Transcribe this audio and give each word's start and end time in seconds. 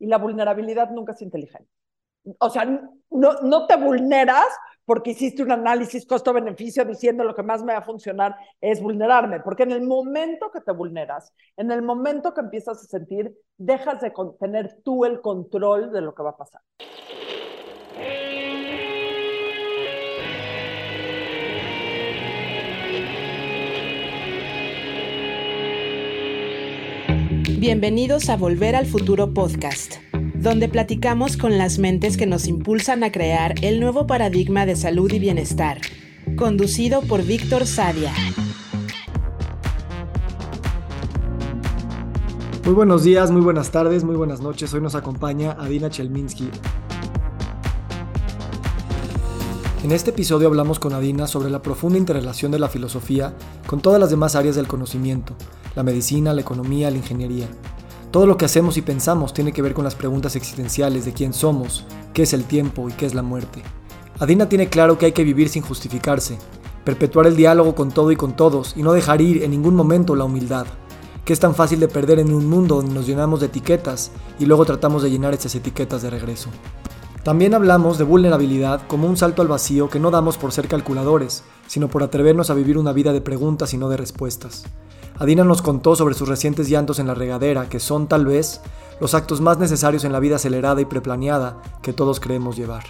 y 0.00 0.06
la 0.06 0.18
vulnerabilidad 0.18 0.90
nunca 0.90 1.12
es 1.12 1.22
inteligente. 1.22 1.70
O 2.38 2.50
sea, 2.50 2.64
no, 2.64 3.32
no 3.42 3.66
te 3.66 3.76
vulneras 3.76 4.48
porque 4.84 5.10
hiciste 5.10 5.44
un 5.44 5.52
análisis 5.52 6.04
costo-beneficio 6.04 6.84
diciendo 6.84 7.22
lo 7.22 7.32
que 7.34 7.44
más 7.44 7.62
me 7.62 7.72
va 7.72 7.78
a 7.78 7.84
funcionar 7.84 8.34
es 8.60 8.82
vulnerarme, 8.82 9.38
porque 9.38 9.62
en 9.62 9.70
el 9.70 9.82
momento 9.82 10.50
que 10.50 10.60
te 10.60 10.72
vulneras, 10.72 11.32
en 11.56 11.70
el 11.70 11.80
momento 11.80 12.34
que 12.34 12.40
empiezas 12.40 12.82
a 12.82 12.86
sentir, 12.86 13.32
dejas 13.56 14.00
de 14.00 14.12
tener 14.40 14.82
tú 14.82 15.04
el 15.04 15.20
control 15.20 15.92
de 15.92 16.00
lo 16.00 16.12
que 16.12 16.24
va 16.24 16.30
a 16.30 16.36
pasar. 16.36 16.60
Bienvenidos 27.60 28.30
a 28.30 28.38
Volver 28.38 28.74
al 28.74 28.86
Futuro 28.86 29.34
Podcast, 29.34 29.96
donde 30.34 30.70
platicamos 30.70 31.36
con 31.36 31.58
las 31.58 31.78
mentes 31.78 32.16
que 32.16 32.24
nos 32.24 32.46
impulsan 32.46 33.04
a 33.04 33.12
crear 33.12 33.54
el 33.60 33.80
nuevo 33.80 34.06
paradigma 34.06 34.64
de 34.64 34.76
salud 34.76 35.12
y 35.12 35.18
bienestar, 35.18 35.78
conducido 36.36 37.02
por 37.02 37.22
Víctor 37.22 37.66
Sadia. 37.66 38.14
Muy 42.64 42.72
buenos 42.72 43.04
días, 43.04 43.30
muy 43.30 43.42
buenas 43.42 43.70
tardes, 43.70 44.04
muy 44.04 44.16
buenas 44.16 44.40
noches. 44.40 44.72
Hoy 44.72 44.80
nos 44.80 44.94
acompaña 44.94 45.52
Adina 45.60 45.90
Chelminsky. 45.90 46.48
En 49.82 49.92
este 49.92 50.10
episodio 50.10 50.46
hablamos 50.48 50.78
con 50.78 50.92
Adina 50.92 51.26
sobre 51.26 51.48
la 51.48 51.62
profunda 51.62 51.96
interrelación 51.96 52.52
de 52.52 52.58
la 52.58 52.68
filosofía 52.68 53.34
con 53.66 53.80
todas 53.80 53.98
las 53.98 54.10
demás 54.10 54.34
áreas 54.34 54.56
del 54.56 54.68
conocimiento 54.68 55.34
la 55.74 55.82
medicina, 55.82 56.34
la 56.34 56.40
economía, 56.40 56.90
la 56.90 56.96
ingeniería. 56.96 57.48
Todo 58.10 58.26
lo 58.26 58.36
que 58.36 58.44
hacemos 58.44 58.76
y 58.76 58.82
pensamos 58.82 59.32
tiene 59.32 59.52
que 59.52 59.62
ver 59.62 59.72
con 59.72 59.84
las 59.84 59.94
preguntas 59.94 60.36
existenciales 60.36 61.04
de 61.04 61.12
quién 61.12 61.32
somos, 61.32 61.84
qué 62.12 62.22
es 62.22 62.32
el 62.32 62.44
tiempo 62.44 62.88
y 62.88 62.92
qué 62.92 63.06
es 63.06 63.14
la 63.14 63.22
muerte. 63.22 63.62
Adina 64.18 64.48
tiene 64.48 64.68
claro 64.68 64.98
que 64.98 65.06
hay 65.06 65.12
que 65.12 65.24
vivir 65.24 65.48
sin 65.48 65.62
justificarse, 65.62 66.38
perpetuar 66.84 67.26
el 67.26 67.36
diálogo 67.36 67.74
con 67.74 67.90
todo 67.90 68.10
y 68.10 68.16
con 68.16 68.34
todos 68.34 68.74
y 68.76 68.82
no 68.82 68.92
dejar 68.92 69.20
ir 69.20 69.42
en 69.44 69.52
ningún 69.52 69.76
momento 69.76 70.16
la 70.16 70.24
humildad, 70.24 70.66
que 71.24 71.32
es 71.32 71.40
tan 71.40 71.54
fácil 71.54 71.78
de 71.78 71.88
perder 71.88 72.18
en 72.18 72.34
un 72.34 72.48
mundo 72.48 72.76
donde 72.76 72.94
nos 72.94 73.06
llenamos 73.06 73.40
de 73.40 73.46
etiquetas 73.46 74.10
y 74.38 74.46
luego 74.46 74.64
tratamos 74.64 75.02
de 75.02 75.10
llenar 75.10 75.32
esas 75.32 75.54
etiquetas 75.54 76.02
de 76.02 76.10
regreso. 76.10 76.50
También 77.22 77.52
hablamos 77.52 77.98
de 77.98 78.04
vulnerabilidad 78.04 78.86
como 78.86 79.06
un 79.06 79.18
salto 79.18 79.42
al 79.42 79.48
vacío 79.48 79.90
que 79.90 80.00
no 80.00 80.10
damos 80.10 80.38
por 80.38 80.52
ser 80.52 80.68
calculadores, 80.68 81.44
sino 81.66 81.88
por 81.88 82.02
atrevernos 82.02 82.48
a 82.48 82.54
vivir 82.54 82.78
una 82.78 82.94
vida 82.94 83.12
de 83.12 83.20
preguntas 83.20 83.74
y 83.74 83.76
no 83.76 83.90
de 83.90 83.98
respuestas. 83.98 84.64
Adina 85.18 85.44
nos 85.44 85.60
contó 85.60 85.94
sobre 85.96 86.14
sus 86.14 86.28
recientes 86.28 86.70
llantos 86.70 86.98
en 86.98 87.06
la 87.06 87.14
regadera, 87.14 87.68
que 87.68 87.78
son 87.78 88.06
tal 88.06 88.24
vez 88.24 88.62
los 89.02 89.12
actos 89.12 89.42
más 89.42 89.58
necesarios 89.58 90.04
en 90.04 90.12
la 90.12 90.20
vida 90.20 90.36
acelerada 90.36 90.80
y 90.80 90.86
preplaneada 90.86 91.60
que 91.82 91.92
todos 91.92 92.20
creemos 92.20 92.56
llevar. 92.56 92.84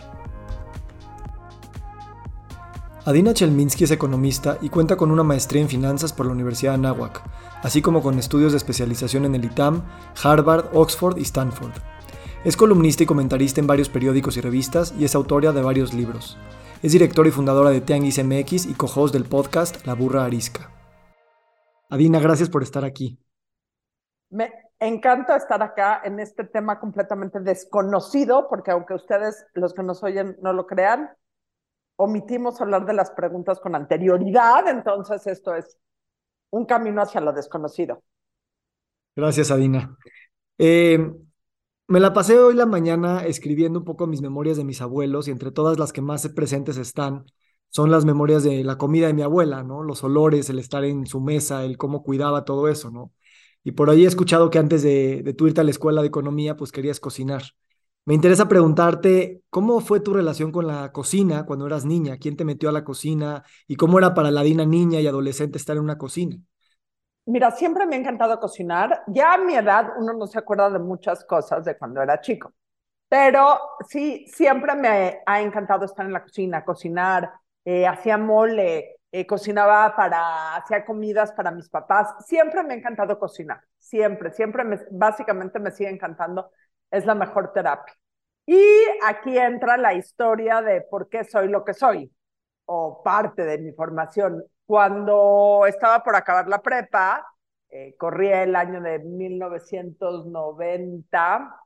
Adina 3.04 3.34
Chelminsky 3.34 3.82
es 3.82 3.90
economista 3.90 4.58
y 4.60 4.68
cuenta 4.68 4.96
con 4.96 5.10
una 5.10 5.24
maestría 5.24 5.62
en 5.62 5.68
finanzas 5.68 6.12
por 6.12 6.26
la 6.26 6.32
Universidad 6.32 6.72
de 6.72 6.86
Anáhuac, 6.86 7.20
así 7.64 7.82
como 7.82 8.00
con 8.00 8.16
estudios 8.16 8.52
de 8.52 8.58
especialización 8.58 9.24
en 9.24 9.34
el 9.34 9.46
ITAM, 9.46 9.82
Harvard, 10.22 10.66
Oxford 10.72 11.18
y 11.18 11.22
Stanford. 11.22 11.72
Es 12.42 12.56
columnista 12.56 13.02
y 13.02 13.06
comentarista 13.06 13.60
en 13.60 13.66
varios 13.66 13.90
periódicos 13.90 14.38
y 14.38 14.40
revistas 14.40 14.94
y 14.98 15.04
es 15.04 15.14
autora 15.14 15.52
de 15.52 15.60
varios 15.60 15.92
libros. 15.92 16.38
Es 16.82 16.92
directora 16.92 17.28
y 17.28 17.32
fundadora 17.32 17.68
de 17.68 17.82
Tianguis 17.82 18.18
MX 18.24 18.64
y 18.64 18.72
co-host 18.72 19.12
del 19.12 19.24
podcast 19.24 19.84
La 19.86 19.92
Burra 19.92 20.24
Arisca. 20.24 20.70
Adina, 21.90 22.18
gracias 22.18 22.48
por 22.48 22.62
estar 22.62 22.82
aquí. 22.82 23.22
Me 24.30 24.50
encanta 24.78 25.36
estar 25.36 25.62
acá 25.62 26.00
en 26.02 26.18
este 26.18 26.44
tema 26.44 26.80
completamente 26.80 27.40
desconocido, 27.40 28.48
porque 28.48 28.70
aunque 28.70 28.94
ustedes, 28.94 29.44
los 29.52 29.74
que 29.74 29.82
nos 29.82 30.02
oyen, 30.02 30.38
no 30.40 30.54
lo 30.54 30.66
crean, 30.66 31.10
omitimos 31.96 32.58
hablar 32.62 32.86
de 32.86 32.94
las 32.94 33.10
preguntas 33.10 33.60
con 33.60 33.74
anterioridad, 33.74 34.66
entonces 34.66 35.26
esto 35.26 35.54
es 35.54 35.76
un 36.48 36.64
camino 36.64 37.02
hacia 37.02 37.20
lo 37.20 37.34
desconocido. 37.34 38.02
Gracias, 39.14 39.50
Adina. 39.50 39.94
Eh, 40.56 41.06
me 41.90 41.98
la 41.98 42.12
pasé 42.12 42.38
hoy 42.38 42.54
la 42.54 42.66
mañana 42.66 43.26
escribiendo 43.26 43.80
un 43.80 43.84
poco 43.84 44.06
mis 44.06 44.22
memorias 44.22 44.56
de 44.56 44.62
mis 44.64 44.80
abuelos 44.80 45.26
y 45.26 45.32
entre 45.32 45.50
todas 45.50 45.76
las 45.76 45.92
que 45.92 46.00
más 46.00 46.28
presentes 46.28 46.76
están 46.76 47.24
son 47.68 47.90
las 47.90 48.04
memorias 48.04 48.44
de 48.44 48.62
la 48.64 48.78
comida 48.78 49.08
de 49.08 49.14
mi 49.14 49.22
abuela, 49.22 49.64
¿no? 49.64 49.82
Los 49.82 50.04
olores, 50.04 50.48
el 50.50 50.60
estar 50.60 50.84
en 50.84 51.06
su 51.06 51.20
mesa, 51.20 51.64
el 51.64 51.76
cómo 51.78 52.04
cuidaba 52.04 52.44
todo 52.44 52.68
eso, 52.68 52.90
¿no? 52.92 53.12
Y 53.64 53.72
por 53.72 53.90
ahí 53.90 54.04
he 54.04 54.08
escuchado 54.08 54.50
que 54.50 54.58
antes 54.58 54.82
de, 54.82 55.22
de 55.24 55.34
tu 55.34 55.48
irte 55.48 55.60
a 55.60 55.64
la 55.64 55.70
escuela 55.72 56.00
de 56.00 56.08
economía, 56.08 56.56
pues 56.56 56.72
querías 56.72 57.00
cocinar. 57.00 57.42
Me 58.04 58.14
interesa 58.14 58.48
preguntarte, 58.48 59.42
¿cómo 59.50 59.80
fue 59.80 60.00
tu 60.00 60.14
relación 60.14 60.52
con 60.52 60.66
la 60.68 60.92
cocina 60.92 61.44
cuando 61.44 61.66
eras 61.66 61.84
niña? 61.84 62.18
¿Quién 62.18 62.36
te 62.36 62.44
metió 62.44 62.68
a 62.68 62.72
la 62.72 62.84
cocina? 62.84 63.44
¿Y 63.68 63.76
cómo 63.76 63.98
era 63.98 64.14
para 64.14 64.30
la 64.30 64.42
Dina 64.42 64.64
niña 64.64 65.00
y 65.00 65.06
adolescente 65.08 65.58
estar 65.58 65.76
en 65.76 65.82
una 65.82 65.98
cocina? 65.98 66.38
Mira, 67.30 67.52
siempre 67.52 67.86
me 67.86 67.94
ha 67.94 67.98
encantado 67.98 68.40
cocinar. 68.40 69.04
Ya 69.06 69.34
a 69.34 69.38
mi 69.38 69.54
edad 69.54 69.92
uno 69.98 70.12
no 70.14 70.26
se 70.26 70.38
acuerda 70.38 70.68
de 70.70 70.80
muchas 70.80 71.24
cosas 71.24 71.64
de 71.64 71.78
cuando 71.78 72.02
era 72.02 72.20
chico, 72.20 72.52
pero 73.08 73.60
sí, 73.88 74.26
siempre 74.28 74.74
me 74.74 75.22
ha 75.26 75.40
encantado 75.40 75.84
estar 75.84 76.06
en 76.06 76.12
la 76.12 76.24
cocina, 76.24 76.64
cocinar, 76.64 77.32
eh, 77.64 77.86
hacía 77.86 78.18
mole, 78.18 78.96
eh, 79.12 79.26
cocinaba 79.26 79.94
para, 79.96 80.56
hacía 80.56 80.84
comidas 80.84 81.32
para 81.32 81.52
mis 81.52 81.68
papás. 81.68 82.14
Siempre 82.26 82.64
me 82.64 82.74
ha 82.74 82.76
encantado 82.78 83.18
cocinar, 83.18 83.60
siempre, 83.78 84.32
siempre, 84.32 84.64
me, 84.64 84.80
básicamente 84.90 85.60
me 85.60 85.70
sigue 85.70 85.90
encantando, 85.90 86.50
es 86.90 87.06
la 87.06 87.14
mejor 87.14 87.52
terapia. 87.52 87.94
Y 88.46 88.60
aquí 89.06 89.38
entra 89.38 89.76
la 89.76 89.94
historia 89.94 90.62
de 90.62 90.80
por 90.82 91.08
qué 91.08 91.24
soy 91.24 91.48
lo 91.48 91.64
que 91.64 91.74
soy, 91.74 92.12
o 92.66 93.02
parte 93.04 93.44
de 93.44 93.58
mi 93.58 93.72
formación. 93.72 94.44
Cuando 94.70 95.66
estaba 95.66 96.04
por 96.04 96.14
acabar 96.14 96.46
la 96.46 96.62
prepa, 96.62 97.26
eh, 97.70 97.96
corría 97.98 98.44
el 98.44 98.54
año 98.54 98.80
de 98.80 99.00
1990, 99.00 101.56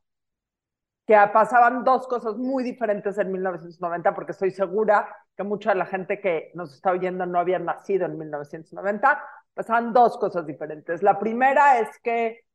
que 1.06 1.14
pasaban 1.30 1.84
dos 1.84 2.08
cosas 2.08 2.38
muy 2.38 2.64
diferentes 2.64 3.18
en 3.18 3.30
1990, 3.30 4.14
porque 4.14 4.32
estoy 4.32 4.52
segura 4.52 5.14
que 5.36 5.42
mucha 5.42 5.72
de 5.72 5.78
la 5.80 5.84
gente 5.84 6.18
que 6.18 6.50
nos 6.54 6.72
está 6.72 6.92
oyendo 6.92 7.26
no 7.26 7.38
había 7.38 7.58
nacido 7.58 8.06
en 8.06 8.16
1990, 8.16 9.22
pasaban 9.52 9.92
dos 9.92 10.16
cosas 10.16 10.46
diferentes. 10.46 11.02
La 11.02 11.18
primera 11.18 11.80
es 11.80 11.98
que 12.02 12.46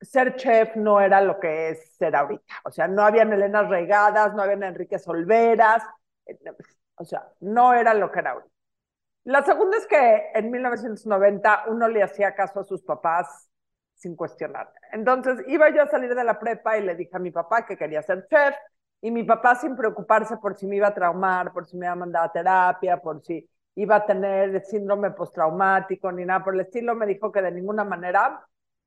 ser 0.00 0.36
chef 0.36 0.76
no 0.76 1.02
era 1.02 1.20
lo 1.20 1.38
que 1.38 1.72
es 1.72 1.96
ser 1.96 2.16
ahorita. 2.16 2.54
O 2.64 2.70
sea, 2.70 2.88
no 2.88 3.02
habían 3.02 3.34
Elenas 3.34 3.68
Regadas, 3.68 4.32
no 4.34 4.42
habían 4.42 4.62
Enrique 4.62 4.98
Solveras, 4.98 5.82
o 6.96 7.04
sea, 7.04 7.28
no 7.40 7.74
era 7.74 7.92
lo 7.92 8.10
que 8.10 8.20
era 8.20 8.30
ahorita. 8.30 8.59
La 9.24 9.42
segunda 9.42 9.76
es 9.76 9.86
que 9.86 10.30
en 10.34 10.50
1990 10.50 11.64
uno 11.68 11.88
le 11.88 12.02
hacía 12.02 12.34
caso 12.34 12.60
a 12.60 12.64
sus 12.64 12.82
papás 12.82 13.50
sin 13.94 14.16
cuestionar. 14.16 14.72
Entonces 14.92 15.44
iba 15.46 15.68
yo 15.70 15.82
a 15.82 15.88
salir 15.88 16.14
de 16.14 16.24
la 16.24 16.38
prepa 16.38 16.78
y 16.78 16.82
le 16.82 16.94
dije 16.94 17.16
a 17.16 17.18
mi 17.18 17.30
papá 17.30 17.66
que 17.66 17.76
quería 17.76 18.02
ser 18.02 18.26
chef 18.28 18.54
y 19.02 19.10
mi 19.10 19.24
papá 19.24 19.54
sin 19.54 19.76
preocuparse 19.76 20.38
por 20.38 20.56
si 20.56 20.66
me 20.66 20.76
iba 20.76 20.88
a 20.88 20.94
traumar, 20.94 21.52
por 21.52 21.66
si 21.66 21.76
me 21.76 21.86
iba 21.86 21.92
a 21.92 21.96
mandar 21.96 22.24
a 22.24 22.32
terapia, 22.32 22.96
por 23.00 23.22
si 23.22 23.48
iba 23.74 23.96
a 23.96 24.06
tener 24.06 24.62
síndrome 24.64 25.10
postraumático 25.10 26.10
ni 26.12 26.24
nada 26.24 26.42
por 26.42 26.54
el 26.54 26.60
estilo, 26.60 26.94
me 26.94 27.06
dijo 27.06 27.30
que 27.30 27.42
de 27.42 27.52
ninguna 27.52 27.84
manera, 27.84 28.46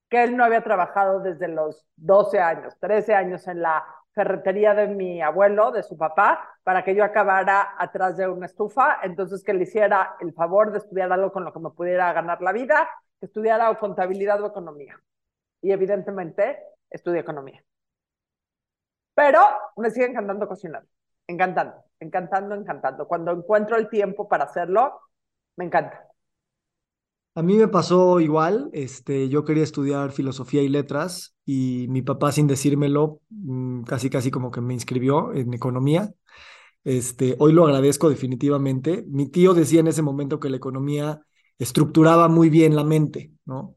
que 0.09 0.23
él 0.23 0.35
no 0.35 0.43
había 0.43 0.63
trabajado 0.63 1.19
desde 1.19 1.47
los 1.47 1.87
12 1.95 2.39
años, 2.39 2.77
13 2.79 3.13
años 3.15 3.47
en 3.47 3.61
la 3.61 3.83
ferretería 4.13 4.73
de 4.73 4.87
mi 4.87 5.21
abuelo, 5.21 5.71
de 5.71 5.83
su 5.83 5.97
papá, 5.97 6.57
para 6.63 6.83
que 6.83 6.95
yo 6.95 7.03
acabara 7.03 7.75
atrás 7.77 8.17
de 8.17 8.27
una 8.27 8.45
estufa, 8.45 8.99
entonces 9.03 9.43
que 9.43 9.53
le 9.53 9.63
hiciera 9.63 10.15
el 10.19 10.33
favor 10.33 10.71
de 10.71 10.77
estudiar 10.79 11.11
algo 11.11 11.31
con 11.31 11.43
lo 11.43 11.51
que 11.51 11.59
me 11.59 11.71
pudiera 11.71 12.13
ganar 12.13 12.41
la 12.41 12.51
vida 12.51 12.89
estudiara 13.25 13.71
o 13.71 13.79
contabilidad 13.79 14.41
o 14.41 14.47
economía. 14.47 14.99
Y 15.61 15.71
evidentemente 15.71 16.59
estudié 16.89 17.21
economía. 17.21 17.63
Pero 19.15 19.39
me 19.77 19.89
sigue 19.91 20.07
encantando 20.07 20.47
cocinar. 20.47 20.83
Encantando, 21.27 21.83
encantando, 21.99 22.55
encantando. 22.55 23.07
Cuando 23.07 23.31
encuentro 23.31 23.77
el 23.77 23.89
tiempo 23.89 24.27
para 24.27 24.45
hacerlo, 24.45 24.99
me 25.55 25.65
encanta. 25.65 26.12
A 27.35 27.41
mí 27.41 27.57
me 27.57 27.67
pasó 27.67 28.19
igual, 28.19 28.69
este, 28.73 29.27
yo 29.27 29.43
quería 29.43 29.63
estudiar 29.63 30.11
filosofía 30.11 30.61
y 30.61 30.69
letras 30.69 31.35
y 31.45 31.87
mi 31.89 32.03
papá 32.03 32.31
sin 32.31 32.45
decírmelo, 32.45 33.21
mm, 33.29 33.83
casi 33.83 34.09
casi 34.11 34.29
como 34.29 34.51
que 34.51 34.61
me 34.61 34.75
inscribió 34.75 35.33
en 35.33 35.51
economía. 35.53 36.13
Este, 36.83 37.35
hoy 37.39 37.53
lo 37.53 37.65
agradezco 37.65 38.09
definitivamente. 38.09 39.05
Mi 39.07 39.29
tío 39.29 39.53
decía 39.53 39.79
en 39.79 39.87
ese 39.87 40.01
momento 40.03 40.39
que 40.39 40.49
la 40.49 40.57
economía 40.57 41.21
estructuraba 41.57 42.27
muy 42.29 42.49
bien 42.49 42.75
la 42.75 42.83
mente, 42.83 43.31
¿no? 43.45 43.75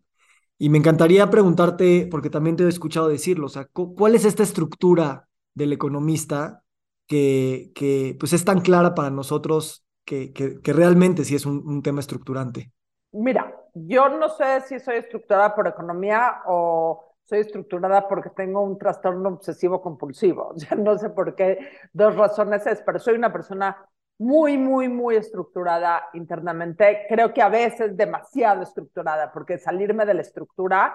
Y 0.58 0.70
me 0.70 0.78
encantaría 0.78 1.30
preguntarte, 1.30 2.08
porque 2.10 2.30
también 2.30 2.56
te 2.56 2.64
he 2.64 2.68
escuchado 2.68 3.08
decirlo, 3.08 3.46
o 3.46 3.48
sea, 3.50 3.66
¿cuál 3.66 4.14
es 4.14 4.24
esta 4.24 4.42
estructura 4.42 5.28
del 5.54 5.72
economista 5.72 6.62
que, 7.06 7.72
que 7.74 8.16
pues 8.18 8.32
es 8.32 8.44
tan 8.44 8.60
clara 8.60 8.94
para 8.94 9.10
nosotros 9.10 9.84
que, 10.04 10.32
que, 10.32 10.72
realmente 10.72 11.24
sí 11.24 11.34
es 11.34 11.46
un, 11.46 11.82
tema 11.82 12.00
estructurante? 12.00 12.72
Mira, 13.18 13.54
yo 13.74 14.08
no 14.08 14.28
sé 14.28 14.60
si 14.62 14.78
soy 14.78 14.96
estructurada 14.96 15.54
por 15.54 15.66
economía 15.66 16.42
o 16.46 17.14
soy 17.24 17.40
estructurada 17.40 18.06
porque 18.08 18.30
tengo 18.30 18.60
un 18.62 18.78
trastorno 18.78 19.28
obsesivo 19.30 19.80
compulsivo. 19.82 20.54
O 20.72 20.74
no 20.76 20.98
sé 20.98 21.10
por 21.10 21.34
qué, 21.34 21.58
dos 21.92 22.14
razones 22.16 22.66
es, 22.66 22.82
pero 22.82 22.98
soy 22.98 23.14
una 23.14 23.32
persona 23.32 23.76
muy, 24.18 24.58
muy, 24.58 24.88
muy 24.88 25.16
estructurada 25.16 26.08
internamente. 26.14 27.06
Creo 27.08 27.32
que 27.32 27.42
a 27.42 27.48
veces 27.48 27.96
demasiado 27.96 28.62
estructurada, 28.62 29.32
porque 29.32 29.58
salirme 29.58 30.04
de 30.06 30.14
la 30.14 30.22
estructura, 30.22 30.94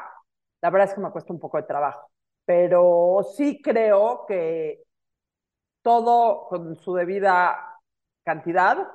la 0.61 0.69
verdad 0.69 0.89
es 0.89 0.93
que 0.95 1.01
me 1.01 1.11
cuesta 1.11 1.33
un 1.33 1.39
poco 1.39 1.57
de 1.57 1.63
trabajo. 1.63 2.09
Pero 2.45 3.21
sí 3.35 3.61
creo 3.61 4.25
que 4.27 4.83
todo 5.81 6.45
con 6.47 6.75
su 6.75 6.93
debida 6.95 7.79
cantidad, 8.23 8.87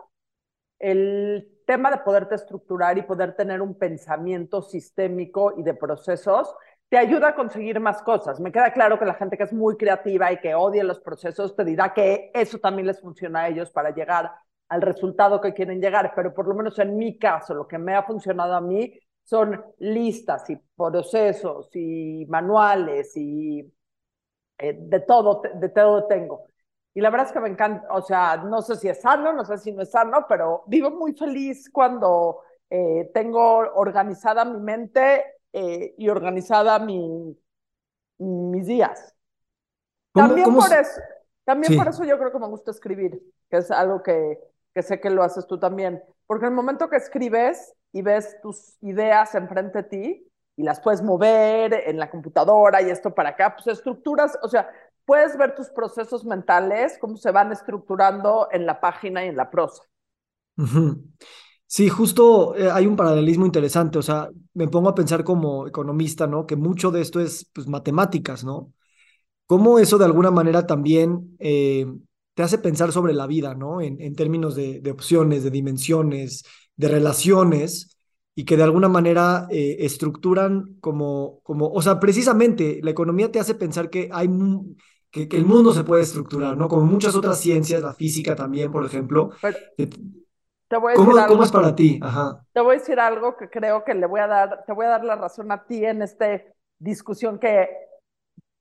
el 0.79 1.56
tema 1.67 1.91
de 1.91 1.99
poderte 1.99 2.37
estructurar 2.37 2.97
y 2.97 3.03
poder 3.03 3.37
tener 3.37 3.61
un 3.61 3.75
pensamiento 3.75 4.63
sistémico 4.63 5.53
y 5.59 5.63
de 5.63 5.75
procesos 5.75 6.55
te 6.89 6.97
ayuda 6.97 7.29
a 7.29 7.35
conseguir 7.35 7.81
más 7.81 8.01
cosas. 8.03 8.41
Me 8.41 8.53
queda 8.53 8.73
claro 8.73 8.99
que 8.99 9.05
la 9.05 9.15
gente 9.15 9.37
que 9.37 9.43
es 9.43 9.53
muy 9.53 9.77
creativa 9.77 10.33
y 10.33 10.39
que 10.39 10.55
odia 10.55 10.85
los 10.85 11.01
procesos 11.01 11.57
te 11.57 11.65
dirá 11.65 11.93
que 11.93 12.31
eso 12.33 12.59
también 12.59 12.87
les 12.87 13.01
funciona 13.01 13.43
a 13.43 13.49
ellos 13.49 13.71
para 13.71 13.91
llegar 13.91 14.33
al 14.69 14.83
resultado 14.83 15.41
que 15.41 15.53
quieren 15.53 15.81
llegar, 15.81 16.13
pero 16.15 16.33
por 16.35 16.47
lo 16.49 16.55
menos 16.55 16.79
en 16.79 16.97
mi 16.97 17.19
caso, 17.19 17.55
lo 17.55 17.69
que 17.69 17.79
me 17.79 17.95
ha 17.95 18.03
funcionado 18.05 18.55
a 18.55 18.61
mí 18.61 18.99
son 19.23 19.65
listas 19.79 20.49
y 20.51 20.57
procesos 20.77 21.71
y 21.75 22.27
manuales 22.29 23.17
y 23.17 23.61
eh, 24.59 24.77
de 24.79 25.01
todo, 25.01 25.43
de 25.55 25.69
todo 25.69 26.07
tengo. 26.07 26.47
Y 26.97 27.03
la 27.03 27.11
verdad 27.11 27.27
es 27.27 27.33
que 27.35 27.41
me 27.41 27.51
encanta, 27.51 27.87
o 27.91 28.01
sea, 28.01 28.39
no 28.39 28.63
sé 28.63 28.75
si 28.77 28.89
es 28.89 29.03
sano, 29.03 29.31
no 29.35 29.45
sé 29.45 29.59
si 29.59 29.71
no 29.71 29.83
es 29.83 29.91
sano, 29.91 30.25
pero 30.27 30.65
vivo 30.67 30.91
muy 30.91 31.13
feliz 31.13 31.69
cuando 31.71 32.41
eh, 32.71 33.11
tengo 33.13 33.59
organizada 33.75 34.47
mi 34.47 34.59
mente 34.59 35.23
eh, 35.53 35.95
y 35.99 36.09
organizada 36.09 36.79
mi, 36.79 37.39
mis 38.17 38.67
días. 38.67 39.15
También, 40.15 40.55
por, 40.55 40.73
eso, 40.73 41.01
también 41.45 41.77
por 41.77 41.87
eso 41.87 42.03
yo 42.03 42.17
creo 42.19 42.33
que 42.33 42.39
me 42.39 42.49
gusta 42.49 42.71
escribir, 42.71 43.21
que 43.51 43.59
es 43.59 43.71
algo 43.71 44.03
que, 44.03 44.39
que 44.73 44.83
sé 44.83 44.99
que 44.99 45.11
lo 45.11 45.23
haces 45.23 45.47
tú 45.47 45.61
también. 45.61 46.03
Porque 46.27 46.47
en 46.47 46.53
el 46.53 46.57
momento 46.57 46.89
que 46.89 46.97
escribes 46.97 47.75
y 47.93 48.01
ves 48.01 48.41
tus 48.41 48.79
ideas 48.81 49.35
enfrente 49.35 49.83
de 49.83 49.89
ti 49.91 50.33
y 50.57 50.63
las 50.63 50.81
puedes 50.81 51.03
mover 51.03 51.75
en 51.75 51.99
la 51.99 52.11
computadora 52.11 52.81
y 52.81 52.89
esto 52.89 53.15
para 53.15 53.31
acá, 53.31 53.55
pues 53.55 53.67
estructuras, 53.67 54.39
o 54.43 54.49
sea, 54.49 54.71
puedes 55.07 55.39
ver 55.39 55.55
tus 55.55 55.69
procesos 55.69 56.25
mentales, 56.25 56.99
cómo 57.01 57.17
se 57.17 57.31
van 57.31 57.53
estructurando 57.53 58.49
en 58.53 58.67
la 58.67 58.81
página 58.81 59.25
y 59.25 59.29
en 59.29 59.37
la 59.37 59.51
prosa. 59.51 59.83
Sí, 61.69 61.89
justo 61.89 62.55
eh, 62.55 62.71
hay 62.71 62.87
un 62.87 62.95
paralelismo 62.95 63.45
interesante, 63.45 63.99
o 63.99 64.03
sea, 64.03 64.29
me 64.55 64.69
pongo 64.69 64.89
a 64.89 64.95
pensar 64.95 65.25
como 65.25 65.67
economista, 65.67 66.29
¿no? 66.29 66.47
Que 66.47 66.55
mucho 66.55 66.93
de 66.93 67.01
esto 67.01 67.21
es 67.21 67.51
pues, 67.53 67.67
matemáticas, 67.67 68.45
¿no? 68.45 68.73
Cómo 69.47 69.79
eso 69.81 69.99
de 69.99 70.05
alguna 70.05 70.31
manera 70.31 70.67
también 70.67 71.37
eh, 71.41 71.87
te 72.35 72.43
hace 72.45 72.59
pensar 72.59 72.93
sobre 72.93 73.15
la 73.15 73.27
vida, 73.27 73.55
¿no? 73.55 73.81
En, 73.81 74.15
términos 74.15 74.55
de, 74.55 74.81
de, 74.81 74.91
opciones, 74.93 75.43
de 75.43 75.51
dimensiones, 75.51 76.45
de 76.77 76.89
relaciones, 76.89 77.97
y 78.39 78.45
que 78.45 78.57
de 78.57 78.63
alguna 78.63 78.89
manera 78.89 79.49
eh, 79.51 79.79
estructuran 79.81 80.77
como, 80.81 81.41
como, 81.43 81.69
o 81.69 81.81
sea, 81.81 81.99
precisamente 81.99 82.81
la 82.83 82.91
economía 82.91 83.33
te 83.33 83.41
hace 83.41 83.55
pensar 83.55 83.91
que 83.91 84.09
hay... 84.13 84.29
Que, 85.17 85.27
que, 85.27 85.39
el 85.39 85.47
mundo 85.47 85.73
se 85.73 85.83
puede 85.83 86.03
estructurar, 86.03 86.59
¿no? 86.59 86.69
Como 86.69 86.85
muchas 86.85 87.15
otras 87.15 87.41
ciencias, 87.41 87.81
la 87.81 87.95
física 87.95 88.37
también, 88.37 88.71
por 88.71 88.85
ejemplo. 88.85 89.31
Te 90.69 90.77
voy 90.77 90.93
a 90.93 90.97
decir 90.99 91.11
algo, 91.11 91.27
¿Cómo 91.29 91.43
es 91.43 91.51
para 91.51 91.75
ti? 91.75 91.99
Ajá. 92.03 92.45
Te 92.53 92.61
voy 92.61 92.77
a 92.77 92.79
decir 92.79 93.01
algo 93.01 93.35
que 93.35 93.49
creo 93.49 93.83
que 93.83 93.95
le 93.95 94.05
voy 94.05 94.21
a 94.21 94.27
dar, 94.27 94.65
te 94.67 94.75
voy 94.75 94.85
a 94.85 94.91
dar 94.91 95.05
la 95.07 95.17
razón 95.17 95.51
a 95.51 95.65
ti 95.65 95.83
en 95.87 96.03
esta 96.03 96.27
discusión 96.79 97.39
que 97.39 97.67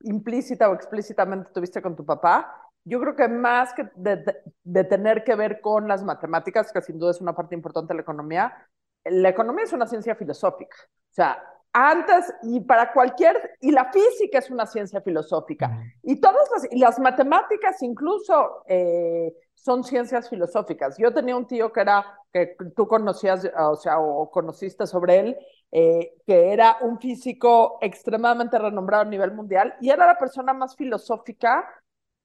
implícita 0.00 0.70
o 0.70 0.74
explícitamente 0.74 1.50
tuviste 1.52 1.82
con 1.82 1.94
tu 1.94 2.06
papá. 2.06 2.50
Yo 2.84 3.00
creo 3.00 3.14
que 3.14 3.28
más 3.28 3.74
que 3.74 3.90
de, 3.94 4.16
de, 4.16 4.36
de, 4.64 4.84
tener 4.84 5.24
que 5.24 5.34
ver 5.34 5.60
con 5.60 5.86
las 5.86 6.02
matemáticas, 6.02 6.72
que 6.72 6.80
sin 6.80 6.98
duda 6.98 7.10
es 7.10 7.20
una 7.20 7.36
parte 7.36 7.54
importante 7.54 7.92
de 7.92 7.96
la 7.96 8.02
economía, 8.02 8.66
la 9.04 9.28
economía 9.28 9.64
es 9.64 9.74
una 9.74 9.86
ciencia 9.86 10.14
filosófica. 10.14 10.78
O 10.86 11.14
sea, 11.14 11.36
antes 11.78 12.32
y 12.42 12.60
para 12.60 12.90
cualquier, 12.90 13.56
y 13.60 13.70
la 13.70 13.92
física 13.92 14.38
es 14.38 14.50
una 14.50 14.64
ciencia 14.64 15.02
filosófica, 15.02 15.78
y 16.02 16.18
todas 16.22 16.48
las, 16.50 16.72
y 16.72 16.78
las 16.78 16.98
matemáticas 16.98 17.82
incluso 17.82 18.62
eh, 18.66 19.34
son 19.54 19.84
ciencias 19.84 20.30
filosóficas. 20.30 20.96
Yo 20.96 21.12
tenía 21.12 21.36
un 21.36 21.46
tío 21.46 21.70
que 21.72 21.80
era, 21.82 22.18
que 22.32 22.56
tú 22.74 22.88
conocías, 22.88 23.46
o 23.58 23.76
sea, 23.76 23.98
o 23.98 24.30
conociste 24.30 24.86
sobre 24.86 25.18
él, 25.18 25.36
eh, 25.70 26.14
que 26.26 26.52
era 26.52 26.78
un 26.80 26.98
físico 26.98 27.76
extremadamente 27.82 28.58
renombrado 28.58 29.02
a 29.02 29.10
nivel 29.10 29.32
mundial, 29.32 29.74
y 29.82 29.90
era 29.90 30.06
la 30.06 30.16
persona 30.16 30.54
más 30.54 30.76
filosófica 30.76 31.68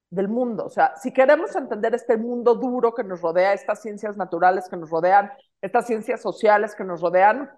del 0.09 0.29
mundo. 0.29 0.65
O 0.65 0.69
sea, 0.69 0.95
si 0.95 1.11
queremos 1.11 1.53
entender 1.57 1.93
este 1.93 2.15
mundo 2.15 2.55
duro 2.55 2.93
que 2.93 3.03
nos 3.03 3.21
rodea, 3.21 3.51
estas 3.51 3.81
ciencias 3.81 4.15
naturales 4.15 4.69
que 4.69 4.77
nos 4.77 4.89
rodean, 4.89 5.29
estas 5.61 5.87
ciencias 5.87 6.21
sociales 6.21 6.73
que 6.73 6.85
nos 6.85 7.01
rodean, 7.01 7.49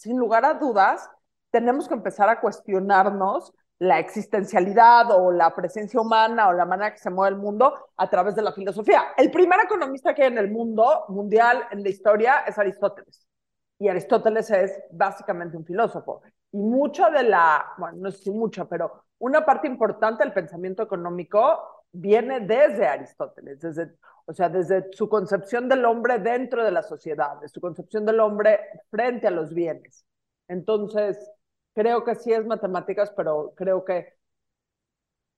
sin 0.00 0.18
lugar 0.18 0.46
a 0.46 0.54
dudas, 0.54 1.10
tenemos 1.50 1.86
que 1.86 1.92
empezar 1.92 2.30
a 2.30 2.40
cuestionarnos 2.40 3.52
la 3.78 3.98
existencialidad 3.98 5.10
o 5.10 5.30
la 5.30 5.54
presencia 5.54 6.00
humana 6.00 6.48
o 6.48 6.54
la 6.54 6.64
manera 6.64 6.92
que 6.92 6.98
se 6.98 7.10
mueve 7.10 7.36
el 7.36 7.40
mundo 7.40 7.74
a 7.98 8.08
través 8.08 8.34
de 8.34 8.40
la 8.40 8.52
filosofía. 8.52 9.02
El 9.18 9.30
primer 9.30 9.60
economista 9.60 10.14
que 10.14 10.22
hay 10.22 10.28
en 10.28 10.38
el 10.38 10.50
mundo 10.50 11.04
mundial, 11.08 11.64
en 11.70 11.82
la 11.82 11.90
historia, 11.90 12.44
es 12.46 12.58
Aristóteles. 12.58 13.26
Y 13.78 13.88
Aristóteles 13.88 14.50
es 14.50 14.82
básicamente 14.90 15.58
un 15.58 15.66
filósofo. 15.66 16.22
Y 16.50 16.62
mucha 16.62 17.10
de 17.10 17.24
la, 17.24 17.74
bueno, 17.76 17.98
no 18.00 18.10
sé 18.10 18.24
si 18.24 18.30
mucha, 18.30 18.64
pero 18.64 19.04
una 19.18 19.44
parte 19.44 19.66
importante 19.66 20.24
del 20.24 20.32
pensamiento 20.32 20.82
económico 20.82 21.79
viene 21.92 22.40
desde 22.40 22.86
Aristóteles, 22.86 23.60
desde, 23.60 23.92
o 24.26 24.32
sea, 24.32 24.48
desde 24.48 24.86
su 24.92 25.08
concepción 25.08 25.68
del 25.68 25.84
hombre 25.84 26.18
dentro 26.18 26.64
de 26.64 26.70
la 26.70 26.82
sociedad, 26.82 27.40
de 27.40 27.48
su 27.48 27.60
concepción 27.60 28.04
del 28.04 28.20
hombre 28.20 28.60
frente 28.90 29.26
a 29.26 29.30
los 29.30 29.52
bienes. 29.52 30.04
Entonces, 30.48 31.18
creo 31.74 32.04
que 32.04 32.14
sí 32.14 32.32
es 32.32 32.46
matemáticas, 32.46 33.12
pero 33.16 33.52
creo 33.56 33.84
que 33.84 34.14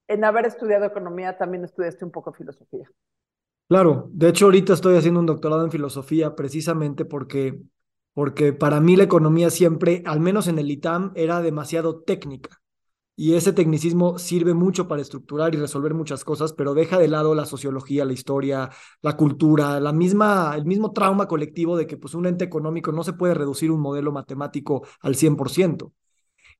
en 0.09 0.25
haber 0.25 0.47
estudiado 0.47 0.85
economía 0.85 1.39
también 1.39 1.65
estudiaste 1.65 2.05
un 2.05 2.11
poco 2.11 2.33
filosofía. 2.33 2.91
Claro, 3.69 4.11
de 4.13 4.29
hecho 4.29 4.47
ahorita 4.47 4.75
estoy 4.75 4.97
haciendo 4.97 5.21
un 5.21 5.27
doctorado 5.27 5.65
en 5.65 5.71
filosofía 5.71 6.35
precisamente 6.35 7.05
porque, 7.05 7.63
porque 8.13 8.53
para 8.53 8.81
mí 8.81 8.97
la 8.97 9.05
economía 9.05 9.49
siempre, 9.49 10.03
al 10.05 10.21
menos 10.21 10.49
en 10.49 10.59
el 10.59 10.71
ITAM, 10.71 11.13
era 11.15 11.41
demasiado 11.41 12.03
técnica. 12.03 12.62
Y 13.15 13.35
ese 13.35 13.53
tecnicismo 13.53 14.19
sirve 14.19 14.55
mucho 14.55 14.89
para 14.89 15.03
estructurar 15.03 15.55
y 15.55 15.59
resolver 15.59 15.93
muchas 15.93 16.25
cosas, 16.25 16.55
pero 16.55 16.73
deja 16.75 16.99
de 16.99 17.09
lado 17.09 17.35
la 17.35 17.45
sociología, 17.45 18.05
la 18.07 18.15
historia, 18.15 18.71
la 19.03 19.17
cultura, 19.17 19.81
la 19.81 19.93
misma, 19.93 20.55
el 20.57 20.65
mismo 20.65 20.93
trauma 20.93 21.29
colectivo 21.29 21.77
de 21.77 21.87
que 21.87 21.99
pues, 21.99 22.15
un 22.15 22.27
ente 22.27 22.45
económico 22.45 22.91
no 22.91 23.05
se 23.05 23.13
puede 23.13 23.35
reducir 23.35 23.71
un 23.71 23.81
modelo 23.81 24.13
matemático 24.13 24.87
al 25.01 25.15
100%. 25.15 25.93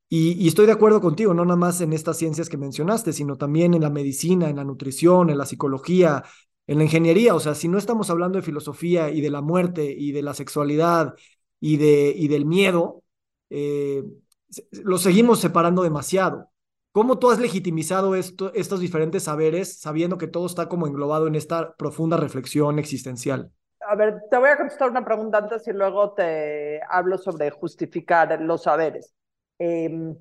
Y, 0.09 0.33
y, 0.33 0.49
estoy 0.49 0.67
de 0.67 0.73
acuerdo 0.73 1.01
contigo, 1.01 1.33
no 1.33 1.45
nada 1.45 1.57
más 1.57 1.81
en 1.81 1.95
estas 1.95 2.19
ciencias 2.19 2.51
que 2.51 2.59
mencionaste, 2.59 3.15
sino 3.15 3.37
también 3.39 3.73
en 3.73 3.83
la 3.83 3.91
medicina, 3.91 4.51
en 4.51 4.57
la 4.57 4.65
nutrición, 4.65 5.31
en 5.31 5.39
la 5.39 5.47
psicología, 5.47 6.23
en 6.67 6.79
la 6.79 6.85
ingeniería. 6.85 7.35
O 7.35 7.41
sea, 7.41 7.55
si 7.55 7.69
no 7.69 7.79
estamos 7.79 8.11
hablando 8.11 8.37
de 8.39 8.43
filosofía 8.43 9.11
y 9.11 9.21
de 9.21 9.31
la 9.31 9.41
muerte 9.41 9.91
y 9.91 10.13
de 10.13 10.23
la 10.23 10.35
sexualidad 10.35 11.15
y, 11.61 11.77
de, 11.79 12.15
y 12.17 12.29
del 12.29 12.45
miedo, 12.47 13.03
eh, 13.51 14.05
lo 14.71 14.99
seguimos 14.99 15.41
separando 15.41 15.83
demasiado. 15.83 16.51
¿Cómo 16.93 17.19
tú 17.19 17.31
has 17.31 17.39
legitimizado 17.39 18.15
esto, 18.15 18.53
estos 18.55 18.81
diferentes 18.81 19.25
saberes 19.25 19.81
sabiendo 19.81 20.19
que 20.19 20.27
todo 20.27 20.47
está 20.47 20.69
como 20.69 20.87
englobado 20.87 21.27
en 21.27 21.35
esta 21.35 21.75
profunda 21.77 22.19
reflexión 22.19 22.79
existencial? 22.79 23.51
A 23.89 23.97
ver, 23.97 24.23
te 24.31 24.37
voy 24.37 24.51
a 24.51 24.57
contestar 24.57 24.91
una 24.91 25.05
pregunta 25.05 25.39
antes 25.39 25.67
y 25.67 25.73
luego 25.73 26.13
te 26.13 26.81
hablo 26.89 27.17
sobre 27.19 27.51
justificar 27.51 28.41
los 28.43 28.65
saberes. 28.65 29.15
Eh, 29.59 30.15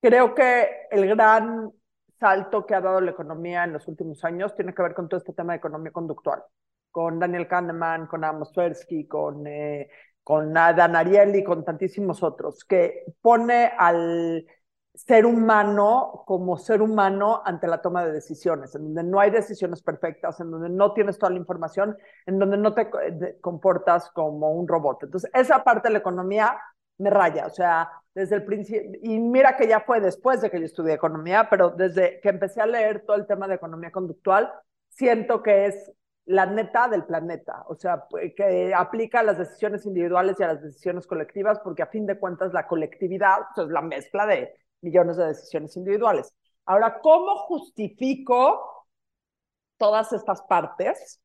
creo 0.00 0.34
que 0.34 0.68
el 0.90 1.06
gran 1.06 1.70
salto 2.18 2.66
que 2.66 2.74
ha 2.74 2.80
dado 2.80 3.00
la 3.00 3.12
economía 3.12 3.64
en 3.64 3.72
los 3.72 3.86
últimos 3.88 4.22
años 4.24 4.54
tiene 4.54 4.74
que 4.74 4.82
ver 4.82 4.94
con 4.94 5.08
todo 5.08 5.18
este 5.18 5.32
tema 5.32 5.52
de 5.52 5.58
economía 5.58 5.92
conductual, 5.92 6.42
con 6.90 7.18
Daniel 7.18 7.48
Kahneman, 7.48 8.06
con 8.06 8.24
Amos 8.24 8.52
Tversky, 8.52 9.06
con, 9.06 9.46
eh, 9.46 9.88
con 10.22 10.52
Dan 10.52 10.96
Ariely, 10.96 11.42
con 11.42 11.64
tantísimos 11.64 12.22
otros, 12.22 12.64
que 12.64 13.04
pone 13.20 13.72
al 13.78 14.46
ser 14.94 15.24
humano 15.24 16.24
como 16.26 16.58
ser 16.58 16.82
humano 16.82 17.42
ante 17.44 17.66
la 17.66 17.80
toma 17.80 18.04
de 18.04 18.12
decisiones, 18.12 18.74
en 18.74 18.84
donde 18.84 19.04
no 19.04 19.20
hay 19.20 19.30
decisiones 19.30 19.82
perfectas, 19.82 20.40
en 20.40 20.50
donde 20.50 20.68
no 20.68 20.92
tienes 20.92 21.18
toda 21.18 21.30
la 21.30 21.38
información, 21.38 21.96
en 22.26 22.38
donde 22.38 22.58
no 22.58 22.74
te 22.74 22.90
comportas 23.40 24.10
como 24.10 24.52
un 24.52 24.68
robot. 24.68 25.04
Entonces, 25.04 25.30
esa 25.32 25.64
parte 25.64 25.88
de 25.88 25.94
la 25.94 25.98
economía 26.00 26.58
me 26.98 27.08
raya, 27.08 27.46
o 27.46 27.50
sea, 27.50 27.90
desde 28.14 28.36
el 28.36 28.44
principio, 28.44 28.98
y 29.02 29.18
mira 29.18 29.56
que 29.56 29.66
ya 29.66 29.80
fue 29.80 30.00
después 30.00 30.42
de 30.42 30.50
que 30.50 30.58
yo 30.58 30.66
estudié 30.66 30.92
economía, 30.94 31.48
pero 31.48 31.70
desde 31.70 32.20
que 32.20 32.28
empecé 32.28 32.60
a 32.60 32.66
leer 32.66 33.04
todo 33.06 33.16
el 33.16 33.26
tema 33.26 33.48
de 33.48 33.54
economía 33.54 33.90
conductual, 33.90 34.52
siento 34.90 35.42
que 35.42 35.66
es 35.66 35.92
la 36.30 36.46
neta 36.46 36.86
del 36.88 37.04
planeta, 37.04 37.64
o 37.66 37.74
sea, 37.74 38.04
que 38.36 38.72
aplica 38.72 39.18
a 39.18 39.24
las 39.24 39.36
decisiones 39.36 39.84
individuales 39.84 40.36
y 40.38 40.44
a 40.44 40.48
las 40.48 40.62
decisiones 40.62 41.04
colectivas, 41.04 41.58
porque 41.58 41.82
a 41.82 41.88
fin 41.88 42.06
de 42.06 42.20
cuentas 42.20 42.52
la 42.52 42.68
colectividad 42.68 43.38
pues, 43.52 43.66
es 43.66 43.72
la 43.72 43.82
mezcla 43.82 44.26
de 44.26 44.54
millones 44.80 45.16
de 45.16 45.26
decisiones 45.26 45.76
individuales. 45.76 46.32
Ahora, 46.66 47.00
¿cómo 47.00 47.34
justifico 47.46 48.86
todas 49.76 50.12
estas 50.12 50.42
partes? 50.42 51.20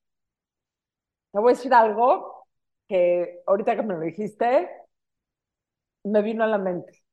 Te 1.32 1.40
voy 1.40 1.54
a 1.54 1.56
decir 1.56 1.74
algo 1.76 2.48
que 2.88 3.44
ahorita 3.46 3.76
que 3.76 3.84
me 3.84 3.94
lo 3.94 4.00
dijiste, 4.00 4.68
me 6.04 6.24
vino 6.24 6.44
a 6.44 6.48
la 6.48 6.58
mente. 6.58 7.04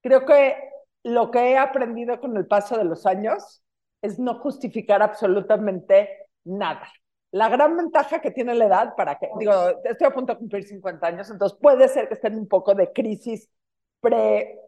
Creo 0.00 0.24
que 0.24 0.56
lo 1.02 1.30
que 1.30 1.52
he 1.52 1.58
aprendido 1.58 2.18
con 2.18 2.34
el 2.38 2.46
paso 2.46 2.78
de 2.78 2.84
los 2.84 3.04
años 3.04 3.62
es 4.00 4.18
no 4.18 4.38
justificar 4.38 5.02
absolutamente 5.02 6.28
nada. 6.44 6.88
La 7.32 7.48
gran 7.48 7.76
ventaja 7.76 8.20
que 8.20 8.30
tiene 8.30 8.54
la 8.54 8.66
edad 8.66 8.94
para 8.96 9.18
que, 9.18 9.28
digo, 9.38 9.52
estoy 9.84 10.06
a 10.06 10.10
punto 10.14 10.34
de 10.34 10.38
cumplir 10.38 10.64
50 10.64 11.06
años, 11.06 11.30
entonces 11.30 11.58
puede 11.60 11.88
ser 11.88 12.08
que 12.08 12.14
esté 12.14 12.28
en 12.28 12.38
un 12.38 12.48
poco 12.48 12.74
de 12.74 12.92
crisis 12.92 13.48
pre-vejez, 14.00 14.58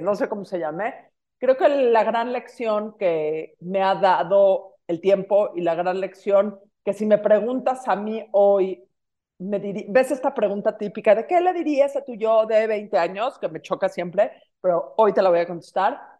no 0.00 0.14
sé 0.14 0.28
cómo 0.28 0.44
se 0.44 0.58
llame. 0.58 0.94
Creo 1.38 1.56
que 1.56 1.68
la 1.68 2.04
gran 2.04 2.32
lección 2.32 2.96
que 2.98 3.56
me 3.60 3.82
ha 3.82 3.94
dado 3.94 4.76
el 4.86 5.00
tiempo 5.00 5.52
y 5.54 5.62
la 5.62 5.74
gran 5.74 6.00
lección 6.00 6.58
que 6.84 6.92
si 6.92 7.06
me 7.06 7.18
preguntas 7.18 7.88
a 7.88 7.96
mí 7.96 8.24
hoy, 8.32 8.82
me 9.38 9.58
ves 9.88 10.10
esta 10.10 10.32
pregunta 10.32 10.78
típica 10.78 11.14
de 11.14 11.26
qué 11.26 11.40
le 11.40 11.52
dirías 11.52 11.96
a 11.96 12.04
tu 12.04 12.14
yo 12.14 12.46
de 12.46 12.66
20 12.66 12.96
años, 12.96 13.38
que 13.38 13.48
me 13.48 13.60
choca 13.60 13.88
siempre, 13.88 14.32
pero 14.60 14.94
hoy 14.96 15.12
te 15.12 15.20
la 15.22 15.30
voy 15.30 15.40
a 15.40 15.46
contestar. 15.46 16.15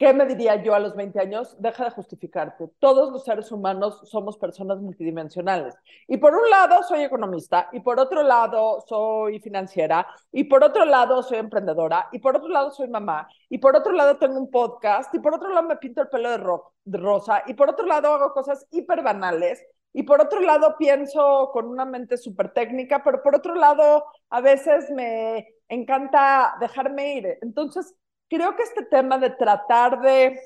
¿Qué 0.00 0.14
me 0.14 0.24
diría 0.24 0.62
yo 0.62 0.74
a 0.74 0.78
los 0.78 0.96
20 0.96 1.20
años? 1.20 1.60
Deja 1.60 1.84
de 1.84 1.90
justificarte. 1.90 2.68
Todos 2.78 3.12
los 3.12 3.22
seres 3.22 3.52
humanos 3.52 4.00
somos 4.04 4.38
personas 4.38 4.80
multidimensionales. 4.80 5.74
Y 6.08 6.16
por 6.16 6.34
un 6.34 6.48
lado 6.48 6.82
soy 6.84 7.02
economista, 7.02 7.68
y 7.70 7.80
por 7.80 8.00
otro 8.00 8.22
lado 8.22 8.82
soy 8.88 9.40
financiera, 9.40 10.06
y 10.32 10.44
por 10.44 10.64
otro 10.64 10.86
lado 10.86 11.22
soy 11.22 11.36
emprendedora, 11.36 12.08
y 12.12 12.18
por 12.18 12.34
otro 12.34 12.48
lado 12.48 12.70
soy 12.70 12.88
mamá, 12.88 13.28
y 13.50 13.58
por 13.58 13.76
otro 13.76 13.92
lado 13.92 14.16
tengo 14.16 14.38
un 14.38 14.50
podcast, 14.50 15.14
y 15.14 15.18
por 15.18 15.34
otro 15.34 15.50
lado 15.50 15.68
me 15.68 15.76
pinto 15.76 16.00
el 16.00 16.08
pelo 16.08 16.30
de, 16.30 16.38
de 16.84 16.98
rosa, 16.98 17.42
y 17.46 17.52
por 17.52 17.68
otro 17.68 17.84
lado 17.84 18.14
hago 18.14 18.32
cosas 18.32 18.66
hiper 18.70 19.02
banales, 19.02 19.62
y 19.92 20.04
por 20.04 20.22
otro 20.22 20.40
lado 20.40 20.76
pienso 20.78 21.50
con 21.52 21.66
una 21.66 21.84
mente 21.84 22.16
súper 22.16 22.54
técnica, 22.54 23.02
pero 23.04 23.22
por 23.22 23.36
otro 23.36 23.54
lado 23.54 24.06
a 24.30 24.40
veces 24.40 24.90
me 24.92 25.46
encanta 25.68 26.56
dejarme 26.58 27.16
ir. 27.16 27.38
Entonces, 27.42 27.94
creo 28.30 28.56
que 28.56 28.62
este 28.62 28.84
tema 28.84 29.18
de 29.18 29.30
tratar 29.30 30.00
de 30.00 30.40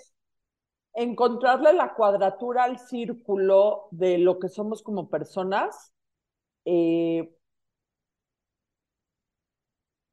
encontrarle 0.95 1.73
la 1.73 1.95
cuadratura 1.95 2.65
al 2.65 2.79
círculo 2.79 3.89
de 3.91 4.19
lo 4.19 4.39
que 4.39 4.49
somos 4.49 4.83
como 4.83 5.11
personas, 5.11 5.93
eh, 6.65 7.31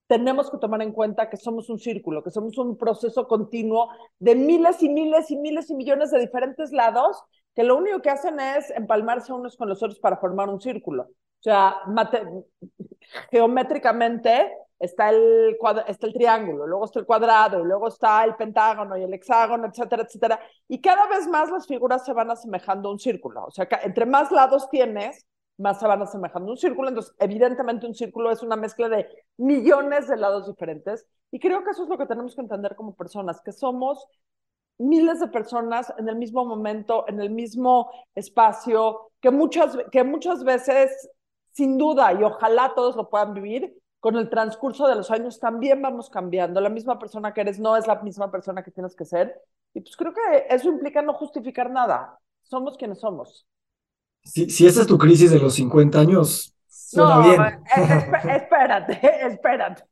tenemos 0.08 0.52
que 0.52 0.58
tomar 0.58 0.82
en 0.82 0.92
cuenta 0.92 1.30
que 1.30 1.38
somos 1.38 1.70
un 1.70 1.80
círculo, 1.80 2.22
que 2.22 2.32
somos 2.32 2.58
un 2.58 2.78
proceso 2.78 3.28
continuo 3.28 3.90
de 4.20 4.36
miles 4.36 4.84
y 4.84 4.90
miles 4.90 5.32
y 5.32 5.38
miles 5.38 5.70
y 5.70 5.76
millones 5.76 6.12
de 6.12 6.20
diferentes 6.20 6.74
lados 6.74 7.24
que 7.56 7.64
lo 7.64 7.78
único 7.78 8.02
que 8.02 8.10
hacen 8.10 8.40
es 8.40 8.70
empalmarse 8.72 9.32
unos 9.32 9.56
con 9.56 9.70
los 9.70 9.82
otros 9.82 10.00
para 10.00 10.18
formar 10.18 10.50
un 10.50 10.60
círculo. 10.60 11.04
O 11.04 11.44
sea, 11.44 11.78
geométricamente 13.32 14.52
está 14.82 15.10
el, 15.12 15.58
está 15.88 16.08
el 16.08 16.14
triángulo, 16.14 16.66
luego 16.66 16.86
está 16.86 17.00
el 17.00 17.06
cuadrado, 17.06 17.62
y 17.62 17.64
luego 17.66 17.88
está 17.88 18.24
el 18.26 18.36
pentágono 18.36 18.98
y 18.98 19.04
el 19.04 19.14
hexágono, 19.14 19.68
etcétera, 19.68 20.04
etcétera. 20.04 20.40
Y 20.68 20.82
cada 20.82 21.08
vez 21.08 21.28
más 21.28 21.52
las 21.52 21.68
figuras 21.68 22.04
se 22.04 22.14
van 22.14 22.32
asemejando 22.32 22.90
a 22.90 22.92
un 22.94 23.00
círculo. 23.00 23.46
O 23.46 23.52
sea, 23.52 23.68
que 23.68 23.76
entre 23.84 24.06
más 24.06 24.32
lados 24.32 24.70
tienes, 24.70 25.26
más 25.58 25.80
se 25.80 25.88
van 25.88 26.02
asemejando 26.02 26.50
a 26.50 26.52
un 26.54 26.58
círculo. 26.58 26.90
Entonces, 26.90 27.14
evidentemente, 27.20 27.86
un 27.86 27.94
círculo 27.94 28.32
es 28.32 28.42
una 28.42 28.56
mezcla 28.56 28.90
de 28.90 29.08
millones 29.38 30.08
de 30.08 30.18
lados 30.18 30.48
diferentes. 30.48 31.06
Y 31.32 31.40
creo 31.40 31.64
que 31.64 31.72
eso 31.72 31.84
es 31.84 31.90
lo 31.90 31.98
que 31.98 32.08
tenemos 32.08 32.36
que 32.36 32.42
entender 32.42 32.76
como 32.76 32.96
personas, 32.96 33.40
que 33.42 33.52
somos 33.52 34.08
miles 34.80 35.20
de 35.20 35.28
personas 35.28 35.94
en 36.00 36.10
el 36.10 36.16
mismo 36.16 36.44
momento, 36.44 37.06
en 37.08 37.22
el 37.22 37.30
mismo 37.30 37.92
espacio, 38.16 39.12
que 39.22 39.30
muchas, 39.30 39.78
que 39.92 40.04
muchas 40.04 40.44
veces, 40.44 41.10
sin 41.52 41.78
duda, 41.78 42.14
y 42.14 42.24
ojalá 42.24 42.74
todos 42.76 42.96
lo 42.96 43.08
puedan 43.10 43.36
vivir, 43.36 43.81
con 44.02 44.18
el 44.18 44.30
transcurso 44.30 44.88
de 44.88 44.96
los 44.96 45.12
años 45.12 45.40
también 45.40 45.82
vamos 45.82 46.10
cambiando. 46.10 46.60
La 46.60 46.70
misma 46.70 46.98
persona 46.98 47.34
que 47.34 47.42
eres 47.42 47.60
no 47.60 47.78
es 47.78 47.86
la 47.86 48.02
misma 48.02 48.32
persona 48.32 48.64
que 48.64 48.72
tienes 48.72 48.96
que 48.96 49.06
ser. 49.06 49.40
Y 49.76 49.82
pues 49.82 49.96
creo 49.96 50.12
que 50.12 50.48
eso 50.50 50.70
implica 50.70 51.04
no 51.04 51.14
justificar 51.14 51.70
nada. 51.70 52.20
Somos 52.42 52.78
quienes 52.78 53.00
somos. 53.00 53.48
Si, 54.24 54.50
si 54.50 54.66
esa 54.66 54.82
es 54.82 54.88
tu 54.88 54.98
crisis 54.98 55.30
de 55.30 55.40
los 55.40 55.54
50 55.54 56.00
años, 56.00 56.56
suena 56.68 57.16
no, 57.16 57.22
bien. 57.22 57.42
Eh, 57.42 58.36
espérate, 58.38 59.00
espérate. 59.28 59.84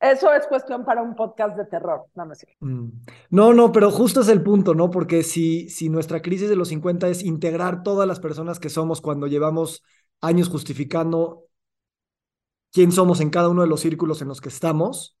Eso 0.00 0.32
es 0.32 0.46
cuestión 0.48 0.84
para 0.84 1.02
un 1.02 1.14
podcast 1.14 1.56
de 1.56 1.64
terror, 1.64 2.06
no 2.14 2.26
me 2.26 2.34
mm. 2.60 2.90
No, 3.30 3.54
no, 3.54 3.70
pero 3.72 3.90
justo 3.90 4.20
es 4.20 4.28
el 4.28 4.42
punto, 4.42 4.74
¿no? 4.74 4.90
Porque 4.90 5.22
si, 5.22 5.68
si 5.68 5.88
nuestra 5.88 6.22
crisis 6.22 6.48
de 6.48 6.56
los 6.56 6.68
50 6.68 7.08
es 7.08 7.24
integrar 7.24 7.82
todas 7.84 8.06
las 8.06 8.20
personas 8.20 8.58
que 8.58 8.68
somos 8.68 9.00
cuando 9.00 9.28
llevamos 9.28 9.82
años 10.20 10.48
justificando 10.48 11.47
quién 12.72 12.92
somos 12.92 13.20
en 13.20 13.30
cada 13.30 13.48
uno 13.48 13.62
de 13.62 13.68
los 13.68 13.80
círculos 13.80 14.22
en 14.22 14.28
los 14.28 14.40
que 14.40 14.48
estamos, 14.48 15.16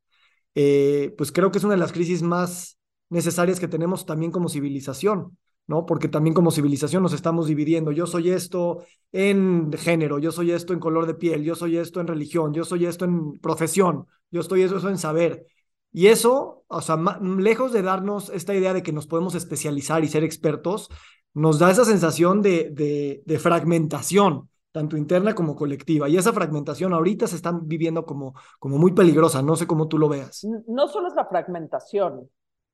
eh, 0.54 1.14
pues 1.16 1.32
creo 1.32 1.50
que 1.50 1.58
es 1.58 1.64
una 1.64 1.74
de 1.74 1.80
las 1.80 1.92
crisis 1.92 2.22
más 2.22 2.78
necesarias 3.10 3.60
que 3.60 3.68
tenemos 3.68 4.06
también 4.06 4.32
como 4.32 4.48
civilización. 4.48 5.36
¿no? 5.68 5.84
Porque 5.84 6.08
también 6.08 6.34
como 6.34 6.50
civilización 6.50 7.02
nos 7.02 7.12
estamos 7.12 7.46
dividiendo. 7.46 7.92
Yo 7.92 8.06
soy 8.06 8.30
esto 8.30 8.84
en 9.12 9.70
género, 9.74 10.18
yo 10.18 10.32
soy 10.32 10.50
esto 10.50 10.72
en 10.72 10.80
color 10.80 11.06
de 11.06 11.14
piel, 11.14 11.44
yo 11.44 11.54
soy 11.54 11.76
esto 11.76 12.00
en 12.00 12.06
religión, 12.06 12.54
yo 12.54 12.64
soy 12.64 12.86
esto 12.86 13.04
en 13.04 13.38
profesión, 13.38 14.06
yo 14.30 14.40
estoy 14.40 14.62
eso, 14.62 14.88
en 14.88 14.98
saber. 14.98 15.46
Y 15.92 16.06
eso, 16.06 16.64
o 16.68 16.80
sea, 16.80 16.96
lejos 17.20 17.72
de 17.72 17.82
darnos 17.82 18.30
esta 18.30 18.54
idea 18.54 18.72
de 18.72 18.82
que 18.82 18.92
nos 18.92 19.06
podemos 19.06 19.34
especializar 19.34 20.02
y 20.02 20.08
ser 20.08 20.24
expertos, 20.24 20.88
nos 21.34 21.58
da 21.58 21.70
esa 21.70 21.84
sensación 21.84 22.40
de, 22.40 22.70
de, 22.72 23.22
de 23.26 23.38
fragmentación, 23.38 24.48
tanto 24.72 24.96
interna 24.96 25.34
como 25.34 25.56
colectiva. 25.56 26.08
Y 26.08 26.16
esa 26.16 26.32
fragmentación 26.32 26.92
ahorita 26.92 27.26
se 27.26 27.36
está 27.36 27.52
viviendo 27.62 28.04
como, 28.04 28.34
como 28.58 28.78
muy 28.78 28.92
peligrosa. 28.92 29.42
No 29.42 29.56
sé 29.56 29.66
cómo 29.66 29.88
tú 29.88 29.98
lo 29.98 30.08
veas. 30.08 30.46
No 30.66 30.88
solo 30.88 31.08
es 31.08 31.14
la 31.14 31.26
fragmentación, 31.26 32.30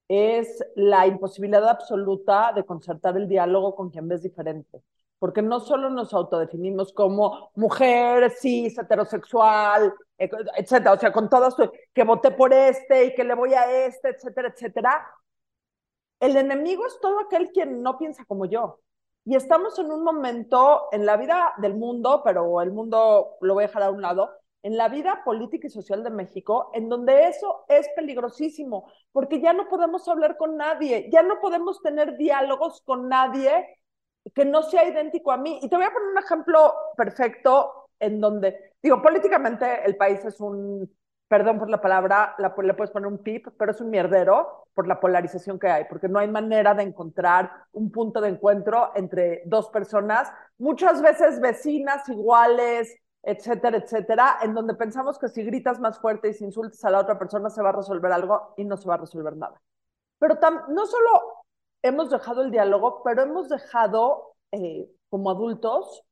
es 0.08 0.64
la 0.74 1.06
imposibilidad 1.06 1.68
absoluta 1.68 2.52
de 2.52 2.64
concertar 2.64 3.16
el 3.16 3.28
diálogo 3.28 3.74
con 3.74 3.90
quien 3.90 4.08
ves 4.08 4.22
diferente. 4.22 4.82
Porque 5.18 5.40
no 5.40 5.60
solo 5.60 5.88
nos 5.88 6.12
autodefinimos 6.12 6.92
como 6.92 7.50
mujer, 7.54 8.30
cis, 8.30 8.76
heterosexual, 8.76 9.94
etcétera, 10.18 10.92
o 10.92 10.98
sea, 10.98 11.12
con 11.12 11.30
todas, 11.30 11.54
que 11.94 12.04
voté 12.04 12.30
por 12.32 12.52
este 12.52 13.06
y 13.06 13.14
que 13.14 13.24
le 13.24 13.34
voy 13.34 13.54
a 13.54 13.86
este, 13.86 14.10
etcétera, 14.10 14.48
etcétera. 14.48 15.06
El 16.20 16.36
enemigo 16.36 16.86
es 16.86 16.98
todo 17.00 17.20
aquel 17.20 17.50
quien 17.52 17.82
no 17.82 17.96
piensa 17.96 18.24
como 18.26 18.44
yo. 18.44 18.80
Y 19.24 19.36
estamos 19.36 19.78
en 19.78 19.90
un 19.90 20.04
momento 20.04 20.88
en 20.92 21.06
la 21.06 21.16
vida 21.16 21.54
del 21.58 21.74
mundo, 21.74 22.22
pero 22.24 22.60
el 22.60 22.72
mundo 22.72 23.36
lo 23.40 23.54
voy 23.54 23.64
a 23.64 23.66
dejar 23.68 23.84
a 23.84 23.90
un 23.90 24.02
lado, 24.02 24.30
en 24.62 24.76
la 24.76 24.88
vida 24.88 25.22
política 25.24 25.66
y 25.66 25.70
social 25.70 26.02
de 26.02 26.10
México, 26.10 26.70
en 26.72 26.88
donde 26.88 27.28
eso 27.28 27.64
es 27.68 27.86
peligrosísimo, 27.96 28.90
porque 29.12 29.40
ya 29.40 29.52
no 29.52 29.68
podemos 29.68 30.08
hablar 30.08 30.36
con 30.36 30.56
nadie, 30.56 31.08
ya 31.12 31.22
no 31.22 31.40
podemos 31.40 31.82
tener 31.82 32.16
diálogos 32.16 32.80
con 32.82 33.08
nadie 33.08 33.78
que 34.34 34.44
no 34.46 34.62
sea 34.62 34.86
idéntico 34.88 35.32
a 35.32 35.36
mí. 35.36 35.58
Y 35.62 35.68
te 35.68 35.76
voy 35.76 35.84
a 35.84 35.92
poner 35.92 36.08
un 36.08 36.18
ejemplo 36.18 36.74
perfecto 36.96 37.88
en 38.00 38.20
donde, 38.20 38.74
digo, 38.82 39.02
políticamente 39.02 39.84
el 39.84 39.96
país 39.96 40.24
es 40.24 40.40
un, 40.40 40.90
perdón 41.28 41.58
por 41.58 41.70
la 41.70 41.80
palabra, 41.80 42.34
la, 42.38 42.54
le 42.62 42.74
puedes 42.74 42.90
poner 42.90 43.06
un 43.06 43.18
pip, 43.18 43.48
pero 43.58 43.72
es 43.72 43.80
un 43.80 43.90
mierdero 43.90 44.66
por 44.74 44.86
la 44.86 45.00
polarización 45.00 45.58
que 45.58 45.68
hay, 45.68 45.84
porque 45.84 46.08
no 46.08 46.18
hay 46.18 46.28
manera 46.28 46.74
de 46.74 46.82
encontrar 46.82 47.50
un 47.72 47.90
punto 47.90 48.20
de 48.20 48.28
encuentro 48.28 48.92
entre 48.94 49.42
dos 49.46 49.70
personas, 49.70 50.30
muchas 50.58 51.00
veces 51.00 51.40
vecinas 51.40 52.08
iguales, 52.08 52.94
etcétera, 53.22 53.78
etcétera, 53.78 54.38
en 54.42 54.54
donde 54.54 54.74
pensamos 54.74 55.18
que 55.18 55.28
si 55.28 55.42
gritas 55.42 55.80
más 55.80 55.98
fuerte 55.98 56.28
y 56.28 56.34
si 56.34 56.44
insultas 56.44 56.84
a 56.84 56.90
la 56.90 57.00
otra 57.00 57.18
persona 57.18 57.48
se 57.48 57.62
va 57.62 57.70
a 57.70 57.72
resolver 57.72 58.12
algo 58.12 58.54
y 58.56 58.64
no 58.64 58.76
se 58.76 58.88
va 58.88 58.94
a 58.94 58.98
resolver 58.98 59.36
nada. 59.36 59.60
Pero 60.18 60.38
no 60.68 60.86
solo 60.86 61.44
hemos 61.82 62.10
dejado 62.10 62.42
el 62.42 62.50
diálogo, 62.50 63.02
pero 63.02 63.22
hemos 63.22 63.48
dejado 63.48 64.34
eh, 64.52 64.90
como 65.08 65.30
adultos 65.30 66.04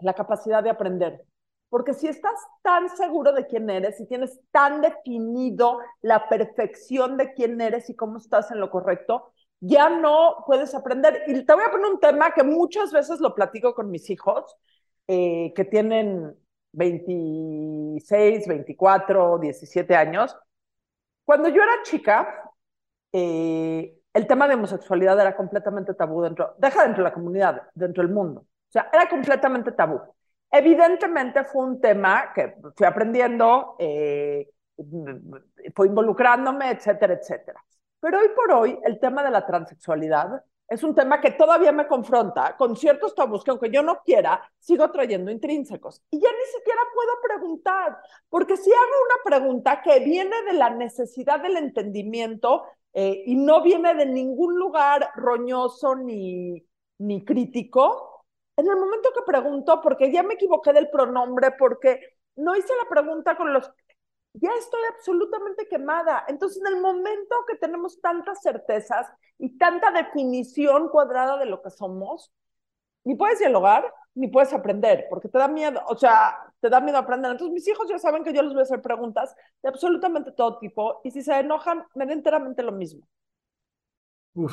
la 0.00 0.14
capacidad 0.14 0.62
de 0.62 0.70
aprender. 0.70 1.24
Porque 1.68 1.94
si 1.94 2.08
estás 2.08 2.34
tan 2.62 2.88
seguro 2.88 3.32
de 3.32 3.46
quién 3.46 3.68
eres 3.68 4.00
y 4.00 4.06
tienes 4.06 4.40
tan 4.50 4.80
definido 4.80 5.78
la 6.00 6.28
perfección 6.28 7.16
de 7.16 7.34
quién 7.34 7.60
eres 7.60 7.90
y 7.90 7.96
cómo 7.96 8.18
estás 8.18 8.50
en 8.50 8.60
lo 8.60 8.70
correcto, 8.70 9.32
ya 9.60 9.88
no 9.90 10.44
puedes 10.46 10.74
aprender. 10.74 11.24
Y 11.26 11.44
te 11.44 11.54
voy 11.54 11.64
a 11.66 11.70
poner 11.70 11.86
un 11.86 12.00
tema 12.00 12.32
que 12.32 12.42
muchas 12.44 12.92
veces 12.92 13.20
lo 13.20 13.34
platico 13.34 13.74
con 13.74 13.90
mis 13.90 14.08
hijos 14.08 14.56
eh, 15.06 15.52
que 15.54 15.64
tienen 15.64 16.34
26, 16.72 18.46
24, 18.46 19.38
17 19.38 19.94
años. 19.96 20.36
Cuando 21.24 21.48
yo 21.48 21.62
era 21.62 21.82
chica, 21.82 22.50
eh, 23.12 23.98
el 24.12 24.26
tema 24.26 24.48
de 24.48 24.54
homosexualidad 24.54 25.20
era 25.20 25.36
completamente 25.36 25.94
tabú 25.94 26.22
dentro, 26.22 26.54
deja 26.58 26.82
dentro 26.82 27.04
de 27.04 27.10
la 27.10 27.14
comunidad, 27.14 27.62
dentro 27.74 28.02
del 28.02 28.12
mundo. 28.12 28.40
O 28.42 28.70
sea, 28.70 28.90
era 28.92 29.08
completamente 29.08 29.72
tabú. 29.72 30.00
Evidentemente 30.50 31.44
fue 31.44 31.64
un 31.64 31.80
tema 31.80 32.32
que 32.34 32.54
fui 32.74 32.86
aprendiendo, 32.86 33.76
eh, 33.78 34.48
fue 35.74 35.88
involucrándome, 35.88 36.70
etcétera, 36.70 37.14
etcétera. 37.14 37.62
Pero 38.00 38.20
hoy 38.20 38.28
por 38.34 38.52
hoy, 38.52 38.78
el 38.84 38.98
tema 38.98 39.22
de 39.22 39.30
la 39.30 39.44
transexualidad 39.44 40.42
es 40.68 40.82
un 40.82 40.94
tema 40.94 41.20
que 41.20 41.30
todavía 41.30 41.72
me 41.72 41.86
confronta 41.86 42.54
con 42.56 42.76
ciertos 42.76 43.14
tabús 43.14 43.42
que 43.42 43.50
aunque 43.50 43.70
yo 43.70 43.82
no 43.82 44.00
quiera, 44.04 44.42
sigo 44.58 44.90
trayendo 44.90 45.30
intrínsecos. 45.30 46.02
Y 46.10 46.20
ya 46.20 46.28
ni 46.28 46.58
siquiera 46.58 46.80
puedo 46.94 47.12
preguntar, 47.22 47.98
porque 48.28 48.56
si 48.56 48.70
hago 48.70 48.82
una 49.06 49.38
pregunta 49.38 49.80
que 49.82 50.00
viene 50.00 50.42
de 50.42 50.52
la 50.52 50.70
necesidad 50.70 51.40
del 51.40 51.56
entendimiento 51.56 52.64
eh, 52.92 53.22
y 53.24 53.36
no 53.36 53.62
viene 53.62 53.94
de 53.94 54.06
ningún 54.06 54.58
lugar 54.58 55.10
roñoso 55.16 55.96
ni, 55.96 56.62
ni 56.98 57.24
crítico, 57.24 58.17
en 58.58 58.68
el 58.68 58.76
momento 58.76 59.10
que 59.14 59.22
pregunto, 59.22 59.80
porque 59.80 60.12
ya 60.12 60.22
me 60.22 60.34
equivoqué 60.34 60.72
del 60.72 60.90
pronombre, 60.90 61.52
porque 61.52 62.00
no 62.36 62.56
hice 62.56 62.72
la 62.82 62.88
pregunta 62.88 63.36
con 63.36 63.52
los 63.52 63.70
ya 64.34 64.50
estoy 64.58 64.80
absolutamente 64.90 65.66
quemada. 65.68 66.24
Entonces, 66.28 66.60
en 66.60 66.74
el 66.74 66.80
momento 66.80 67.36
que 67.46 67.56
tenemos 67.56 68.00
tantas 68.00 68.42
certezas 68.42 69.06
y 69.38 69.56
tanta 69.58 69.90
definición 69.90 70.88
cuadrada 70.90 71.38
de 71.38 71.46
lo 71.46 71.62
que 71.62 71.70
somos, 71.70 72.32
ni 73.04 73.14
puedes 73.16 73.38
dialogar, 73.38 73.92
ni 74.14 74.28
puedes 74.28 74.52
aprender, 74.52 75.06
porque 75.08 75.28
te 75.28 75.38
da 75.38 75.48
miedo, 75.48 75.80
o 75.86 75.96
sea, 75.96 76.36
te 76.60 76.68
da 76.68 76.80
miedo 76.80 76.98
aprender. 76.98 77.32
Entonces, 77.32 77.54
mis 77.54 77.68
hijos 77.68 77.88
ya 77.88 77.98
saben 77.98 78.24
que 78.24 78.32
yo 78.32 78.42
les 78.42 78.52
voy 78.52 78.60
a 78.60 78.64
hacer 78.64 78.82
preguntas 78.82 79.34
de 79.62 79.68
absolutamente 79.68 80.32
todo 80.32 80.58
tipo, 80.58 81.00
y 81.04 81.10
si 81.10 81.22
se 81.22 81.38
enojan, 81.38 81.84
me 81.94 82.06
da 82.06 82.12
enteramente 82.12 82.62
lo 82.62 82.72
mismo. 82.72 83.06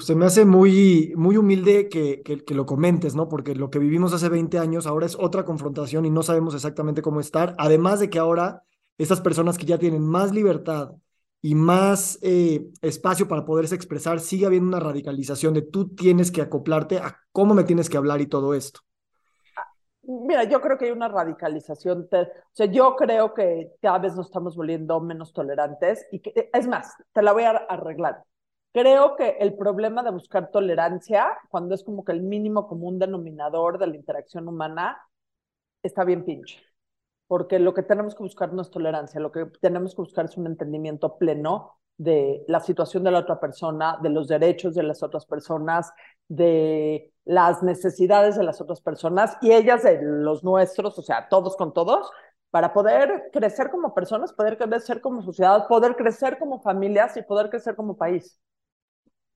Se 0.01 0.15
me 0.15 0.25
hace 0.25 0.45
muy, 0.45 1.13
muy 1.15 1.37
humilde 1.37 1.89
que, 1.89 2.21
que, 2.23 2.55
lo 2.55 2.65
comentes, 2.65 3.15
¿no? 3.15 3.27
Porque 3.27 3.55
lo 3.55 3.69
que 3.69 3.79
vivimos 3.79 4.13
hace 4.13 4.29
20 4.29 4.57
años 4.57 4.87
ahora 4.87 5.05
es 5.05 5.15
otra 5.15 5.45
confrontación 5.45 6.05
y 6.05 6.09
no 6.09 6.23
sabemos 6.23 6.55
exactamente 6.55 7.01
cómo 7.01 7.19
estar. 7.19 7.55
Además 7.57 7.99
de 7.99 8.09
que 8.09 8.17
ahora 8.17 8.63
estas 8.97 9.21
personas 9.21 9.57
que 9.57 9.65
ya 9.65 9.77
tienen 9.77 10.03
más 10.03 10.31
libertad 10.33 10.93
y 11.41 11.53
más 11.53 12.17
eh, 12.21 12.65
espacio 12.81 13.27
para 13.27 13.45
poderse 13.45 13.75
expresar, 13.75 14.19
sigue 14.19 14.45
habiendo 14.45 14.69
una 14.69 14.79
radicalización 14.79 15.53
de 15.53 15.61
tú 15.61 15.89
tienes 15.89 16.31
que 16.31 16.41
acoplarte 16.41 16.97
a 16.97 17.19
cómo 17.31 17.53
me 17.53 17.63
tienes 17.63 17.89
que 17.89 17.97
hablar 17.97 18.21
y 18.21 18.27
todo 18.27 18.53
esto. 18.53 18.79
Mira, 20.01 20.43
yo 20.43 20.61
creo 20.61 20.77
que 20.77 20.85
hay 20.85 20.91
una 20.91 21.07
radicalización. 21.07 22.07
o 22.11 22.25
sea, 22.51 22.65
yo 22.67 22.95
creo 22.95 23.33
que 23.33 23.73
cada 23.81 23.99
vez 23.99 24.15
nos 24.15 24.27
estamos 24.27 24.55
volviendo 24.55 24.99
menos 24.99 25.33
tolerantes 25.33 26.05
y 26.11 26.21
es 26.53 26.67
más, 26.67 26.93
te 27.11 27.21
la 27.21 27.33
voy 27.33 27.43
a 27.43 27.51
arreglar. 27.51 28.23
Creo 28.75 29.15
que 29.15 29.37
el 29.39 29.55
problema 29.55 30.03
de 30.03 30.11
buscar 30.11 30.51
tolerancia, 30.51 31.29
cuando 31.49 31.73
es 31.75 31.83
como 31.83 32.03
que 32.03 32.11
el 32.11 32.21
mínimo 32.21 32.67
común 32.67 32.99
denominador 32.99 33.79
de 33.79 33.87
la 33.87 33.95
interacción 33.95 34.47
humana, 34.49 34.97
está 35.83 36.03
bien 36.03 36.25
pinche 36.25 36.61
porque 37.27 37.59
lo 37.59 37.73
que 37.73 37.83
tenemos 37.83 38.15
que 38.15 38.23
buscar 38.23 38.53
no 38.53 38.61
es 38.61 38.69
tolerancia, 38.69 39.19
lo 39.19 39.31
que 39.31 39.45
tenemos 39.61 39.95
que 39.95 40.01
buscar 40.01 40.25
es 40.25 40.37
un 40.37 40.47
entendimiento 40.47 41.17
pleno 41.17 41.79
de 41.97 42.43
la 42.47 42.59
situación 42.59 43.03
de 43.03 43.11
la 43.11 43.19
otra 43.19 43.39
persona, 43.39 43.97
de 44.01 44.09
los 44.09 44.27
derechos 44.27 44.75
de 44.75 44.83
las 44.83 45.01
otras 45.03 45.25
personas, 45.25 45.91
de 46.27 47.13
las 47.25 47.63
necesidades 47.63 48.35
de 48.35 48.43
las 48.43 48.61
otras 48.61 48.81
personas 48.81 49.37
y 49.41 49.53
ellas 49.53 49.83
de 49.83 49.99
los 50.01 50.43
nuestros, 50.43 50.99
o 50.99 51.01
sea, 51.01 51.27
todos 51.29 51.55
con 51.55 51.73
todos, 51.73 52.11
para 52.51 52.73
poder 52.73 53.29
crecer 53.33 53.69
como 53.71 53.93
personas, 53.93 54.33
poder 54.33 54.57
crecer 54.57 55.01
como 55.01 55.21
sociedad, 55.21 55.67
poder 55.67 55.95
crecer 55.95 56.37
como 56.37 56.61
familias 56.61 57.17
y 57.17 57.23
poder 57.23 57.49
crecer 57.49 57.75
como 57.75 57.97
país. 57.97 58.39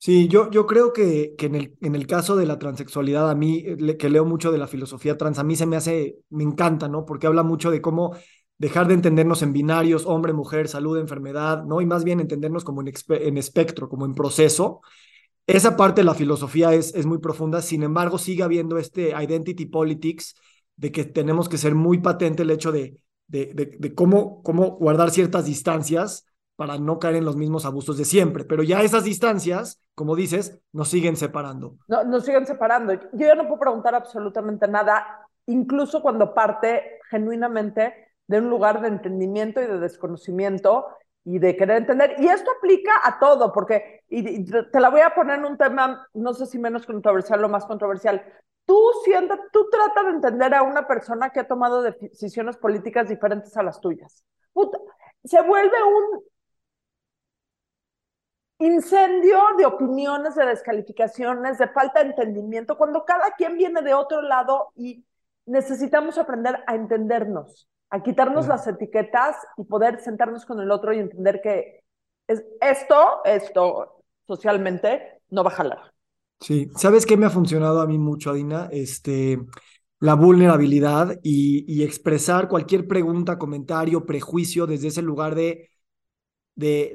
Sí, 0.02 0.30
yo, 0.30 0.50
yo 0.50 0.66
creo 0.66 0.94
que, 0.94 1.36
que 1.38 1.48
en, 1.48 1.56
el, 1.56 1.78
en 1.82 1.94
el 1.94 2.08
caso 2.08 2.38
de 2.38 2.46
la 2.46 2.58
transexualidad, 2.58 3.30
a 3.30 3.36
mí, 3.36 3.64
eh, 3.66 3.98
que 3.98 4.10
leo 4.10 4.24
mucho 4.26 4.50
de 4.52 4.58
la 4.58 4.68
filosofía 4.68 5.18
trans, 5.18 5.40
a 5.40 5.44
mí 5.44 5.58
se 5.58 5.66
me 5.66 5.76
hace, 5.76 6.20
me 6.30 6.44
encanta, 6.44 6.88
¿no? 6.88 7.06
Porque 7.06 7.28
habla 7.28 7.44
mucho 7.44 7.70
de 7.70 7.82
cómo 7.82 8.16
dejar 8.58 8.88
de 8.88 8.94
entendernos 8.94 9.42
en 9.42 9.52
binarios, 9.52 10.06
hombre, 10.06 10.32
mujer, 10.32 10.70
salud, 10.70 10.98
enfermedad, 10.98 11.66
¿no? 11.66 11.82
Y 11.82 11.86
más 11.86 12.06
bien 12.06 12.22
entendernos 12.22 12.64
como 12.64 12.82
en, 12.82 12.94
en 13.10 13.38
espectro, 13.38 13.90
como 13.90 14.06
en 14.06 14.16
proceso. 14.16 14.82
Esa 15.48 15.76
parte 15.78 16.02
de 16.02 16.06
la 16.06 16.16
filosofía 16.16 16.74
es, 16.74 16.94
es 16.96 17.06
muy 17.06 17.20
profunda, 17.20 17.62
sin 17.62 17.84
embargo, 17.84 18.18
sigue 18.20 18.44
habiendo 18.44 18.78
este 18.78 19.12
identity 19.12 19.66
politics 19.66 20.36
de 20.78 20.92
que 20.92 21.06
tenemos 21.06 21.50
que 21.50 21.58
ser 21.58 21.76
muy 21.76 22.00
patente 22.00 22.44
el 22.44 22.52
hecho 22.52 22.72
de, 22.72 22.98
de, 23.28 23.48
de, 23.54 23.78
de 23.80 23.96
cómo, 23.96 24.44
cómo 24.44 24.78
guardar 24.78 25.12
ciertas 25.12 25.46
distancias 25.46 26.26
para 26.60 26.78
no 26.78 27.00
caer 27.00 27.16
en 27.16 27.24
los 27.24 27.38
mismos 27.38 27.66
abusos 27.66 27.98
de 27.98 28.04
siempre. 28.04 28.44
Pero 28.44 28.64
ya 28.64 28.82
esas 28.82 29.06
distancias, 29.06 29.82
como 29.96 30.18
dices, 30.18 30.60
nos 30.74 30.90
siguen 30.90 31.16
separando. 31.16 31.78
No, 31.88 32.04
nos 32.04 32.26
siguen 32.26 32.46
separando. 32.46 32.92
Yo 33.14 33.28
ya 33.28 33.36
no 33.36 33.48
puedo 33.48 33.62
preguntar 33.62 33.96
absolutamente 33.96 34.68
nada, 34.68 35.26
incluso 35.46 36.02
cuando 36.02 36.34
parte 36.34 37.00
genuinamente 37.10 37.94
de 38.28 38.40
un 38.40 38.50
lugar 38.50 38.82
de 38.82 38.90
entendimiento 38.90 39.62
y 39.62 39.68
de 39.68 39.80
desconocimiento 39.80 40.88
y 41.24 41.40
de 41.40 41.56
querer 41.56 41.78
entender. 41.78 42.18
Y 42.20 42.28
esto 42.28 42.52
aplica 42.58 42.92
a 43.06 43.20
todo, 43.20 43.54
porque 43.54 44.02
te 44.10 44.80
la 44.82 44.90
voy 44.90 45.00
a 45.00 45.16
poner 45.16 45.40
en 45.40 45.46
un 45.46 45.58
tema, 45.58 46.10
no 46.14 46.34
sé 46.34 46.46
si 46.46 46.60
menos 46.60 46.86
controversial 46.86 47.42
o 47.42 47.48
más 47.48 47.66
controversial. 47.68 48.22
Tú 48.66 48.78
sientes, 49.06 49.40
tú 49.54 49.70
tratas 49.72 50.08
de 50.08 50.12
entender 50.12 50.54
a 50.54 50.64
una 50.64 50.86
persona 50.86 51.30
que 51.30 51.40
ha 51.40 51.48
tomado 51.48 51.84
decisiones 51.84 52.58
políticas 52.58 53.08
diferentes 53.08 53.56
a 53.56 53.64
las 53.64 53.80
tuyas. 53.80 54.26
se 55.24 55.42
vuelve 55.42 55.78
un 55.84 56.29
incendio 58.60 59.40
de 59.58 59.66
opiniones, 59.66 60.36
de 60.36 60.46
descalificaciones, 60.46 61.58
de 61.58 61.70
falta 61.70 62.04
de 62.04 62.10
entendimiento, 62.10 62.78
cuando 62.78 63.06
cada 63.06 63.32
quien 63.32 63.58
viene 63.58 63.82
de 63.82 63.94
otro 63.94 64.22
lado 64.22 64.72
y 64.76 65.06
necesitamos 65.46 66.18
aprender 66.18 66.60
a 66.68 66.76
entendernos, 66.76 67.68
a 67.90 68.04
quitarnos 68.04 68.48
las 68.48 68.68
etiquetas 68.68 69.38
y 69.58 69.64
poder 69.64 70.02
sentarnos 70.02 70.46
con 70.46 70.60
el 70.60 70.72
otro 70.72 70.94
y 70.94 71.00
entender 71.00 71.42
que 71.42 71.84
es, 72.28 72.44
esto, 72.62 73.22
esto 73.24 74.04
socialmente 74.28 75.22
no 75.30 75.44
va 75.44 75.52
a 75.52 75.56
jalar. 75.56 75.94
Sí, 76.42 76.70
¿sabes 76.76 77.06
qué 77.06 77.18
me 77.18 77.26
ha 77.26 77.32
funcionado 77.32 77.82
a 77.82 77.88
mí 77.88 77.98
mucho, 77.98 78.30
Adina? 78.30 78.70
Este, 78.72 79.40
la 80.00 80.14
vulnerabilidad 80.16 81.18
y, 81.24 81.66
y 81.68 81.84
expresar 81.84 82.48
cualquier 82.48 82.88
pregunta, 82.88 83.38
comentario, 83.38 84.06
prejuicio 84.06 84.68
desde 84.68 84.90
ese 84.90 85.02
lugar 85.02 85.36
de 85.36 85.70
de, 86.60 86.94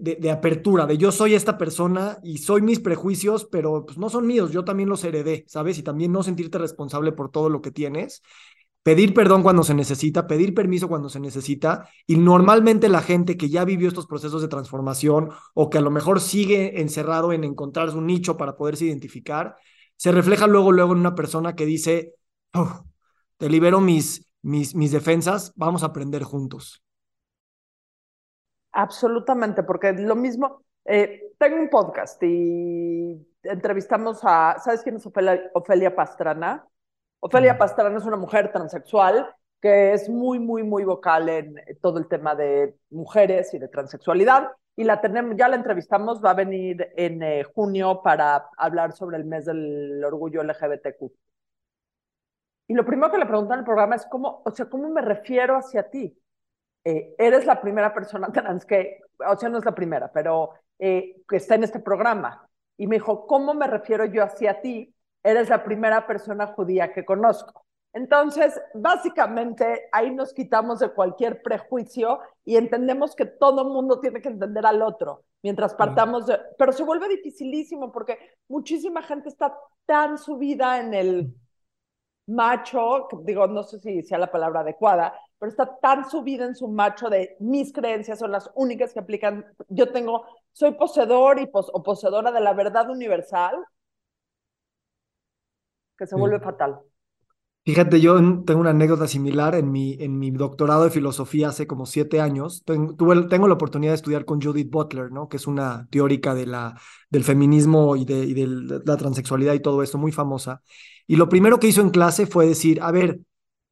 de, 0.00 0.16
de, 0.18 0.30
apertura, 0.30 0.86
de 0.86 0.96
yo 0.96 1.12
soy 1.12 1.34
esta 1.34 1.58
persona 1.58 2.18
y 2.22 2.38
soy 2.38 2.62
mis 2.62 2.80
prejuicios, 2.80 3.44
pero 3.44 3.84
pues 3.84 3.98
no 3.98 4.08
son 4.08 4.26
míos, 4.26 4.52
yo 4.52 4.64
también 4.64 4.88
los 4.88 5.04
heredé, 5.04 5.44
¿sabes? 5.48 5.76
Y 5.76 5.82
también 5.82 6.12
no 6.12 6.22
sentirte 6.22 6.56
responsable 6.56 7.12
por 7.12 7.30
todo 7.30 7.50
lo 7.50 7.60
que 7.60 7.70
tienes. 7.70 8.22
Pedir 8.82 9.12
perdón 9.12 9.42
cuando 9.42 9.64
se 9.64 9.74
necesita, 9.74 10.26
pedir 10.26 10.54
permiso 10.54 10.88
cuando 10.88 11.10
se 11.10 11.20
necesita. 11.20 11.90
Y 12.06 12.16
normalmente 12.16 12.88
la 12.88 13.02
gente 13.02 13.36
que 13.36 13.50
ya 13.50 13.66
vivió 13.66 13.86
estos 13.86 14.06
procesos 14.06 14.40
de 14.40 14.48
transformación 14.48 15.28
o 15.52 15.68
que 15.68 15.76
a 15.76 15.82
lo 15.82 15.90
mejor 15.90 16.18
sigue 16.18 16.80
encerrado 16.80 17.34
en 17.34 17.44
encontrar 17.44 17.90
un 17.90 18.06
nicho 18.06 18.38
para 18.38 18.56
poderse 18.56 18.86
identificar, 18.86 19.56
se 19.96 20.10
refleja 20.10 20.46
luego, 20.46 20.72
luego 20.72 20.94
en 20.94 21.00
una 21.00 21.14
persona 21.14 21.54
que 21.54 21.66
dice, 21.66 22.14
oh, 22.54 22.82
te 23.36 23.50
libero 23.50 23.82
mis, 23.82 24.26
mis, 24.40 24.74
mis 24.74 24.90
defensas, 24.90 25.52
vamos 25.54 25.82
a 25.82 25.86
aprender 25.86 26.22
juntos. 26.22 26.82
Absolutamente, 28.72 29.62
porque 29.62 29.92
lo 29.92 30.16
mismo, 30.16 30.64
eh, 30.84 31.32
tengo 31.38 31.56
un 31.56 31.68
podcast 31.68 32.22
y 32.22 33.26
entrevistamos 33.42 34.20
a, 34.22 34.56
¿sabes 34.64 34.82
quién 34.82 34.96
es 34.96 35.06
Ofelia, 35.54 35.94
Pastrana? 35.94 36.66
Ofelia 37.20 37.58
Pastrana 37.58 37.98
es 37.98 38.04
una 38.04 38.16
mujer 38.16 38.50
transexual 38.50 39.34
que 39.60 39.92
es 39.92 40.08
muy, 40.08 40.40
muy, 40.40 40.64
muy 40.64 40.84
vocal 40.84 41.28
en 41.28 41.54
todo 41.80 41.98
el 41.98 42.08
tema 42.08 42.34
de 42.34 42.74
mujeres 42.90 43.54
y 43.54 43.58
de 43.60 43.68
transexualidad. 43.68 44.50
Y 44.74 44.84
la 44.84 45.00
tenemos, 45.00 45.36
ya 45.36 45.48
la 45.48 45.56
entrevistamos, 45.56 46.22
va 46.24 46.30
a 46.30 46.34
venir 46.34 46.88
en 46.96 47.22
eh, 47.22 47.44
junio 47.44 48.02
para 48.02 48.48
hablar 48.56 48.92
sobre 48.92 49.18
el 49.18 49.24
mes 49.24 49.44
del 49.44 50.02
orgullo 50.04 50.42
LGBTQ. 50.42 51.12
Y 52.66 52.74
lo 52.74 52.84
primero 52.84 53.12
que 53.12 53.18
le 53.18 53.26
preguntan 53.26 53.54
en 53.54 53.58
el 53.60 53.64
programa 53.66 53.94
es 53.96 54.06
cómo, 54.06 54.42
o 54.44 54.50
sea, 54.50 54.66
¿cómo 54.66 54.88
me 54.88 55.02
refiero 55.02 55.56
hacia 55.56 55.88
ti? 55.90 56.18
Eh, 56.84 57.14
eres 57.18 57.46
la 57.46 57.60
primera 57.60 57.94
persona 57.94 58.28
trans 58.32 58.64
que, 58.64 59.00
o 59.26 59.36
sea, 59.36 59.48
no 59.48 59.58
es 59.58 59.64
la 59.64 59.74
primera, 59.74 60.10
pero 60.12 60.50
eh, 60.78 61.22
que 61.28 61.36
está 61.36 61.54
en 61.54 61.64
este 61.64 61.80
programa. 61.80 62.48
Y 62.76 62.86
me 62.86 62.96
dijo, 62.96 63.26
¿cómo 63.26 63.54
me 63.54 63.66
refiero 63.66 64.04
yo 64.06 64.24
hacia 64.24 64.60
ti? 64.60 64.94
Eres 65.22 65.48
la 65.48 65.62
primera 65.62 66.06
persona 66.06 66.48
judía 66.48 66.92
que 66.92 67.04
conozco. 67.04 67.64
Entonces, 67.92 68.58
básicamente, 68.74 69.88
ahí 69.92 70.10
nos 70.10 70.32
quitamos 70.32 70.80
de 70.80 70.88
cualquier 70.88 71.42
prejuicio 71.42 72.20
y 72.44 72.56
entendemos 72.56 73.14
que 73.14 73.26
todo 73.26 73.66
mundo 73.66 74.00
tiene 74.00 74.22
que 74.22 74.30
entender 74.30 74.64
al 74.64 74.80
otro, 74.80 75.24
mientras 75.42 75.74
partamos 75.74 76.26
de... 76.26 76.40
Pero 76.56 76.72
se 76.72 76.84
vuelve 76.84 77.06
dificilísimo 77.08 77.92
porque 77.92 78.18
muchísima 78.48 79.02
gente 79.02 79.28
está 79.28 79.54
tan 79.84 80.16
subida 80.16 80.80
en 80.80 80.94
el 80.94 81.34
macho, 82.26 83.08
digo, 83.24 83.46
no 83.46 83.62
sé 83.62 83.78
si 83.78 84.02
sea 84.02 84.16
la 84.16 84.32
palabra 84.32 84.60
adecuada, 84.60 85.14
pero 85.42 85.50
está 85.50 85.76
tan 85.80 86.08
subida 86.08 86.44
en 86.44 86.54
su 86.54 86.68
macho 86.68 87.10
de 87.10 87.36
mis 87.40 87.72
creencias 87.72 88.20
son 88.20 88.30
las 88.30 88.48
únicas 88.54 88.92
que 88.92 89.00
aplican. 89.00 89.44
Yo 89.68 89.90
tengo, 89.90 90.24
soy 90.52 90.70
poseedor 90.74 91.40
y 91.40 91.50
o 91.52 91.82
poseedora 91.82 92.30
de 92.30 92.40
la 92.40 92.52
verdad 92.52 92.88
universal, 92.88 93.56
que 95.98 96.06
se 96.06 96.14
vuelve 96.14 96.38
fatal. 96.38 96.78
Fíjate, 97.64 98.00
yo 98.00 98.14
tengo 98.44 98.60
una 98.60 98.70
anécdota 98.70 99.08
similar 99.08 99.56
en 99.56 99.72
mi, 99.72 99.96
en 99.98 100.16
mi 100.16 100.30
doctorado 100.30 100.84
de 100.84 100.90
filosofía 100.90 101.48
hace 101.48 101.66
como 101.66 101.86
siete 101.86 102.20
años. 102.20 102.62
Tuve, 102.64 103.26
tengo 103.26 103.48
la 103.48 103.54
oportunidad 103.54 103.90
de 103.90 103.96
estudiar 103.96 104.24
con 104.24 104.40
Judith 104.40 104.70
Butler, 104.70 105.10
¿no? 105.10 105.28
que 105.28 105.38
es 105.38 105.48
una 105.48 105.88
teórica 105.90 106.36
de 106.36 106.46
la, 106.46 106.80
del 107.10 107.24
feminismo 107.24 107.96
y, 107.96 108.04
de, 108.04 108.26
y 108.26 108.34
de 108.34 108.46
la 108.84 108.96
transexualidad 108.96 109.54
y 109.54 109.60
todo 109.60 109.82
esto, 109.82 109.98
muy 109.98 110.12
famosa. 110.12 110.62
Y 111.08 111.16
lo 111.16 111.28
primero 111.28 111.58
que 111.58 111.66
hizo 111.66 111.80
en 111.80 111.90
clase 111.90 112.26
fue 112.26 112.46
decir, 112.46 112.80
a 112.80 112.92
ver, 112.92 113.18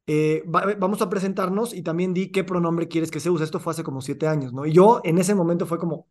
eh, 0.07 0.43
vamos 0.45 1.01
a 1.01 1.09
presentarnos 1.09 1.73
y 1.73 1.83
también 1.83 2.13
di 2.13 2.31
qué 2.31 2.43
pronombre 2.43 2.87
quieres 2.87 3.11
que 3.11 3.19
se 3.19 3.29
use. 3.29 3.43
Esto 3.43 3.59
fue 3.59 3.71
hace 3.71 3.83
como 3.83 4.01
siete 4.01 4.27
años, 4.27 4.53
¿no? 4.53 4.65
Y 4.65 4.73
yo 4.73 5.01
en 5.03 5.17
ese 5.17 5.35
momento 5.35 5.65
fue 5.65 5.77
como, 5.77 6.07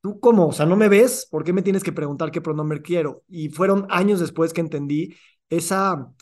¿tú 0.00 0.20
cómo? 0.20 0.48
O 0.48 0.52
sea, 0.52 0.66
¿no 0.66 0.76
me 0.76 0.88
ves? 0.88 1.28
¿Por 1.30 1.44
qué 1.44 1.52
me 1.52 1.62
tienes 1.62 1.84
que 1.84 1.92
preguntar 1.92 2.30
qué 2.30 2.40
pronombre 2.40 2.82
quiero? 2.82 3.24
Y 3.28 3.50
fueron 3.50 3.86
años 3.90 4.20
después 4.20 4.52
que 4.52 4.60
entendí 4.60 5.14
esa 5.50 6.12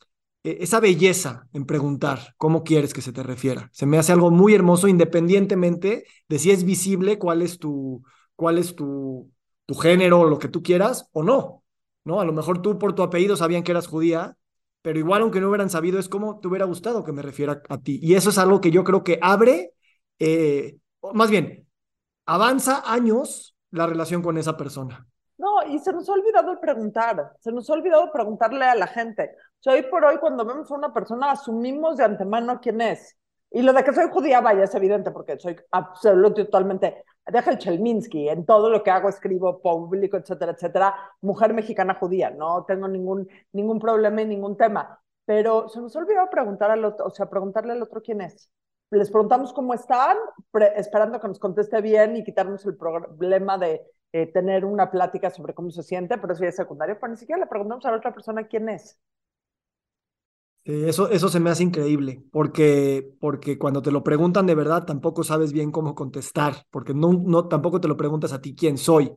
e-, 0.44 0.58
esa 0.60 0.80
belleza 0.80 1.48
en 1.52 1.66
preguntar 1.66 2.34
cómo 2.36 2.64
quieres 2.64 2.94
que 2.94 3.02
se 3.02 3.12
te 3.12 3.22
refiera. 3.22 3.68
Se 3.72 3.86
me 3.86 3.98
hace 3.98 4.12
algo 4.12 4.30
muy 4.30 4.54
hermoso 4.54 4.88
independientemente 4.88 6.04
de 6.28 6.38
si 6.38 6.50
es 6.50 6.64
visible 6.64 7.18
cuál 7.18 7.42
es 7.42 7.58
tu, 7.58 8.02
cuál 8.36 8.58
es 8.58 8.74
tu, 8.74 9.30
tu 9.66 9.74
género 9.74 10.24
lo 10.28 10.38
que 10.38 10.48
tú 10.48 10.62
quieras 10.62 11.08
o 11.12 11.22
no. 11.22 11.64
¿no? 12.04 12.20
A 12.20 12.24
lo 12.24 12.32
mejor 12.32 12.62
tú 12.62 12.78
por 12.78 12.94
tu 12.94 13.02
apellido 13.02 13.36
sabían 13.36 13.62
que 13.62 13.72
eras 13.72 13.86
judía, 13.86 14.36
pero 14.82 14.98
igual 14.98 15.22
aunque 15.22 15.40
no 15.40 15.48
hubieran 15.48 15.70
sabido 15.70 15.98
es 15.98 16.08
como 16.08 16.40
te 16.40 16.48
hubiera 16.48 16.64
gustado 16.64 17.04
que 17.04 17.12
me 17.12 17.22
refiera 17.22 17.62
a 17.68 17.78
ti. 17.78 17.98
Y 18.02 18.14
eso 18.14 18.30
es 18.30 18.38
algo 18.38 18.60
que 18.60 18.70
yo 18.70 18.84
creo 18.84 19.04
que 19.04 19.18
abre, 19.20 19.74
eh, 20.18 20.78
más 21.12 21.30
bien, 21.30 21.66
avanza 22.26 22.82
años 22.84 23.56
la 23.70 23.86
relación 23.86 24.22
con 24.22 24.38
esa 24.38 24.56
persona. 24.56 25.06
No, 25.38 25.62
y 25.66 25.78
se 25.78 25.92
nos 25.92 26.08
ha 26.08 26.12
olvidado 26.12 26.60
preguntar, 26.60 27.32
se 27.40 27.50
nos 27.50 27.68
ha 27.70 27.72
olvidado 27.72 28.12
preguntarle 28.12 28.64
a 28.64 28.74
la 28.74 28.86
gente. 28.86 29.30
Hoy 29.66 29.82
por 29.90 30.04
hoy, 30.04 30.18
cuando 30.18 30.44
vemos 30.44 30.70
a 30.70 30.74
una 30.74 30.92
persona, 30.92 31.30
asumimos 31.30 31.96
de 31.96 32.04
antemano 32.04 32.60
quién 32.60 32.80
es. 32.80 33.16
Y 33.50 33.62
lo 33.62 33.72
de 33.72 33.82
que 33.82 33.92
soy 33.92 34.08
judía, 34.10 34.40
vaya, 34.40 34.64
es 34.64 34.74
evidente, 34.74 35.10
porque 35.10 35.38
soy 35.38 35.56
absolutamente, 35.70 36.44
totalmente, 36.44 37.04
deja 37.30 37.50
el 37.50 37.58
Chelminsky, 37.58 38.28
en 38.28 38.44
todo 38.44 38.70
lo 38.70 38.82
que 38.82 38.90
hago, 38.90 39.08
escribo, 39.08 39.60
público, 39.60 40.16
etcétera, 40.16 40.52
etcétera, 40.52 40.94
mujer 41.20 41.54
mexicana 41.54 41.94
judía, 41.94 42.30
no 42.30 42.64
tengo 42.64 42.88
ningún, 42.88 43.28
ningún 43.52 43.78
problema 43.78 44.22
y 44.22 44.26
ningún 44.26 44.56
tema. 44.56 45.00
Pero 45.24 45.68
se 45.68 45.80
nos 45.80 45.94
ha 45.94 46.00
olvidado 46.00 46.28
preguntar 46.30 46.70
al 46.70 46.84
otro, 46.84 47.06
o 47.06 47.10
sea, 47.10 47.28
preguntarle 47.28 47.72
al 47.72 47.82
otro 47.82 48.02
quién 48.02 48.20
es. 48.20 48.50
Les 48.90 49.10
preguntamos 49.10 49.52
cómo 49.52 49.72
están, 49.72 50.16
esperando 50.76 51.20
que 51.20 51.28
nos 51.28 51.38
conteste 51.38 51.80
bien 51.80 52.16
y 52.16 52.24
quitarnos 52.24 52.66
el 52.66 52.76
problema 52.76 53.56
de 53.56 53.82
eh, 54.12 54.26
tener 54.26 54.64
una 54.64 54.90
plática 54.90 55.30
sobre 55.30 55.54
cómo 55.54 55.70
se 55.70 55.84
siente, 55.84 56.18
pero 56.18 56.32
eso 56.32 56.44
es 56.44 56.56
secundario, 56.56 56.98
pero 57.00 57.12
ni 57.12 57.16
siquiera 57.16 57.38
le 57.38 57.46
preguntamos 57.46 57.86
a 57.86 57.92
la 57.92 57.98
otra 57.98 58.12
persona 58.12 58.48
quién 58.48 58.68
es. 58.68 58.98
Eso, 60.64 61.10
eso 61.10 61.28
se 61.28 61.40
me 61.40 61.50
hace 61.50 61.62
increíble, 61.62 62.22
porque, 62.30 63.14
porque 63.20 63.58
cuando 63.58 63.82
te 63.82 63.90
lo 63.90 64.04
preguntan 64.04 64.46
de 64.46 64.54
verdad 64.54 64.84
tampoco 64.84 65.24
sabes 65.24 65.52
bien 65.52 65.70
cómo 65.70 65.94
contestar, 65.94 66.66
porque 66.70 66.94
no, 66.94 67.12
no, 67.12 67.48
tampoco 67.48 67.80
te 67.80 67.88
lo 67.88 67.96
preguntas 67.96 68.32
a 68.32 68.40
ti 68.40 68.54
quién 68.54 68.76
soy 68.76 69.14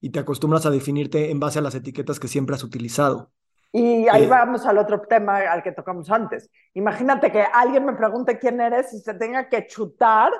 y 0.00 0.10
te 0.10 0.20
acostumbras 0.20 0.66
a 0.66 0.70
definirte 0.70 1.30
en 1.30 1.40
base 1.40 1.58
a 1.58 1.62
las 1.62 1.74
etiquetas 1.74 2.20
que 2.20 2.28
siempre 2.28 2.54
has 2.54 2.62
utilizado. 2.62 3.32
Y 3.72 4.06
ahí 4.06 4.24
eh, 4.24 4.28
vamos 4.28 4.64
al 4.66 4.78
otro 4.78 5.00
tema 5.00 5.38
al 5.38 5.62
que 5.62 5.72
tocamos 5.72 6.08
antes. 6.10 6.48
Imagínate 6.74 7.32
que 7.32 7.42
alguien 7.42 7.84
me 7.84 7.94
pregunte 7.94 8.38
quién 8.38 8.60
eres 8.60 8.92
y 8.92 9.00
se 9.00 9.14
tenga 9.14 9.48
que 9.48 9.66
chutar 9.66 10.30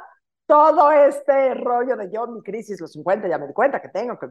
todo 0.46 0.92
este 0.92 1.54
rollo 1.54 1.96
de 1.96 2.10
yo, 2.12 2.26
mi 2.28 2.42
crisis, 2.42 2.80
los 2.80 2.92
50, 2.92 3.26
ya 3.26 3.38
me 3.38 3.48
di 3.48 3.52
cuenta 3.52 3.80
que 3.80 3.88
tengo 3.88 4.18
que... 4.18 4.28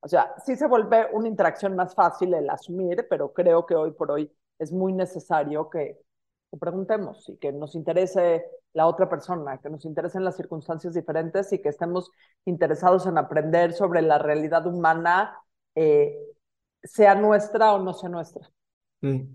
O 0.00 0.08
sea, 0.08 0.34
sí 0.44 0.56
se 0.56 0.66
vuelve 0.66 1.06
una 1.12 1.28
interacción 1.28 1.74
más 1.74 1.94
fácil 1.94 2.34
el 2.34 2.50
asumir, 2.50 3.06
pero 3.08 3.32
creo 3.32 3.64
que 3.64 3.74
hoy 3.74 3.92
por 3.92 4.10
hoy 4.10 4.30
es 4.58 4.72
muy 4.72 4.92
necesario 4.92 5.70
que, 5.70 5.98
preguntemos 6.58 7.28
y 7.28 7.36
que 7.36 7.52
nos 7.52 7.74
interese 7.74 8.42
la 8.72 8.86
otra 8.86 9.08
persona, 9.08 9.58
que 9.58 9.68
nos 9.68 9.84
interesen 9.84 10.24
las 10.24 10.36
circunstancias 10.36 10.94
diferentes 10.94 11.52
y 11.52 11.60
que 11.60 11.68
estemos 11.68 12.10
interesados 12.46 13.06
en 13.06 13.18
aprender 13.18 13.74
sobre 13.74 14.00
la 14.00 14.18
realidad 14.18 14.66
humana, 14.66 15.36
eh, 15.74 16.16
sea 16.82 17.14
nuestra 17.14 17.74
o 17.74 17.82
no 17.82 17.92
sea 17.92 18.08
nuestra. 18.08 18.50
Sí. 19.02 19.28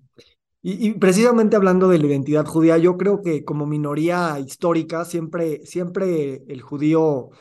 Y, 0.66 0.94
precisamente 0.94 1.58
hablando 1.58 1.90
de 1.90 2.00
la 2.00 2.08
identidad 2.08 2.46
judía, 2.46 2.78
yo 2.78 2.98
creo 2.98 3.22
que 3.22 3.44
como 3.44 3.66
minoría 3.66 4.40
histórica, 4.40 5.04
siempre, 5.04 5.66
siempre 5.66 6.42
el 6.48 6.62
judío 6.62 7.32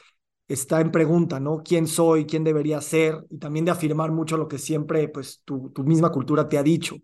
está 0.49 0.81
en 0.81 0.91
pregunta, 0.91 1.39
¿no? 1.39 1.63
¿Quién 1.63 1.87
soy? 1.87 2.27
¿Quién 2.27 2.43
debería 2.43 2.81
ser? 2.81 3.25
Y 3.31 3.39
también 3.39 3.65
de 3.65 3.71
afirmar 3.71 4.11
mucho 4.11 4.37
lo 4.37 4.49
que 4.49 4.59
siempre, 4.59 5.09
pues, 5.09 5.41
tu, 5.45 5.71
tu 5.71 5.85
misma 5.85 6.11
cultura 6.11 6.49
te 6.49 6.59
ha 6.59 6.65
dicho. 6.65 6.97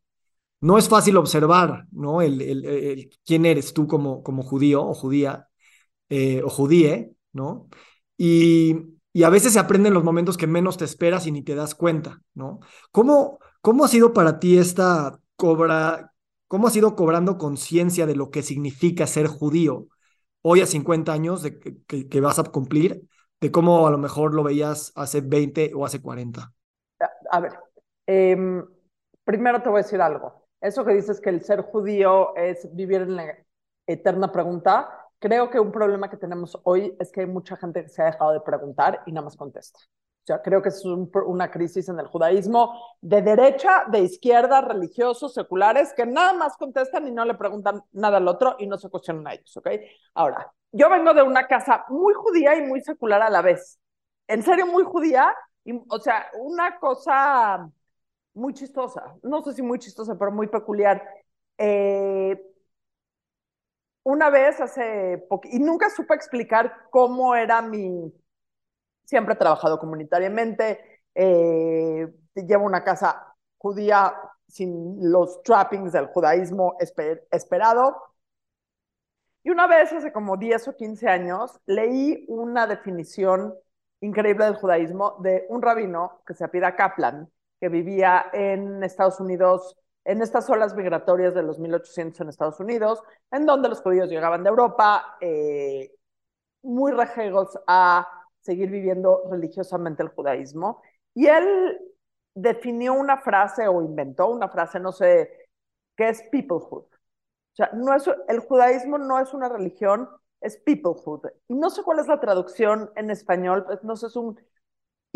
No 0.61 0.79
es 0.79 0.89
fácil 0.89 1.17
observar, 1.17 1.87
¿no? 1.93 2.21
El, 2.21 2.41
el, 2.43 3.11
quién 3.25 3.47
eres 3.47 3.73
tú 3.73 3.87
como, 3.87 4.23
como 4.23 4.43
judío 4.43 4.85
o 4.85 4.95
judía 4.95 5.49
eh, 6.09 6.43
o 6.43 6.49
judíe, 6.49 7.13
¿no? 7.33 7.69
Y, 8.17 8.77
y 9.13 9.23
a 9.23 9.31
veces 9.31 9.53
se 9.53 9.59
aprende 9.59 9.89
en 9.89 9.95
los 9.95 10.05
momentos 10.05 10.37
que 10.37 10.47
menos 10.47 10.77
te 10.77 10.85
esperas 10.85 11.27
y 11.27 11.33
ni 11.33 11.43
te 11.43 11.55
das 11.55 11.75
cuenta, 11.75 12.23
¿no? 12.35 12.61
¿Cómo, 12.91 13.39
cómo 13.61 13.85
ha 13.85 13.89
sido 13.89 14.13
para 14.13 14.39
ti 14.39 14.59
esta 14.59 15.21
cobra, 15.37 16.13
cómo 16.47 16.69
has 16.69 16.77
ido 16.77 16.97
cobrando 16.97 17.39
conciencia 17.39 18.07
de 18.07 18.17
lo 18.17 18.31
que 18.31 18.43
significa 18.43 19.07
ser 19.07 19.27
judío 19.27 19.89
hoy 20.43 20.61
a 20.61 20.67
50 20.67 21.13
años 21.13 21.43
de 21.43 21.59
que, 21.59 22.21
vas 22.21 22.39
a 22.39 22.45
cumplir, 22.45 23.03
de 23.41 23.51
cómo 23.51 23.87
a 23.87 23.91
lo 23.91 23.99
mejor 23.99 24.35
lo 24.35 24.43
veías 24.43 24.93
hace 24.95 25.21
20 25.21 25.73
o 25.75 25.85
hace 25.85 26.01
40? 26.01 26.53
A 27.31 27.41
ver, 27.41 27.53
em, 28.07 28.65
primero 29.25 29.63
te 29.63 29.69
voy 29.69 29.81
a 29.81 29.83
decir 29.83 30.01
algo. 30.01 30.48
Eso 30.61 30.85
que 30.85 30.95
dices 30.95 31.21
que 31.21 31.31
el 31.31 31.43
ser 31.43 31.63
judío 31.63 32.35
es 32.37 32.75
vivir 32.75 33.03
en 33.03 33.17
la 33.17 33.37
eterna 33.87 34.33
pregunta, 34.33 34.89
creo 35.19 35.51
que 35.51 35.61
un 35.61 35.73
problema 35.73 36.11
que 36.11 36.17
tenemos 36.17 36.59
hoy 36.65 36.97
es 36.99 37.11
que 37.11 37.21
hay 37.21 37.27
mucha 37.27 37.57
gente 37.57 37.83
que 37.83 37.89
se 37.89 38.03
ha 38.03 38.07
dejado 38.07 38.33
de 38.33 38.41
preguntar 38.41 39.03
y 39.07 39.13
nada 39.13 39.25
más 39.25 39.37
contesta 39.37 39.81
sea, 40.29 40.43
creo 40.43 40.63
que 40.63 40.69
es 40.69 40.85
una 40.85 41.51
crisis 41.51 41.89
en 41.89 41.99
el 41.99 42.07
judaísmo 42.07 42.75
de 43.01 43.23
derecha, 43.23 43.85
de 43.89 44.01
izquierda, 44.01 44.61
religiosos, 44.61 45.35
seculares, 45.35 45.93
que 45.95 46.07
nada 46.07 46.33
más 46.35 46.57
contestan 46.57 47.09
y 47.09 47.11
no 47.11 47.25
le 47.25 47.35
preguntan 47.35 47.83
nada 47.93 48.19
al 48.19 48.29
otro 48.29 48.57
y 48.59 48.67
no 48.67 48.79
se 48.79 48.91
cuestionan 48.91 49.27
a 49.27 49.35
ellos, 49.35 49.57
¿ok? 49.57 49.69
Ahora, 50.15 50.53
yo 50.71 50.91
vengo 50.91 51.15
de 51.15 51.23
una 51.23 51.47
casa 51.47 51.85
muy 51.89 52.15
judía 52.15 52.57
y 52.57 52.63
muy 52.63 52.81
secular 52.83 53.23
a 53.23 53.31
la 53.31 53.43
vez. 53.43 53.79
En 54.27 54.43
serio, 54.43 54.67
muy 54.67 54.85
judía, 54.85 55.35
y, 55.65 55.73
o 55.89 55.99
sea, 55.99 56.27
una 56.39 56.79
cosa 56.79 57.71
muy 58.39 58.55
chistosa, 58.55 59.17
no 59.23 59.43
sé 59.43 59.53
si 59.55 59.63
muy 59.63 59.79
chistosa, 59.79 60.19
pero 60.19 60.33
muy 60.33 60.49
peculiar. 60.49 61.03
Eh, 61.59 62.41
una 64.05 64.31
vez 64.31 64.61
hace 64.61 65.19
poco, 65.29 65.49
y 65.51 65.59
nunca 65.59 65.91
supe 65.91 66.15
explicar 66.15 66.89
cómo 66.91 67.35
era 67.35 67.61
mi 67.63 68.13
siempre 69.09 69.35
he 69.35 69.37
trabajado 69.39 69.79
comunitariamente, 69.79 71.03
eh, 71.15 72.09
llevo 72.35 72.67
una 72.67 72.85
casa 72.85 73.35
judía 73.59 74.15
sin 74.49 74.99
los 75.11 75.43
trappings 75.43 75.93
del 75.93 76.07
judaísmo 76.09 76.77
esperado. 77.31 77.97
Y 79.43 79.51
una 79.51 79.67
vez, 79.67 79.93
hace 79.93 80.13
como 80.13 80.37
10 80.37 80.69
o 80.69 80.77
15 80.77 81.09
años, 81.09 81.59
leí 81.67 82.25
una 82.29 82.67
definición 82.67 83.55
increíble 84.01 84.45
del 84.45 84.57
judaísmo 84.57 85.17
de 85.21 85.47
un 85.49 85.63
rabino 85.63 86.21
que 86.27 86.35
se 86.35 86.45
apida 86.45 86.77
Kaplan, 86.77 87.31
que 87.61 87.69
vivía 87.69 88.27
en 88.33 88.83
Estados 88.83 89.21
Unidos, 89.21 89.77
en 90.05 90.23
estas 90.23 90.49
olas 90.51 90.75
migratorias 90.75 91.35
de 91.35 91.43
los 91.43 91.59
1800 91.59 92.21
en 92.21 92.29
Estados 92.29 92.61
Unidos, 92.61 93.03
en 93.31 93.47
donde 93.47 93.69
los 93.69 93.81
judíos 93.81 94.09
llegaban 94.09 94.43
de 94.43 94.51
Europa, 94.51 95.17
eh, 95.21 95.93
muy 96.63 96.93
rejegos 96.93 97.59
a 97.67 98.07
seguir 98.41 98.71
viviendo 98.71 99.25
religiosamente 99.31 100.03
el 100.03 100.11
judaísmo. 100.11 100.83
Y 101.15 101.27
él 101.27 101.79
definió 102.35 102.95
una 102.95 103.19
frase 103.19 103.67
o 103.69 103.83
inventó 103.83 104.29
una 104.29 104.49
frase, 104.49 104.79
no 104.81 104.93
sé, 104.93 105.49
que 105.97 106.09
es 106.09 106.23
peoplehood. 106.31 106.85
O 106.85 107.55
sea, 107.55 107.71
no 107.75 107.95
es, 107.95 108.09
el 108.29 108.41
judaísmo 108.41 108.99
no 108.99 109.19
es 109.19 109.35
una 109.35 109.49
religión, 109.49 110.09
es 110.41 110.57
peoplehood. 110.59 111.27
Y 111.49 111.55
no 111.55 111.71
sé 111.71 111.83
cuál 111.83 111.99
es 111.99 112.07
la 112.07 112.21
traducción 112.21 112.91
en 112.97 113.11
español, 113.11 113.65
pues, 113.67 113.83
no 113.85 113.97
sé, 113.97 114.07
es 114.07 114.17
un... 114.17 114.41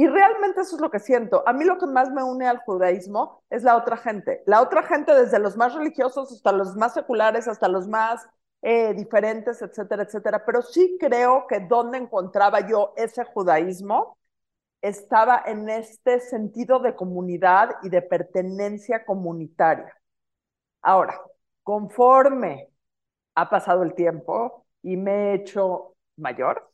Y 0.03 0.07
realmente 0.09 0.63
eso 0.63 0.75
es 0.75 0.83
lo 0.83 0.91
que 0.91 0.99
siento. 0.99 1.45
A 1.47 1.53
mí 1.53 1.65
lo 1.65 1.79
que 1.79 1.87
más 1.87 2.11
me 2.11 2.25
une 2.25 2.49
al 2.49 2.59
judaísmo 2.65 3.45
es 3.49 3.63
la 3.63 3.77
otra 3.77 3.97
gente. 3.97 4.43
La 4.47 4.61
otra 4.61 4.83
gente, 4.83 5.15
desde 5.15 5.39
los 5.39 5.57
más 5.57 5.75
religiosos 5.75 6.33
hasta 6.33 6.51
los 6.51 6.75
más 6.75 6.93
seculares, 6.95 7.47
hasta 7.47 7.69
los 7.69 7.87
más 7.87 8.27
eh, 8.63 8.95
diferentes, 8.95 9.63
etcétera, 9.63 10.03
etcétera. 10.03 10.45
Pero 10.45 10.61
sí 10.61 10.97
creo 10.99 11.47
que 11.47 11.61
donde 11.61 11.99
encontraba 11.99 12.67
yo 12.67 12.95
ese 12.97 13.25
judaísmo 13.25 14.19
estaba 14.81 15.41
en 15.47 15.69
este 15.69 16.19
sentido 16.19 16.81
de 16.81 16.97
comunidad 16.97 17.71
y 17.85 17.89
de 17.89 18.03
pertenencia 18.03 19.05
comunitaria. 19.05 19.97
Ahora, 20.83 21.21
conforme 21.63 22.71
ha 23.37 23.49
pasado 23.49 23.85
el 23.85 23.95
tiempo 23.95 24.67
y 24.83 24.97
me 24.97 25.31
he 25.31 25.35
hecho 25.35 25.95
mayor, 26.17 26.72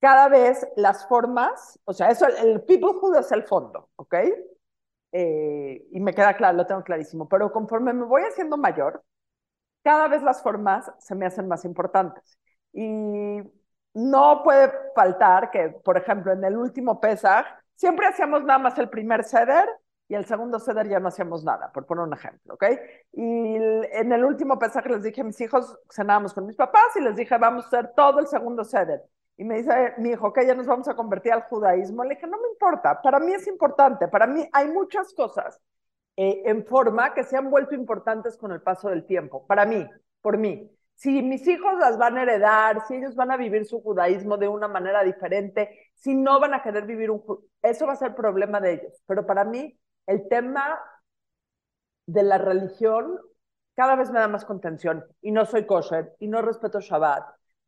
cada 0.00 0.28
vez 0.28 0.66
las 0.76 1.06
formas, 1.08 1.78
o 1.84 1.92
sea, 1.92 2.10
eso, 2.10 2.26
el 2.26 2.62
peoplehood 2.62 3.16
es 3.16 3.32
el 3.32 3.44
fondo, 3.44 3.90
¿ok? 3.96 4.14
Eh, 5.12 5.86
y 5.90 6.00
me 6.00 6.14
queda 6.14 6.36
claro, 6.36 6.56
lo 6.56 6.66
tengo 6.66 6.82
clarísimo, 6.82 7.28
pero 7.28 7.50
conforme 7.52 7.92
me 7.92 8.04
voy 8.04 8.22
haciendo 8.22 8.56
mayor, 8.56 9.02
cada 9.82 10.08
vez 10.08 10.22
las 10.22 10.42
formas 10.42 10.90
se 10.98 11.14
me 11.14 11.26
hacen 11.26 11.48
más 11.48 11.64
importantes. 11.64 12.38
Y 12.72 13.40
no 13.94 14.42
puede 14.44 14.70
faltar 14.94 15.50
que, 15.50 15.70
por 15.70 15.96
ejemplo, 15.96 16.32
en 16.32 16.44
el 16.44 16.56
último 16.56 17.00
Pesaj, 17.00 17.46
siempre 17.74 18.06
hacíamos 18.06 18.44
nada 18.44 18.58
más 18.58 18.78
el 18.78 18.88
primer 18.90 19.24
ceder 19.24 19.68
y 20.08 20.14
el 20.14 20.24
segundo 20.26 20.58
ceder 20.58 20.88
ya 20.88 21.00
no 21.00 21.08
hacíamos 21.08 21.44
nada, 21.44 21.70
por 21.72 21.86
poner 21.86 22.04
un 22.04 22.14
ejemplo, 22.14 22.54
¿ok? 22.54 22.64
Y 23.12 23.56
en 23.56 24.12
el 24.12 24.24
último 24.24 24.58
Pesaj 24.58 24.86
les 24.86 25.02
dije 25.02 25.20
a 25.22 25.24
mis 25.24 25.40
hijos, 25.40 25.76
cenábamos 25.90 26.34
con 26.34 26.46
mis 26.46 26.56
papás 26.56 26.96
y 26.96 27.00
les 27.00 27.16
dije, 27.16 27.36
vamos 27.38 27.64
a 27.64 27.68
hacer 27.68 27.92
todo 27.94 28.20
el 28.20 28.26
segundo 28.26 28.64
ceder. 28.64 29.02
Y 29.38 29.44
me 29.44 29.56
dice 29.58 29.94
mi 29.98 30.10
hijo, 30.10 30.32
que 30.32 30.46
ya 30.46 30.54
nos 30.54 30.66
vamos 30.66 30.88
a 30.88 30.96
convertir 30.96 31.32
al 31.32 31.44
judaísmo. 31.44 32.04
Le 32.04 32.16
dije, 32.16 32.26
no 32.26 32.38
me 32.38 32.48
importa, 32.48 33.00
para 33.00 33.20
mí 33.20 33.32
es 33.32 33.46
importante, 33.46 34.08
para 34.08 34.26
mí 34.26 34.46
hay 34.52 34.68
muchas 34.68 35.14
cosas 35.14 35.60
eh, 36.16 36.42
en 36.44 36.66
forma 36.66 37.14
que 37.14 37.22
se 37.22 37.36
han 37.36 37.50
vuelto 37.50 37.74
importantes 37.74 38.36
con 38.36 38.52
el 38.52 38.60
paso 38.60 38.90
del 38.90 39.06
tiempo, 39.06 39.46
para 39.46 39.64
mí, 39.64 39.88
por 40.20 40.36
mí. 40.36 40.70
Si 40.96 41.22
mis 41.22 41.46
hijos 41.46 41.78
las 41.78 41.96
van 41.96 42.18
a 42.18 42.22
heredar, 42.22 42.84
si 42.88 42.96
ellos 42.96 43.14
van 43.14 43.30
a 43.30 43.36
vivir 43.36 43.64
su 43.64 43.80
judaísmo 43.80 44.36
de 44.36 44.48
una 44.48 44.66
manera 44.66 45.04
diferente, 45.04 45.90
si 45.94 46.16
no 46.16 46.40
van 46.40 46.54
a 46.54 46.62
querer 46.62 46.86
vivir 46.86 47.10
un 47.10 47.22
eso 47.62 47.86
va 47.86 47.92
a 47.92 47.96
ser 47.96 48.14
problema 48.16 48.60
de 48.60 48.72
ellos. 48.74 49.02
Pero 49.06 49.24
para 49.24 49.44
mí, 49.44 49.78
el 50.06 50.28
tema 50.28 50.80
de 52.06 52.22
la 52.24 52.38
religión 52.38 53.20
cada 53.74 53.94
vez 53.94 54.10
me 54.10 54.18
da 54.18 54.26
más 54.26 54.44
contención 54.44 55.04
y 55.20 55.30
no 55.30 55.44
soy 55.46 55.64
kosher 55.64 56.16
y 56.18 56.26
no 56.26 56.42
respeto 56.42 56.80
Shabbat. 56.80 57.24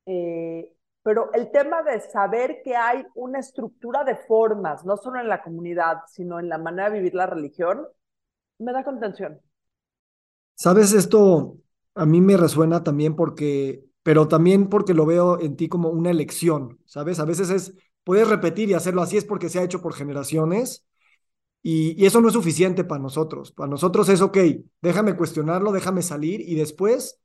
Eh, 0.06 0.72
pero 1.02 1.32
el 1.32 1.50
tema 1.50 1.82
de 1.82 2.00
saber 2.00 2.60
que 2.62 2.76
hay 2.76 3.04
una 3.14 3.38
estructura 3.38 4.04
de 4.04 4.16
formas, 4.16 4.84
no 4.84 4.96
solo 4.96 5.20
en 5.20 5.28
la 5.28 5.42
comunidad, 5.42 5.98
sino 6.08 6.38
en 6.38 6.48
la 6.48 6.58
manera 6.58 6.90
de 6.90 6.98
vivir 6.98 7.14
la 7.14 7.26
religión, 7.26 7.86
me 8.58 8.72
da 8.72 8.84
contención. 8.84 9.40
Sabes, 10.54 10.92
esto 10.92 11.56
a 11.94 12.04
mí 12.06 12.20
me 12.20 12.36
resuena 12.36 12.84
también 12.84 13.16
porque, 13.16 13.84
pero 14.02 14.28
también 14.28 14.68
porque 14.68 14.94
lo 14.94 15.06
veo 15.06 15.40
en 15.40 15.56
ti 15.56 15.68
como 15.68 15.88
una 15.88 16.10
elección, 16.10 16.78
¿sabes? 16.84 17.18
A 17.18 17.24
veces 17.24 17.50
es, 17.50 17.74
puedes 18.04 18.28
repetir 18.28 18.68
y 18.68 18.74
hacerlo 18.74 19.02
así, 19.02 19.16
es 19.16 19.24
porque 19.24 19.48
se 19.48 19.58
ha 19.58 19.64
hecho 19.64 19.80
por 19.80 19.94
generaciones 19.94 20.86
y, 21.62 22.04
eso 22.04 22.20
no 22.20 22.28
es 22.28 22.34
suficiente 22.34 22.84
para 22.84 23.02
nosotros. 23.02 23.52
Para 23.52 23.68
nosotros 23.68 24.08
es, 24.08 24.20
ok, 24.20 24.38
déjame 24.80 25.16
cuestionarlo, 25.16 25.72
déjame 25.72 26.02
salir 26.02 26.40
y 26.40 26.54
después 26.54 27.20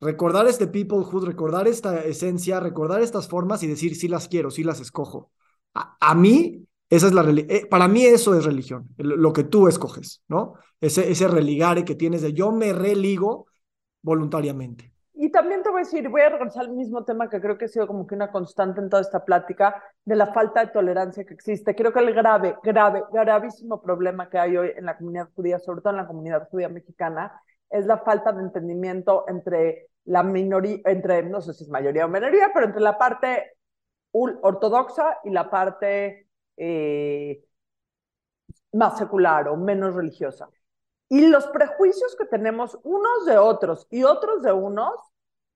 recordar 0.00 0.46
este 0.46 0.66
peoplehood, 0.66 1.26
recordar 1.26 1.68
esta 1.68 2.04
esencia, 2.04 2.60
recordar 2.60 3.02
estas 3.02 3.28
formas 3.28 3.62
y 3.62 3.66
decir, 3.66 3.96
sí 3.96 4.08
las 4.08 4.28
quiero, 4.28 4.50
sí 4.50 4.64
las 4.64 4.80
escojo. 4.80 5.30
A, 5.74 5.96
a 6.00 6.14
mí 6.14 6.66
esa 6.90 7.06
es 7.06 7.12
la 7.12 7.22
eh, 7.22 7.66
para 7.70 7.86
mí 7.86 8.04
eso 8.04 8.34
es 8.36 8.44
religión, 8.44 8.88
lo 8.98 9.32
que 9.32 9.44
tú 9.44 9.68
escoges, 9.68 10.24
¿no? 10.26 10.54
Ese, 10.80 11.08
ese 11.08 11.28
religare 11.28 11.84
que 11.84 11.94
tienes 11.94 12.20
de 12.20 12.32
yo 12.32 12.50
me 12.50 12.72
religo 12.72 13.46
voluntariamente. 14.02 14.92
Y 15.14 15.30
también 15.30 15.62
te 15.62 15.68
voy 15.68 15.82
a 15.82 15.84
decir, 15.84 16.08
voy 16.08 16.22
a 16.22 16.30
regresar 16.30 16.64
al 16.64 16.72
mismo 16.72 17.04
tema 17.04 17.28
que 17.28 17.40
creo 17.40 17.56
que 17.56 17.66
ha 17.66 17.68
sido 17.68 17.86
como 17.86 18.06
que 18.06 18.16
una 18.16 18.32
constante 18.32 18.80
en 18.80 18.88
toda 18.88 19.02
esta 19.02 19.24
plática 19.24 19.80
de 20.04 20.16
la 20.16 20.32
falta 20.32 20.64
de 20.64 20.72
tolerancia 20.72 21.24
que 21.24 21.34
existe. 21.34 21.76
Creo 21.76 21.92
que 21.92 22.00
el 22.00 22.12
grave, 22.12 22.56
grave, 22.64 23.04
gravísimo 23.12 23.80
problema 23.82 24.28
que 24.28 24.38
hay 24.38 24.56
hoy 24.56 24.72
en 24.74 24.86
la 24.86 24.96
comunidad 24.96 25.28
judía, 25.36 25.58
sobre 25.60 25.82
todo 25.82 25.90
en 25.90 25.98
la 25.98 26.06
comunidad 26.06 26.48
judía 26.50 26.70
mexicana, 26.70 27.40
es 27.68 27.86
la 27.86 27.98
falta 27.98 28.32
de 28.32 28.42
entendimiento 28.42 29.26
entre 29.28 29.89
la 30.04 30.22
minoría, 30.22 30.78
entre, 30.84 31.22
no 31.22 31.40
sé 31.40 31.54
si 31.54 31.64
es 31.64 31.70
mayoría 31.70 32.06
o 32.06 32.08
minoría, 32.08 32.50
pero 32.52 32.66
entre 32.66 32.80
la 32.80 32.98
parte 32.98 33.56
ortodoxa 34.12 35.18
y 35.24 35.30
la 35.30 35.48
parte 35.48 36.26
eh, 36.56 37.44
más 38.72 38.98
secular 38.98 39.48
o 39.48 39.56
menos 39.56 39.94
religiosa. 39.94 40.48
Y 41.08 41.26
los 41.26 41.46
prejuicios 41.48 42.14
que 42.16 42.24
tenemos 42.24 42.78
unos 42.84 43.26
de 43.26 43.38
otros 43.38 43.86
y 43.90 44.04
otros 44.04 44.42
de 44.42 44.52
unos 44.52 44.94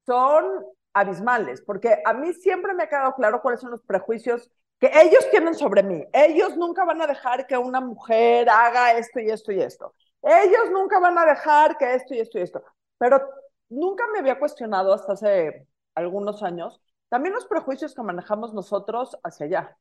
son 0.05 0.65
abismales, 0.93 1.63
porque 1.63 2.01
a 2.05 2.13
mí 2.13 2.33
siempre 2.35 2.75
me 2.75 2.85
ha 2.85 2.89
quedado 2.89 3.15
claro 3.15 3.41
cuáles 3.43 3.61
son 3.61 3.71
los 3.71 3.83
prejuicios 3.83 4.51
que 4.79 4.91
ellos 4.93 5.29
tienen 5.31 5.55
sobre 5.55 5.83
mí. 5.83 6.05
Ellos 6.13 6.57
nunca 6.57 6.85
van 6.85 7.01
a 7.03 7.07
dejar 7.07 7.47
que 7.47 7.57
una 7.57 7.81
mujer 7.81 8.49
haga 8.49 8.93
esto 8.99 9.21
y 9.21 9.31
esto 9.31 9.53
y 9.53 9.61
esto. 9.61 9.95
Ellos 10.23 10.71
nunca 10.73 10.99
van 11.01 11.19
a 11.19 11.25
dejar 11.25 11.77
que 11.77 11.95
esto 11.95 12.15
y 12.15 12.21
esto 12.21 12.39
y 12.39 12.43
esto. 12.43 12.65
Pero 12.99 13.21
nunca 13.75 14.05
me 14.13 14.21
había 14.21 14.39
cuestionado 14.39 14.93
hasta 14.93 15.13
hace 15.13 15.67
algunos 15.95 16.43
años 16.43 16.81
también 17.15 17.33
los 17.33 17.47
prejuicios 17.47 17.95
que 17.95 18.03
manejamos 18.03 18.53
nosotros 18.55 19.17
hacia 19.23 19.47
allá. 19.47 19.79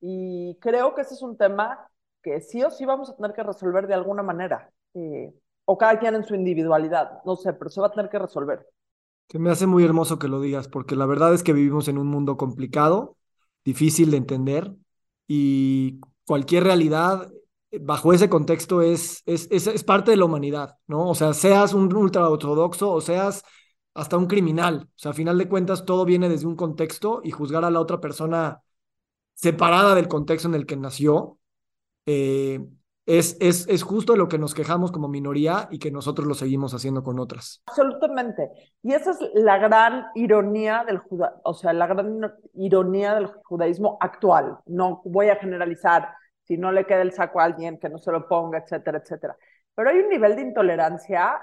Y 0.00 0.56
creo 0.60 0.94
que 0.94 1.00
ese 1.00 1.14
es 1.14 1.22
un 1.22 1.36
tema 1.36 1.90
que 2.22 2.40
sí 2.40 2.62
o 2.62 2.70
sí 2.70 2.84
vamos 2.84 3.10
a 3.10 3.16
tener 3.16 3.32
que 3.32 3.42
resolver 3.42 3.88
de 3.88 3.94
alguna 3.94 4.22
manera. 4.22 4.70
Eh, 4.94 5.34
o 5.64 5.76
cada 5.76 5.98
quien 5.98 6.14
en 6.14 6.24
su 6.24 6.36
individualidad, 6.36 7.24
no 7.24 7.34
sé, 7.34 7.52
pero 7.54 7.70
se 7.70 7.80
va 7.80 7.88
a 7.88 7.90
tener 7.90 8.08
que 8.08 8.20
resolver. 8.20 8.68
Que 9.26 9.40
me 9.40 9.50
hace 9.50 9.66
muy 9.66 9.84
hermoso 9.84 10.20
que 10.20 10.28
lo 10.28 10.40
digas, 10.40 10.68
porque 10.68 10.94
la 10.94 11.06
verdad 11.06 11.34
es 11.34 11.42
que 11.42 11.52
vivimos 11.52 11.88
en 11.88 11.98
un 11.98 12.06
mundo 12.06 12.36
complicado, 12.36 13.16
difícil 13.64 14.12
de 14.12 14.18
entender, 14.18 14.72
y 15.26 16.00
cualquier 16.24 16.62
realidad 16.62 17.32
bajo 17.80 18.12
ese 18.12 18.28
contexto 18.28 18.82
es, 18.82 19.22
es, 19.26 19.48
es, 19.50 19.66
es 19.66 19.84
parte 19.84 20.10
de 20.10 20.16
la 20.16 20.24
humanidad, 20.24 20.76
¿no? 20.86 21.08
O 21.08 21.14
sea, 21.14 21.32
seas 21.34 21.74
un 21.74 21.94
ultraortodoxo 21.94 22.92
o 22.92 23.00
seas 23.00 23.44
hasta 23.94 24.16
un 24.16 24.26
criminal, 24.26 24.88
o 24.88 24.98
sea, 24.98 25.12
a 25.12 25.14
final 25.14 25.38
de 25.38 25.48
cuentas 25.48 25.84
todo 25.84 26.04
viene 26.04 26.28
desde 26.28 26.46
un 26.46 26.56
contexto 26.56 27.20
y 27.24 27.30
juzgar 27.30 27.64
a 27.64 27.70
la 27.70 27.80
otra 27.80 28.00
persona 28.00 28.62
separada 29.34 29.94
del 29.94 30.08
contexto 30.08 30.48
en 30.48 30.54
el 30.54 30.66
que 30.66 30.76
nació, 30.76 31.38
eh, 32.04 32.60
es, 33.06 33.36
es, 33.40 33.68
es 33.68 33.82
justo 33.84 34.16
lo 34.16 34.28
que 34.28 34.38
nos 34.38 34.52
quejamos 34.52 34.90
como 34.90 35.08
minoría 35.08 35.68
y 35.70 35.78
que 35.78 35.92
nosotros 35.92 36.26
lo 36.26 36.34
seguimos 36.34 36.74
haciendo 36.74 37.04
con 37.04 37.20
otras. 37.20 37.62
Absolutamente. 37.66 38.50
Y 38.82 38.92
esa 38.92 39.12
es 39.12 39.18
la 39.34 39.58
gran 39.58 40.06
ironía 40.16 40.84
del 40.84 40.98
juda 40.98 41.40
o 41.44 41.54
sea, 41.54 41.72
la 41.72 41.86
gran 41.86 42.20
ironía 42.54 43.14
del 43.14 43.26
judaísmo 43.44 43.96
actual. 44.00 44.58
No 44.66 45.02
voy 45.04 45.28
a 45.28 45.36
generalizar 45.36 46.08
si 46.46 46.56
no 46.56 46.72
le 46.72 46.86
queda 46.86 47.02
el 47.02 47.12
saco 47.12 47.40
a 47.40 47.44
alguien 47.44 47.78
que 47.78 47.88
no 47.88 47.98
se 47.98 48.12
lo 48.12 48.28
ponga, 48.28 48.58
etcétera, 48.58 48.98
etcétera. 48.98 49.36
Pero 49.74 49.90
hay 49.90 49.98
un 49.98 50.08
nivel 50.08 50.36
de 50.36 50.42
intolerancia 50.42 51.40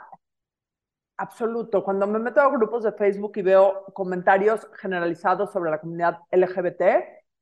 absoluto. 1.17 1.83
Cuando 1.83 2.07
me 2.07 2.19
meto 2.19 2.41
a 2.41 2.49
grupos 2.49 2.83
de 2.83 2.91
Facebook 2.93 3.33
y 3.35 3.41
veo 3.41 3.85
comentarios 3.93 4.67
generalizados 4.79 5.51
sobre 5.51 5.71
la 5.71 5.79
comunidad 5.79 6.19
LGBT, 6.31 6.81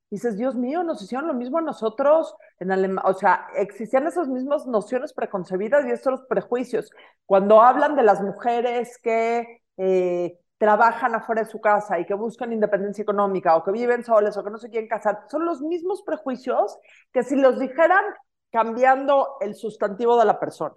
dices, 0.09 0.37
Dios 0.37 0.55
mío, 0.55 0.83
nos 0.83 1.01
hicieron 1.01 1.27
lo 1.27 1.33
mismo 1.33 1.57
a 1.57 1.61
nosotros 1.61 2.35
en 2.59 2.97
o 2.99 3.13
sea, 3.13 3.47
existían 3.55 4.07
esas 4.07 4.27
mismas 4.27 4.67
nociones 4.67 5.13
preconcebidas 5.13 5.85
y 5.85 5.91
estos 5.91 6.21
prejuicios. 6.23 6.91
Cuando 7.25 7.61
hablan 7.61 7.95
de 7.95 8.03
las 8.03 8.21
mujeres 8.21 8.97
que 9.01 9.61
eh, 9.77 10.37
trabajan 10.61 11.15
afuera 11.15 11.41
de 11.41 11.49
su 11.49 11.59
casa 11.59 11.99
y 11.99 12.05
que 12.05 12.13
buscan 12.13 12.53
independencia 12.53 13.01
económica 13.01 13.55
o 13.55 13.63
que 13.63 13.71
viven 13.71 14.03
solas 14.03 14.37
o 14.37 14.43
que 14.43 14.51
no 14.51 14.59
se 14.59 14.69
quieren 14.69 14.87
casar, 14.87 15.25
son 15.27 15.43
los 15.43 15.59
mismos 15.59 16.03
prejuicios 16.03 16.77
que 17.11 17.23
si 17.23 17.35
los 17.35 17.57
dijeran 17.57 18.05
cambiando 18.51 19.37
el 19.41 19.55
sustantivo 19.55 20.19
de 20.19 20.25
la 20.25 20.39
persona 20.39 20.75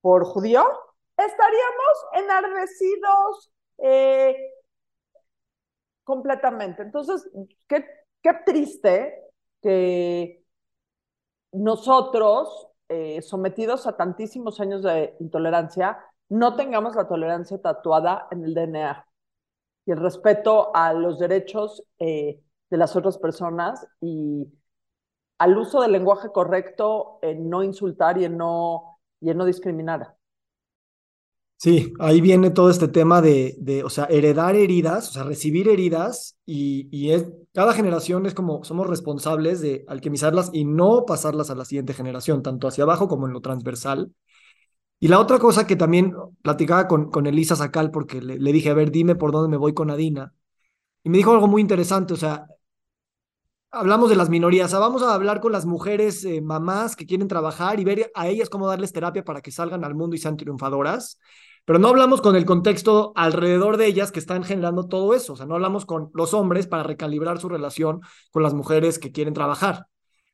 por 0.00 0.24
judío, 0.24 0.64
estaríamos 1.16 1.98
enardecidos 2.12 3.52
eh, 3.78 4.36
completamente. 6.04 6.82
Entonces, 6.82 7.28
¿qué, 7.66 7.84
qué 8.22 8.34
triste 8.46 9.20
que 9.60 10.44
nosotros, 11.50 12.68
eh, 12.88 13.20
sometidos 13.22 13.88
a 13.88 13.96
tantísimos 13.96 14.60
años 14.60 14.84
de 14.84 15.16
intolerancia, 15.18 15.98
no 16.28 16.54
tengamos 16.54 16.94
la 16.94 17.08
tolerancia 17.08 17.60
tatuada 17.60 18.28
en 18.30 18.44
el 18.44 18.54
DNA 18.54 19.07
y 19.88 19.92
el 19.92 19.98
respeto 19.98 20.70
a 20.76 20.92
los 20.92 21.18
derechos 21.18 21.82
eh, 21.98 22.42
de 22.70 22.76
las 22.76 22.94
otras 22.94 23.16
personas 23.18 23.88
y 24.02 24.46
al 25.38 25.58
uso 25.58 25.82
del 25.82 25.92
lenguaje 25.92 26.30
correcto 26.32 27.18
en 27.22 27.50
no 27.50 27.62
insultar 27.64 28.18
y 28.18 28.24
en 28.26 28.36
no, 28.38 29.00
y 29.20 29.34
no 29.34 29.44
discriminar. 29.46 30.16
Sí, 31.56 31.92
ahí 31.98 32.20
viene 32.20 32.50
todo 32.50 32.70
este 32.70 32.86
tema 32.86 33.20
de, 33.20 33.56
de, 33.58 33.82
o 33.82 33.90
sea, 33.90 34.04
heredar 34.04 34.54
heridas, 34.54 35.08
o 35.08 35.12
sea, 35.12 35.24
recibir 35.24 35.68
heridas 35.68 36.36
y, 36.46 36.88
y 36.92 37.12
cada 37.52 37.72
generación 37.72 38.26
es 38.26 38.34
como, 38.34 38.62
somos 38.62 38.86
responsables 38.86 39.60
de 39.60 39.84
alquimizarlas 39.88 40.50
y 40.52 40.64
no 40.64 41.04
pasarlas 41.04 41.50
a 41.50 41.56
la 41.56 41.64
siguiente 41.64 41.94
generación, 41.94 42.44
tanto 42.44 42.68
hacia 42.68 42.84
abajo 42.84 43.08
como 43.08 43.26
en 43.26 43.32
lo 43.32 43.40
transversal. 43.40 44.12
Y 45.00 45.08
la 45.08 45.20
otra 45.20 45.38
cosa 45.38 45.66
que 45.66 45.76
también 45.76 46.14
platicaba 46.42 46.88
con, 46.88 47.26
Elisa 47.26 47.54
Sacal, 47.56 47.90
porque 47.90 48.20
le, 48.20 48.52
dije, 48.52 48.70
a 48.70 48.74
ver, 48.74 48.90
dime 48.90 49.14
por 49.14 49.30
dónde 49.32 49.48
me 49.48 49.56
voy 49.56 49.74
con 49.74 49.90
Adina, 49.90 50.34
y 51.04 51.10
me 51.10 51.18
dijo 51.18 51.32
algo 51.32 51.46
muy 51.46 51.62
interesante, 51.62 52.14
o 52.14 52.16
sea, 52.16 52.46
hablamos 53.70 54.10
de 54.10 54.16
las 54.16 54.28
minorías, 54.28 54.72
vamos 54.72 55.02
a 55.02 55.14
hablar 55.14 55.40
con 55.40 55.52
las 55.52 55.66
mujeres 55.66 56.24
eh, 56.24 56.40
mamás 56.40 56.96
que 56.96 57.06
quieren 57.06 57.28
trabajar 57.28 57.78
y 57.78 57.84
ver 57.84 58.10
a 58.14 58.28
ellas 58.28 58.48
cómo 58.48 58.66
darles 58.66 58.92
terapia 58.92 59.24
para 59.24 59.40
que 59.40 59.52
salgan 59.52 59.84
al 59.84 59.94
mundo 59.94 60.16
y 60.16 60.18
sean 60.18 60.36
triunfadoras. 60.36 61.20
Pero 61.64 61.78
no 61.78 61.88
hablamos 61.88 62.22
con 62.22 62.34
el 62.34 62.46
contexto 62.46 63.12
alrededor 63.14 63.76
de 63.76 63.86
ellas 63.86 64.10
que 64.10 64.20
están 64.20 64.42
generando 64.42 64.88
todo 64.88 65.14
eso. 65.14 65.34
O 65.34 65.36
sea, 65.36 65.44
no 65.44 65.54
hablamos 65.54 65.84
con 65.84 66.10
los 66.14 66.32
hombres 66.32 66.66
para 66.66 66.82
recalibrar 66.82 67.38
su 67.38 67.48
relación 67.50 68.00
con 68.30 68.42
las 68.42 68.54
mujeres 68.54 68.98
que 68.98 69.12
quieren 69.12 69.34
trabajar, 69.34 69.86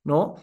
¿no? 0.04 0.36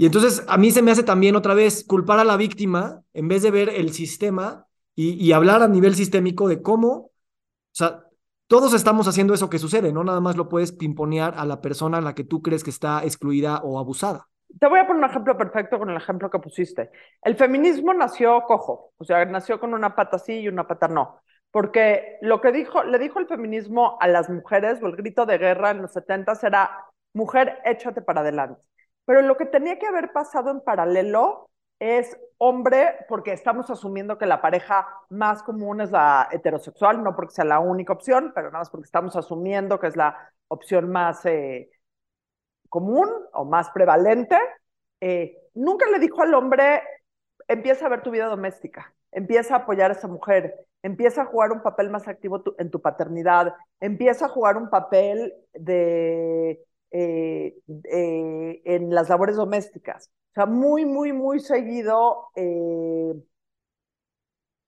Y 0.00 0.06
entonces 0.06 0.44
a 0.46 0.56
mí 0.56 0.70
se 0.70 0.80
me 0.80 0.92
hace 0.92 1.02
también 1.02 1.34
otra 1.34 1.54
vez 1.54 1.84
culpar 1.84 2.20
a 2.20 2.24
la 2.24 2.36
víctima 2.36 3.02
en 3.12 3.26
vez 3.26 3.42
de 3.42 3.50
ver 3.50 3.68
el 3.68 3.92
sistema 3.92 4.66
y, 4.94 5.30
hablar 5.32 5.62
a 5.62 5.68
nivel 5.68 5.94
sistémico 5.94 6.48
de 6.48 6.62
cómo, 6.62 6.88
o 6.88 7.12
sea, 7.72 8.04
todos 8.48 8.74
estamos 8.74 9.06
haciendo 9.06 9.34
eso 9.34 9.50
que 9.50 9.60
sucede, 9.60 9.92
no 9.92 10.02
nada 10.02 10.20
más 10.20 10.36
lo 10.36 10.48
puedes 10.48 10.72
pimponear 10.72 11.34
a 11.36 11.44
la 11.44 11.60
persona 11.60 11.98
a 11.98 12.00
la 12.00 12.14
que 12.14 12.24
tú 12.24 12.42
crees 12.42 12.64
que 12.64 12.70
está 12.70 13.04
excluida 13.04 13.60
o 13.62 13.78
abusada. 13.78 14.28
Te 14.58 14.66
voy 14.66 14.80
a 14.80 14.86
poner 14.86 15.04
un 15.04 15.10
ejemplo 15.10 15.36
perfecto 15.36 15.78
con 15.78 15.90
el 15.90 15.96
ejemplo 15.96 16.30
que 16.30 16.40
pusiste. 16.40 16.90
El 17.22 17.36
feminismo 17.36 17.92
nació 17.92 18.42
cojo, 18.42 18.92
o 18.96 19.04
sea, 19.04 19.24
nació 19.24 19.60
con 19.60 19.74
una 19.74 19.94
pata 19.94 20.18
sí 20.18 20.40
y 20.40 20.48
una 20.48 20.66
pata 20.66 20.88
no. 20.88 21.20
Porque 21.50 22.18
lo 22.20 22.40
que 22.40 22.50
dijo, 22.50 22.82
le 22.82 22.98
dijo 22.98 23.18
el 23.18 23.26
feminismo 23.26 23.98
a 24.00 24.08
las 24.08 24.28
mujeres, 24.28 24.80
o 24.82 24.86
el 24.86 24.96
grito 24.96 25.26
de 25.26 25.38
guerra 25.38 25.70
en 25.70 25.82
los 25.82 25.92
70 25.92 26.38
era, 26.42 26.86
mujer, 27.12 27.58
échate 27.64 28.02
para 28.02 28.20
adelante. 28.20 28.68
Pero 29.08 29.22
lo 29.22 29.38
que 29.38 29.46
tenía 29.46 29.78
que 29.78 29.86
haber 29.86 30.12
pasado 30.12 30.50
en 30.50 30.60
paralelo 30.60 31.48
es 31.78 32.14
hombre, 32.36 32.94
porque 33.08 33.32
estamos 33.32 33.70
asumiendo 33.70 34.18
que 34.18 34.26
la 34.26 34.42
pareja 34.42 34.86
más 35.08 35.42
común 35.42 35.80
es 35.80 35.90
la 35.90 36.28
heterosexual, 36.30 37.02
no 37.02 37.16
porque 37.16 37.32
sea 37.32 37.46
la 37.46 37.58
única 37.58 37.94
opción, 37.94 38.32
pero 38.34 38.48
nada 38.48 38.58
más 38.58 38.68
porque 38.68 38.84
estamos 38.84 39.16
asumiendo 39.16 39.80
que 39.80 39.86
es 39.86 39.96
la 39.96 40.30
opción 40.48 40.90
más 40.92 41.24
eh, 41.24 41.70
común 42.68 43.08
o 43.32 43.46
más 43.46 43.70
prevalente. 43.70 44.36
Eh, 45.00 45.38
nunca 45.54 45.86
le 45.88 46.00
dijo 46.00 46.20
al 46.20 46.34
hombre, 46.34 46.82
empieza 47.46 47.86
a 47.86 47.88
ver 47.88 48.02
tu 48.02 48.10
vida 48.10 48.26
doméstica, 48.26 48.94
empieza 49.10 49.54
a 49.54 49.58
apoyar 49.60 49.90
a 49.90 49.94
esa 49.94 50.06
mujer, 50.06 50.54
empieza 50.82 51.22
a 51.22 51.26
jugar 51.26 51.52
un 51.52 51.62
papel 51.62 51.88
más 51.88 52.06
activo 52.08 52.42
en 52.58 52.70
tu 52.70 52.82
paternidad, 52.82 53.54
empieza 53.80 54.26
a 54.26 54.28
jugar 54.28 54.58
un 54.58 54.68
papel 54.68 55.32
de, 55.54 56.62
eh, 56.90 57.54
en 58.64 58.94
las 58.94 59.08
labores 59.08 59.36
domésticas 59.36 60.10
sea, 60.38 60.46
muy, 60.46 60.84
muy, 60.86 61.12
muy 61.12 61.40
seguido, 61.40 62.30
eh, 62.36 63.14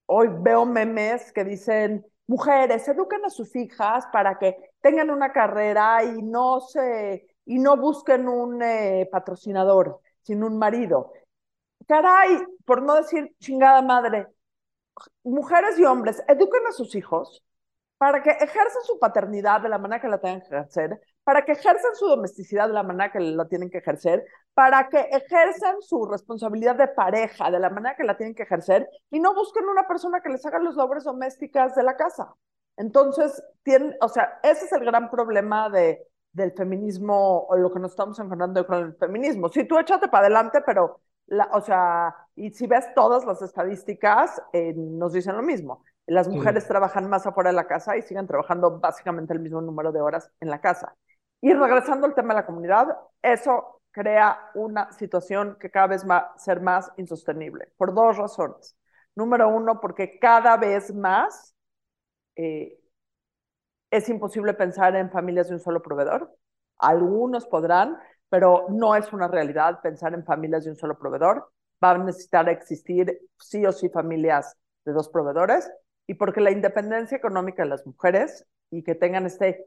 hoy 0.06 0.28
veo 0.40 0.66
memes 0.66 1.33
que 1.33 1.44
dicen, 1.44 2.04
mujeres, 2.26 2.87
eduquen 2.88 3.24
a 3.24 3.30
sus 3.30 3.54
hijas 3.56 4.06
para 4.12 4.38
que 4.38 4.72
tengan 4.80 5.11
una 5.11 5.33
carrera 5.33 6.02
y 6.04 6.22
no 6.22 6.61
se, 6.61 7.28
y 7.44 7.59
no 7.59 7.76
busquen 7.76 8.28
un 8.28 8.62
eh, 8.62 9.09
patrocinador, 9.11 10.00
sino 10.22 10.46
un 10.46 10.59
marido. 10.59 11.12
Caray, 11.87 12.38
por 12.64 12.83
no 12.83 12.94
decir 12.96 13.35
chingada 13.40 13.83
madre, 13.83 14.26
mujeres 15.22 15.78
y 15.78 15.85
hombres, 15.85 16.22
eduquen 16.28 16.66
a 16.66 16.72
sus 16.72 16.94
hijos 16.94 17.44
para 17.98 18.22
que 18.22 18.30
ejerzan 18.30 18.83
su 18.85 18.98
paternidad 18.98 19.61
de 19.61 19.68
la 19.68 19.78
manera 19.78 20.00
que 20.00 20.09
la 20.09 20.20
tengan 20.20 20.40
que 20.40 20.48
ejercer, 20.48 21.00
para 21.24 21.44
que 21.44 21.52
ejerzan 21.52 21.94
su 21.94 22.06
domesticidad 22.06 22.68
de 22.68 22.74
la 22.74 22.83
manera 22.83 23.12
que 23.12 23.20
la 23.20 23.46
tienen 23.46 23.70
que 23.70 23.78
ejercer, 23.78 24.24
para 24.54 24.88
que 24.88 25.00
ejerzan 25.12 25.80
su 25.80 26.06
responsabilidad 26.06 26.76
de 26.76 26.88
pareja 26.88 27.50
de 27.50 27.59
la 27.59 27.70
manera 27.70 27.96
que 27.96 28.04
la 28.04 28.16
tienen 28.16 28.35
que 28.35 28.42
ejercer 28.42 28.88
y 29.11 29.20
no 29.20 29.35
busquen 29.35 29.68
una 29.68 29.87
persona 29.87 30.20
que 30.20 30.30
les 30.30 30.44
haga 30.44 30.59
los 30.59 30.76
labores 30.76 31.04
domésticas 31.04 31.74
de 31.74 31.83
la 31.83 31.96
casa. 31.96 32.35
Entonces, 32.76 33.42
tienen, 33.62 33.94
o 34.00 34.09
sea, 34.09 34.40
ese 34.42 34.64
es 34.64 34.72
el 34.72 34.85
gran 34.85 35.11
problema 35.11 35.68
de, 35.68 36.06
del 36.33 36.52
feminismo 36.52 37.46
o 37.46 37.56
lo 37.56 37.72
que 37.72 37.78
nos 37.78 37.92
estamos 37.92 38.18
enfrentando 38.18 38.66
con 38.66 38.78
el 38.78 38.94
feminismo. 38.94 39.48
Si 39.48 39.64
tú 39.64 39.78
échate 39.78 40.09
para 40.09 40.26
adelante, 40.26 40.62
pero, 40.64 41.00
la, 41.26 41.48
o 41.52 41.61
sea, 41.61 42.14
y 42.35 42.50
si 42.50 42.66
ves 42.66 42.87
todas 42.94 43.24
las 43.24 43.42
estadísticas, 43.42 44.40
eh, 44.52 44.72
nos 44.76 45.12
dicen 45.12 45.37
lo 45.37 45.42
mismo. 45.42 45.85
Las 46.06 46.28
mujeres 46.28 46.66
trabajan 46.66 47.09
más 47.09 47.26
afuera 47.26 47.50
de 47.50 47.56
la 47.56 47.66
casa 47.66 47.96
y 47.96 48.02
siguen 48.02 48.26
trabajando 48.26 48.80
básicamente 48.80 49.33
el 49.33 49.40
mismo 49.40 49.61
número 49.61 49.92
de 49.92 50.00
horas 50.00 50.30
en 50.40 50.50
la 50.50 50.61
casa. 50.61 50.96
Y 51.40 51.53
regresando 51.53 52.07
al 52.07 52.14
tema 52.14 52.35
de 52.35 52.40
la 52.40 52.46
comunidad, 52.46 52.88
eso 53.22 53.81
crea 53.90 54.50
una 54.55 54.92
situación 54.92 55.57
que 55.59 55.70
cada 55.70 55.88
vez 55.88 56.09
va 56.09 56.18
a 56.18 56.38
ser 56.38 56.61
más 56.61 56.90
insostenible, 56.96 57.72
por 57.76 57.94
dos 57.94 58.16
razones. 58.16 58.76
Número 59.16 59.48
uno, 59.48 59.81
porque 59.81 60.18
cada 60.18 60.57
vez 60.57 60.94
más 60.94 61.55
eh, 62.37 62.79
es 63.90 64.09
imposible 64.09 64.55
pensar 64.55 64.94
en 64.96 65.11
familias 65.11 65.48
de 65.48 65.55
un 65.55 65.61
solo 65.61 65.83
proveedor. 65.83 66.35
Algunos 66.79 67.46
podrán, 67.46 67.98
pero 68.29 68.66
no 68.70 68.94
es 68.94 69.12
una 69.12 69.29
realidad 69.29 69.81
pensar 69.83 70.14
en 70.14 70.24
familias 70.24 70.64
de 70.64 70.70
un 70.70 70.76
solo 70.76 70.98
proveedor. 70.98 71.50
Va 71.83 71.92
a 71.92 71.98
necesitar 71.98 72.48
existir 72.48 73.20
sí 73.38 73.64
o 73.66 73.72
sí 73.72 73.88
familias 73.88 74.57
de 74.85 74.92
dos 74.92 75.09
proveedores 75.09 75.70
y 76.07 76.14
porque 76.14 76.40
la 76.40 76.50
independencia 76.50 77.16
económica 77.16 77.62
de 77.62 77.68
las 77.70 77.87
mujeres 77.87 78.46
y 78.70 78.83
que 78.83 78.94
tengan 78.94 79.26
este 79.26 79.66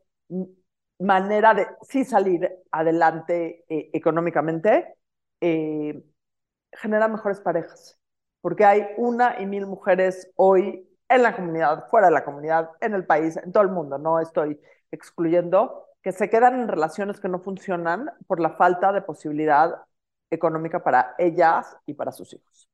manera 1.00 1.54
de 1.54 1.68
sí 1.82 2.06
salir 2.06 2.50
adelante 2.72 3.66
eh, 3.70 3.90
económicamente, 3.94 4.96
eh, 5.42 6.04
genera 6.72 7.08
mejores 7.08 7.40
parejas, 7.42 8.00
porque 8.42 8.66
hay 8.66 8.88
una 8.98 9.40
y 9.40 9.46
mil 9.46 9.66
mujeres 9.66 10.32
hoy 10.36 10.88
en 11.10 11.24
la 11.24 11.36
comunidad, 11.36 11.88
fuera 11.90 12.08
de 12.08 12.14
la 12.14 12.26
comunidad, 12.26 12.70
en 12.82 12.94
el 12.94 13.06
país, 13.06 13.38
en 13.38 13.52
todo 13.52 13.64
el 13.64 13.70
mundo, 13.70 13.98
no 13.98 14.20
estoy 14.20 14.60
excluyendo, 14.92 15.88
que 16.02 16.12
se 16.12 16.30
quedan 16.30 16.60
en 16.60 16.68
relaciones 16.68 17.20
que 17.20 17.30
no 17.30 17.40
funcionan 17.40 18.12
por 18.28 18.40
la 18.40 18.52
falta 18.52 18.92
de 18.92 19.02
posibilidad 19.02 19.84
económica 20.30 20.84
para 20.84 21.16
ellas 21.18 21.78
y 21.86 21.94
para 21.94 22.12
sus 22.12 22.34
hijos. 22.34 22.70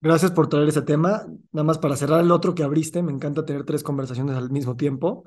Gracias 0.00 0.30
por 0.30 0.48
traer 0.48 0.68
ese 0.68 0.80
tema. 0.80 1.26
Nada 1.52 1.64
más 1.64 1.78
para 1.78 1.96
cerrar 1.96 2.20
el 2.20 2.30
otro 2.30 2.54
que 2.54 2.62
abriste, 2.62 3.02
me 3.02 3.12
encanta 3.12 3.44
tener 3.44 3.64
tres 3.64 3.82
conversaciones 3.82 4.36
al 4.36 4.50
mismo 4.50 4.76
tiempo. 4.76 5.24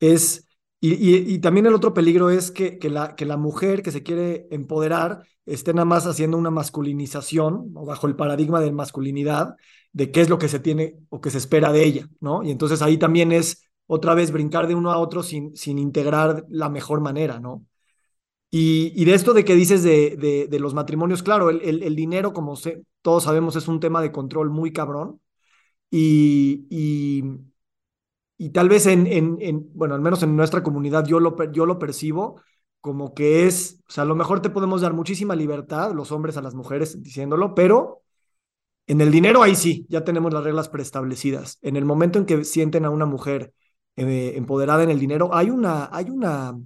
Es 0.00 0.47
y, 0.80 1.38
también 1.40 1.66
el 1.66 1.74
otro 1.74 1.92
peligro 1.94 2.30
es 2.30 2.50
que, 2.50 2.78
que, 2.78 2.90
la, 2.90 3.16
que 3.16 3.24
la 3.24 3.36
mujer 3.36 3.82
que 3.82 3.90
se 3.90 4.02
quiere 4.02 4.46
empoderar 4.50 5.24
esté 5.44 5.72
nada 5.74 5.84
más 5.84 6.06
haciendo 6.06 6.36
una 6.36 6.50
masculinización 6.50 7.72
o 7.74 7.84
bajo 7.86 8.06
el 8.06 8.16
paradigma 8.16 8.60
de 8.60 8.70
masculinidad 8.70 9.56
de 9.92 10.10
qué 10.12 10.20
es 10.20 10.28
lo 10.28 10.38
que 10.38 10.48
se 10.48 10.60
tiene 10.60 10.96
o 11.08 11.20
que 11.20 11.30
se 11.30 11.38
espera 11.38 11.72
de 11.72 11.84
ella, 11.84 12.08
¿no? 12.20 12.42
Y 12.42 12.50
entonces 12.50 12.82
ahí 12.82 12.98
también 12.98 13.32
es 13.32 13.68
otra 13.86 14.14
vez 14.14 14.30
brincar 14.30 14.68
de 14.68 14.74
uno 14.74 14.92
a 14.92 14.98
otro 14.98 15.22
sin, 15.22 15.56
sin 15.56 15.78
integrar 15.78 16.44
la 16.48 16.68
mejor 16.68 17.00
manera, 17.00 17.40
¿no? 17.40 17.64
Y, 18.50 18.92
y 18.96 19.04
de 19.04 19.14
esto 19.14 19.34
de 19.34 19.44
que 19.44 19.54
dices 19.54 19.82
de, 19.82 20.16
de, 20.48 20.58
los 20.58 20.72
matrimonios, 20.74 21.22
claro, 21.22 21.50
el, 21.50 21.82
el, 21.82 21.96
dinero, 21.96 22.32
como 22.32 22.54
todos 23.02 23.24
sabemos, 23.24 23.56
es 23.56 23.68
un 23.68 23.78
tema 23.80 24.00
de 24.00 24.10
control 24.10 24.50
muy 24.50 24.72
cabrón. 24.72 25.20
Y, 25.90 26.66
y, 26.70 27.24
y 28.38 28.50
tal 28.50 28.68
vez 28.68 28.86
en, 28.86 29.06
en, 29.08 29.68
bueno, 29.74 29.94
al 29.94 30.00
menos 30.00 30.22
en 30.22 30.36
nuestra 30.36 30.62
comunidad 30.62 31.04
yo 31.04 31.20
lo, 31.20 31.36
yo 31.52 31.66
lo 31.66 31.78
percibo 31.78 32.40
como 32.80 33.12
que 33.14 33.46
es, 33.46 33.82
o 33.88 33.92
sea, 33.92 34.04
a 34.04 34.06
lo 34.06 34.14
mejor 34.14 34.40
te 34.40 34.50
podemos 34.50 34.80
dar 34.80 34.94
muchísima 34.94 35.34
libertad, 35.36 35.92
los 35.92 36.12
hombres 36.12 36.36
a 36.36 36.42
las 36.42 36.54
mujeres 36.54 37.02
diciéndolo, 37.02 37.54
pero 37.54 38.02
en 38.86 39.00
el 39.00 39.10
dinero 39.10 39.42
ahí 39.42 39.56
sí, 39.56 39.86
ya 39.88 40.04
tenemos 40.04 40.32
las 40.32 40.44
reglas 40.44 40.68
preestablecidas. 40.68 41.58
En 41.62 41.76
el 41.76 41.84
momento 41.84 42.18
en 42.18 42.26
que 42.26 42.44
sienten 42.44 42.84
a 42.84 42.90
una 42.90 43.06
mujer 43.06 43.52
eh, 43.96 44.34
empoderada 44.36 44.82
en 44.84 44.90
el 44.90 45.00
dinero, 45.00 45.30
hay 45.34 45.50
una, 45.50 45.88
hay 45.92 46.10
una, 46.10 46.58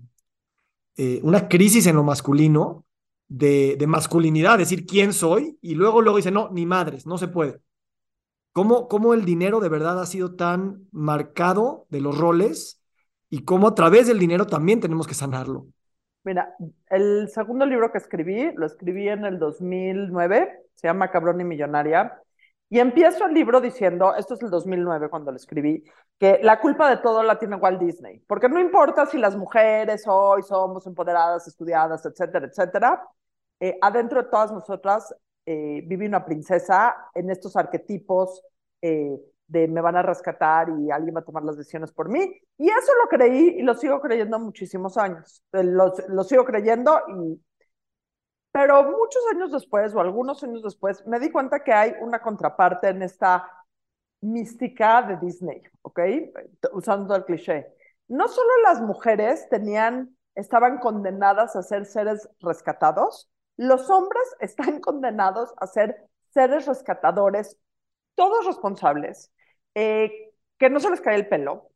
eh, 0.97 1.21
una 1.23 1.49
crisis 1.49 1.87
en 1.87 1.97
lo 1.97 2.05
masculino 2.05 2.85
de, 3.29 3.77
de 3.79 3.87
masculinidad, 3.87 4.59
decir 4.59 4.87
quién 4.87 5.13
soy, 5.13 5.59
y 5.63 5.75
luego, 5.75 6.03
luego 6.03 6.19
dice, 6.19 6.31
no, 6.31 6.51
ni 6.53 6.67
madres, 6.67 7.07
no 7.07 7.19
se 7.19 7.29
puede. 7.29 7.61
¿Cómo, 8.53 8.87
cómo 8.89 9.15
el 9.15 9.25
dinero 9.25 9.61
de 9.61 9.69
verdad 9.69 10.01
ha 10.01 10.07
sido 10.07 10.35
tan 10.35 10.87
marcado 10.93 11.87
de 11.89 12.01
los 12.01 12.19
roles 12.19 12.83
y 13.31 13.45
cómo 13.45 13.69
a 13.69 13.75
través 13.75 14.07
del 14.07 14.19
dinero 14.19 14.47
también 14.47 14.81
tenemos 14.81 15.07
que 15.07 15.15
sanarlo? 15.15 15.67
Mira, 16.25 16.55
el 16.91 17.29
segundo 17.31 17.65
libro 17.65 17.91
que 17.91 17.99
escribí, 17.99 18.53
lo 18.55 18.67
escribí 18.67 19.09
en 19.09 19.25
el 19.25 19.39
2009, 19.39 20.67
se 20.75 20.87
llama 20.87 21.11
Cabrón 21.11 21.41
y 21.41 21.45
Millonaria, 21.45 22.21
y 22.69 22.79
empiezo 22.79 23.27
el 23.27 23.35
libro 23.35 23.61
diciendo, 23.61 24.15
esto 24.15 24.35
es 24.35 24.43
el 24.43 24.51
2009 24.51 25.09
cuando 25.09 25.31
lo 25.31 25.37
escribí, 25.37 25.85
que 26.19 26.41
la 26.43 26.61
culpa 26.61 26.89
de 26.89 26.99
todo 26.99 27.23
la 27.23 27.39
tiene 27.39 27.57
Walt 27.57 27.81
Disney, 27.81 28.21
porque 28.27 28.49
no 28.49 28.61
importa 28.61 29.07
si 29.07 29.19
las 29.19 29.37
mujeres 29.37 30.05
hoy 30.07 30.43
somos 30.43 30.87
empoderadas, 30.87 31.49
estudiadas, 31.49 32.07
etcétera, 32.07 32.47
etcétera, 32.47 33.03
eh, 33.61 33.79
adentro 33.81 34.23
de 34.23 34.29
todas 34.29 34.53
nosotras 34.53 35.15
eh, 35.47 35.83
vive 35.87 36.07
una 36.07 36.25
princesa 36.25 37.11
en 37.15 37.31
estos 37.31 37.57
arquetipos 37.57 38.43
eh, 38.81 39.19
de 39.47 39.69
me 39.69 39.81
van 39.81 39.97
a 39.97 40.03
rescatar 40.03 40.69
y 40.79 40.91
alguien 40.91 41.15
va 41.17 41.21
a 41.21 41.25
tomar 41.25 41.45
las 41.45 41.57
decisiones 41.57 41.93
por 41.93 42.09
mí. 42.09 42.21
Y 42.59 42.69
eso 42.69 42.93
lo 43.03 43.09
creí 43.09 43.57
y 43.59 43.63
lo 43.63 43.75
sigo 43.75 44.01
creyendo 44.01 44.39
muchísimos 44.39 44.97
años. 44.97 45.43
Eh, 45.53 45.65
lo, 45.65 45.93
lo 46.09 46.25
sigo 46.25 46.45
creyendo 46.45 47.01
y... 47.09 47.41
Pero 48.51 48.83
muchos 48.85 49.23
años 49.33 49.51
después 49.51 49.95
o 49.95 50.01
algunos 50.01 50.43
años 50.45 50.63
después 50.63 51.07
me 51.07 51.19
di 51.19 51.31
cuenta 51.31 51.65
que 51.65 51.73
hay 51.73 51.95
una 52.03 52.21
contraparte 52.21 52.89
en 52.89 53.03
esta 53.03 53.49
mística 54.21 55.03
de 55.03 55.17
Disney, 55.17 55.63
¿ok? 55.83 56.01
Usando 56.73 57.15
el 57.17 57.25
cliché. 57.25 57.75
No 58.09 58.29
solo 58.29 58.51
las 58.63 58.81
mujeres 58.81 59.49
tenían, 59.49 60.17
estaban 60.35 60.79
condenadas 60.79 61.57
a 61.57 61.63
ser 61.63 61.87
seres 61.87 62.29
rescatados, 62.41 63.31
los 63.57 63.89
hombres 63.91 64.23
están 64.41 64.81
condenados 64.81 65.53
a 65.59 65.67
ser 65.67 66.09
seres 66.31 66.67
rescatadores, 66.67 67.59
todos 68.15 68.47
responsables, 68.47 69.31
eh, 69.75 70.33
que 70.59 70.71
no 70.71 70.81
se 70.81 70.91
les 70.91 71.01
cae 71.01 71.17
el 71.17 71.29
pelo, 71.29 71.71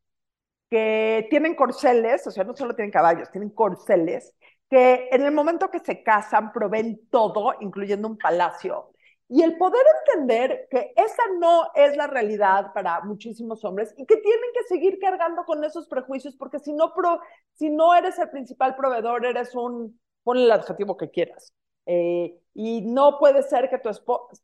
que 0.70 1.26
tienen 1.30 1.54
corceles, 1.54 2.26
o 2.26 2.30
sea, 2.30 2.44
no 2.44 2.56
solo 2.56 2.74
tienen 2.74 2.90
caballos, 2.92 3.30
tienen 3.30 3.50
corceles, 3.50 4.34
que 4.68 5.08
en 5.12 5.22
el 5.22 5.32
momento 5.32 5.70
que 5.70 5.80
se 5.80 6.02
casan 6.02 6.52
proveen 6.52 7.08
todo, 7.10 7.54
incluyendo 7.60 8.08
un 8.08 8.18
palacio, 8.18 8.90
y 9.28 9.42
el 9.42 9.56
poder 9.56 9.82
entender 10.06 10.68
que 10.70 10.92
esa 10.94 11.22
no 11.40 11.70
es 11.74 11.96
la 11.96 12.06
realidad 12.06 12.72
para 12.72 13.00
muchísimos 13.00 13.64
hombres 13.64 13.92
y 13.96 14.06
que 14.06 14.16
tienen 14.18 14.50
que 14.54 14.62
seguir 14.68 14.98
cargando 15.00 15.44
con 15.44 15.64
esos 15.64 15.88
prejuicios 15.88 16.36
porque 16.36 16.60
si 16.60 16.72
no, 16.72 16.92
si 17.54 17.70
no 17.70 17.94
eres 17.94 18.18
el 18.20 18.30
principal 18.30 18.76
proveedor, 18.76 19.26
eres 19.26 19.54
un, 19.56 20.00
ponle 20.22 20.44
el 20.44 20.52
adjetivo 20.52 20.96
que 20.96 21.10
quieras. 21.10 21.52
Eh, 21.86 22.40
y 22.54 22.82
no 22.82 23.18
puede 23.18 23.42
ser 23.42 23.70
que 23.70 23.78
tu 23.78 23.88
esposa, 23.88 24.42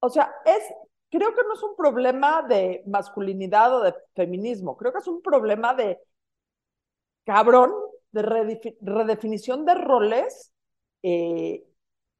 o 0.00 0.08
sea, 0.10 0.32
es, 0.44 0.62
creo 1.10 1.34
que 1.34 1.42
no 1.42 1.54
es 1.54 1.62
un 1.62 1.76
problema 1.76 2.42
de 2.42 2.82
masculinidad 2.86 3.76
o 3.76 3.82
de 3.82 3.94
feminismo, 4.14 4.76
creo 4.76 4.92
que 4.92 4.98
es 5.00 5.08
un 5.08 5.22
problema 5.22 5.74
de 5.74 5.98
cabrón, 7.24 7.72
de 8.12 8.22
redefinición 8.80 9.64
de 9.64 9.74
roles 9.74 10.52
eh, 11.02 11.64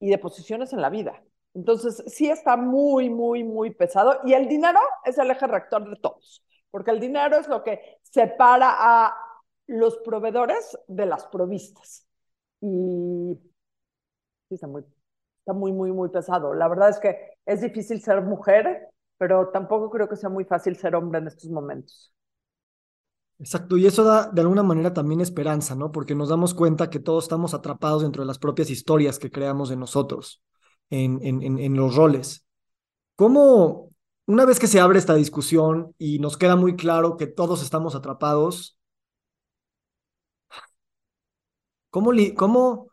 y 0.01 0.11
de 0.11 0.19
posiciones 0.19 0.73
en 0.73 0.83
la 0.83 0.91
vida. 0.91 1.23
Entonces, 1.55 2.03
sí 2.07 2.31
está 2.31 2.57
muy, 2.57 3.09
muy, 3.11 3.43
muy 3.43 3.71
pesado. 3.75 4.21
Y 4.25 4.35
el 4.35 4.49
dinero 4.49 4.79
es 5.05 5.19
el 5.19 5.31
eje 5.31 5.47
rector 5.47 5.89
de 5.89 5.97
todos, 5.97 6.45
porque 6.71 6.91
el 6.91 7.01
dinero 7.01 7.37
es 7.37 7.49
lo 7.49 7.65
que 7.65 7.99
separa 8.03 8.77
a 8.79 9.17
los 9.67 9.97
proveedores 9.99 10.79
de 10.87 11.07
las 11.07 11.27
provistas. 11.27 12.07
Y 12.61 13.39
sí, 14.49 14.55
está 14.55 14.67
muy, 14.67 14.85
está 15.41 15.53
muy, 15.53 15.73
muy, 15.73 15.93
muy 15.93 16.09
pesado. 16.11 16.55
La 16.55 16.69
verdad 16.69 16.91
es 16.91 16.99
que 16.99 17.17
es 17.47 17.61
difícil 17.61 18.01
ser 18.03 18.23
mujer, 18.23 18.89
pero 19.19 19.49
tampoco 19.51 19.91
creo 19.91 20.09
que 20.09 20.17
sea 20.17 20.31
muy 20.31 20.45
fácil 20.45 20.77
ser 20.77 20.95
hombre 20.95 21.21
en 21.21 21.29
estos 21.29 21.51
momentos. 21.51 22.13
Exacto, 23.41 23.77
y 23.77 23.87
eso 23.87 24.03
da 24.03 24.29
de 24.33 24.41
alguna 24.41 24.65
manera 24.65 24.93
también 24.93 25.21
esperanza, 25.21 25.77
¿no? 25.77 25.93
Porque 25.93 26.15
nos 26.17 26.29
damos 26.29 26.55
cuenta 26.55 26.91
que 26.91 26.99
todos 26.99 27.25
estamos 27.25 27.55
atrapados 27.55 28.03
dentro 28.03 28.23
de 28.23 28.27
las 28.27 28.39
propias 28.39 28.69
historias 28.69 29.19
que 29.21 29.31
creamos 29.31 29.69
de 29.69 29.77
nosotros 29.77 30.43
en, 30.91 31.21
en, 31.23 31.59
en 31.59 31.77
los 31.77 31.95
roles. 31.95 32.45
¿Cómo, 33.17 33.91
una 34.27 34.45
vez 34.47 34.59
que 34.61 34.67
se 34.69 34.81
abre 34.81 34.99
esta 34.99 35.15
discusión 35.17 35.95
y 35.99 36.19
nos 36.21 36.39
queda 36.39 36.57
muy 36.57 36.77
claro 36.77 37.17
que 37.17 37.27
todos 37.29 37.63
estamos 37.63 37.95
atrapados, 37.95 38.79
¿cómo, 41.91 42.11
cómo, 42.37 42.89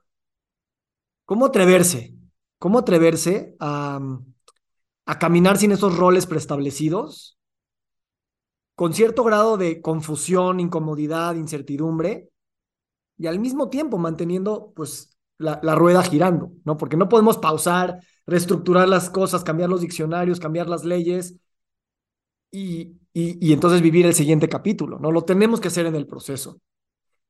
cómo 1.25 1.45
atreverse? 1.45 2.15
¿Cómo 2.57 2.79
atreverse 2.79 3.55
a, 3.59 3.99
a 5.05 5.19
caminar 5.19 5.57
sin 5.57 5.71
esos 5.71 5.97
roles 5.97 6.25
preestablecidos, 6.25 7.37
con 8.75 8.93
cierto 8.93 9.23
grado 9.23 9.57
de 9.57 9.81
confusión, 9.81 10.59
incomodidad, 10.59 11.35
incertidumbre, 11.35 12.29
y 13.17 13.27
al 13.27 13.39
mismo 13.39 13.69
tiempo 13.69 13.97
manteniendo 13.97 14.73
pues 14.75 15.17
la, 15.37 15.59
rueda 15.75 16.03
girando, 16.03 16.51
¿no? 16.63 16.77
Porque 16.77 16.97
no 16.97 17.09
podemos 17.09 17.37
pausar, 17.37 17.99
reestructurar 18.25 18.87
las 18.87 19.09
cosas, 19.09 19.43
cambiar 19.43 19.69
los 19.69 19.81
diccionarios, 19.81 20.39
cambiar 20.39 20.67
las 20.67 20.83
leyes 20.83 21.35
y, 22.51 22.97
y, 23.13 23.53
entonces 23.53 23.81
vivir 23.81 24.05
el 24.05 24.13
siguiente 24.13 24.47
capítulo, 24.49 24.99
¿no? 24.99 25.11
Lo 25.11 25.23
tenemos 25.23 25.59
que 25.59 25.67
hacer 25.67 25.85
en 25.85 25.95
el 25.95 26.07
proceso. 26.07 26.59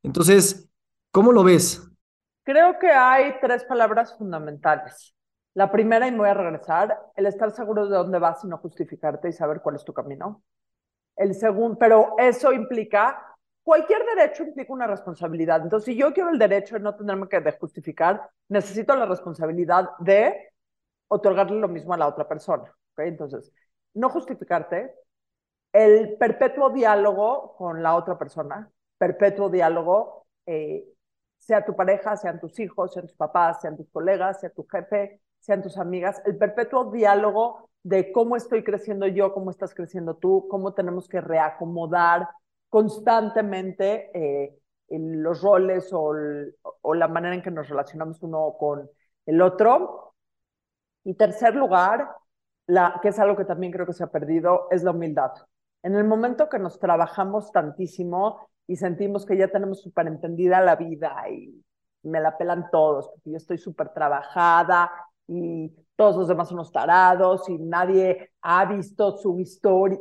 Entonces, 0.03 0.69
¿cómo 1.11 1.31
lo 1.31 1.43
ves? 1.43 1.83
Creo 2.45 2.79
que 2.79 2.89
hay 2.89 3.39
tres 3.41 3.65
palabras 3.65 4.15
fundamentales. 4.17 5.15
La 5.55 5.71
primera, 5.71 6.07
y 6.07 6.11
me 6.11 6.19
voy 6.19 6.29
a 6.29 6.35
regresar, 6.35 6.97
el 7.15 7.25
estar 7.25 7.51
seguro 7.51 7.87
de 7.87 7.97
dónde 7.97 8.19
vas 8.19 8.43
y 8.43 8.47
no 8.47 8.59
justificarte 8.59 9.29
y 9.29 9.33
saber 9.33 9.61
cuál 9.61 9.75
es 9.75 9.83
tu 9.83 9.93
camino. 9.93 10.43
El 11.15 11.33
segundo, 11.33 11.77
pero 11.79 12.15
eso 12.19 12.53
implica 12.53 13.35
cualquier 13.63 14.05
derecho 14.15 14.43
implica 14.43 14.71
una 14.71 14.85
responsabilidad. 14.85 15.63
Entonces, 15.63 15.85
si 15.85 15.99
yo 15.99 16.13
quiero 16.13 16.29
el 16.29 16.37
derecho 16.37 16.75
de 16.75 16.81
no 16.81 16.95
tenerme 16.95 17.27
que 17.27 17.41
justificar, 17.53 18.29
necesito 18.47 18.95
la 18.95 19.07
responsabilidad 19.07 19.89
de 19.99 20.53
otorgarle 21.07 21.59
lo 21.59 21.67
mismo 21.67 21.95
a 21.95 21.97
la 21.97 22.07
otra 22.07 22.27
persona. 22.27 22.71
Entonces, 22.97 23.51
no 23.95 24.09
justificarte, 24.09 24.93
el 25.73 26.15
perpetuo 26.17 26.69
diálogo 26.69 27.55
con 27.57 27.81
la 27.81 27.95
otra 27.95 28.19
persona, 28.19 28.69
perpetuo 28.99 29.49
diálogo, 29.49 30.27
eh, 30.45 30.85
sea 31.45 31.63
tu 31.63 31.75
pareja, 31.75 32.17
sean 32.17 32.39
tus 32.39 32.59
hijos, 32.59 32.91
sean 32.93 33.05
tus 33.05 33.15
papás, 33.15 33.61
sean 33.61 33.77
tus 33.77 33.87
colegas, 33.91 34.39
sea 34.39 34.49
tu 34.49 34.65
jefe, 34.65 35.21
sean 35.39 35.61
tus 35.61 35.77
amigas, 35.77 36.19
el 36.25 36.37
perpetuo 36.37 36.91
diálogo 36.91 37.69
de 37.83 38.11
cómo 38.11 38.35
estoy 38.35 38.63
creciendo 38.63 39.05
yo, 39.05 39.31
cómo 39.31 39.51
estás 39.51 39.75
creciendo 39.75 40.15
tú, 40.15 40.47
cómo 40.49 40.73
tenemos 40.73 41.07
que 41.07 41.21
reacomodar 41.21 42.27
constantemente 42.67 44.09
eh, 44.15 44.57
los 44.89 45.43
roles 45.43 45.89
o, 45.93 46.15
la 46.95 47.07
manera 47.07 47.35
en 47.35 47.43
que 47.43 47.51
nos 47.51 47.69
relacionamos 47.69 48.23
uno 48.23 48.55
con 48.57 48.89
el 49.27 49.39
otro. 49.39 50.15
Y 51.03 51.13
tercer 51.13 51.53
lugar, 51.55 52.09
la, 52.65 52.97
que 53.03 53.09
es 53.09 53.19
algo 53.19 53.37
que 53.37 53.45
también 53.45 53.71
creo 53.71 53.85
que 53.85 53.93
se 53.93 54.03
ha 54.03 54.07
perdido, 54.07 54.67
es 54.71 54.81
la 54.81 54.89
humildad. 54.89 55.31
En 55.83 55.93
el 55.93 56.05
momento 56.05 56.49
que 56.49 56.57
nos 56.57 56.79
trabajamos 56.79 57.51
tantísimo 57.51 58.49
y 58.67 58.75
sentimos 58.75 59.25
que 59.25 59.37
ya 59.37 59.47
tenemos 59.47 59.81
súper 59.81 60.07
entendida 60.07 60.61
la 60.61 60.75
vida 60.75 61.15
y 61.29 61.63
me 62.03 62.19
la 62.19 62.37
pelan 62.37 62.69
todos, 62.71 63.09
porque 63.09 63.31
yo 63.31 63.37
estoy 63.37 63.57
súper 63.57 63.89
trabajada 63.89 64.91
y 65.27 65.71
todos 65.95 66.17
los 66.17 66.27
demás 66.27 66.49
son 66.49 66.57
unos 66.57 66.71
tarados 66.71 67.47
y 67.49 67.57
nadie 67.57 68.31
ha 68.41 68.65
visto 68.65 69.17
su 69.17 69.39
historia. 69.39 69.99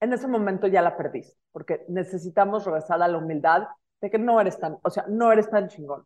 En 0.00 0.12
ese 0.12 0.26
momento 0.26 0.66
ya 0.66 0.82
la 0.82 0.96
perdiste, 0.96 1.36
porque 1.52 1.84
necesitamos 1.88 2.64
regresar 2.64 3.02
a 3.02 3.08
la 3.08 3.18
humildad 3.18 3.68
de 4.00 4.10
que 4.10 4.18
no 4.18 4.40
eres 4.40 4.58
tan, 4.58 4.78
o 4.82 4.90
sea, 4.90 5.04
no 5.08 5.32
eres 5.32 5.48
tan 5.48 5.68
chingón, 5.68 6.04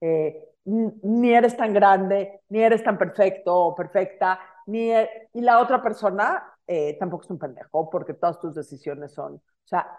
eh, 0.00 0.42
ni 0.64 1.32
eres 1.32 1.56
tan 1.56 1.72
grande, 1.72 2.40
ni 2.48 2.60
eres 2.60 2.82
tan 2.82 2.98
perfecto 2.98 3.54
o 3.54 3.74
perfecta, 3.74 4.38
ni 4.66 4.90
e, 4.90 5.28
y 5.34 5.40
la 5.40 5.60
otra 5.60 5.82
persona 5.82 6.55
eh, 6.66 6.96
tampoco 6.98 7.24
es 7.24 7.30
un 7.30 7.38
pendejo, 7.38 7.88
porque 7.90 8.14
todas 8.14 8.40
tus 8.40 8.54
decisiones 8.54 9.12
son, 9.12 9.34
o 9.34 9.68
sea, 9.68 9.96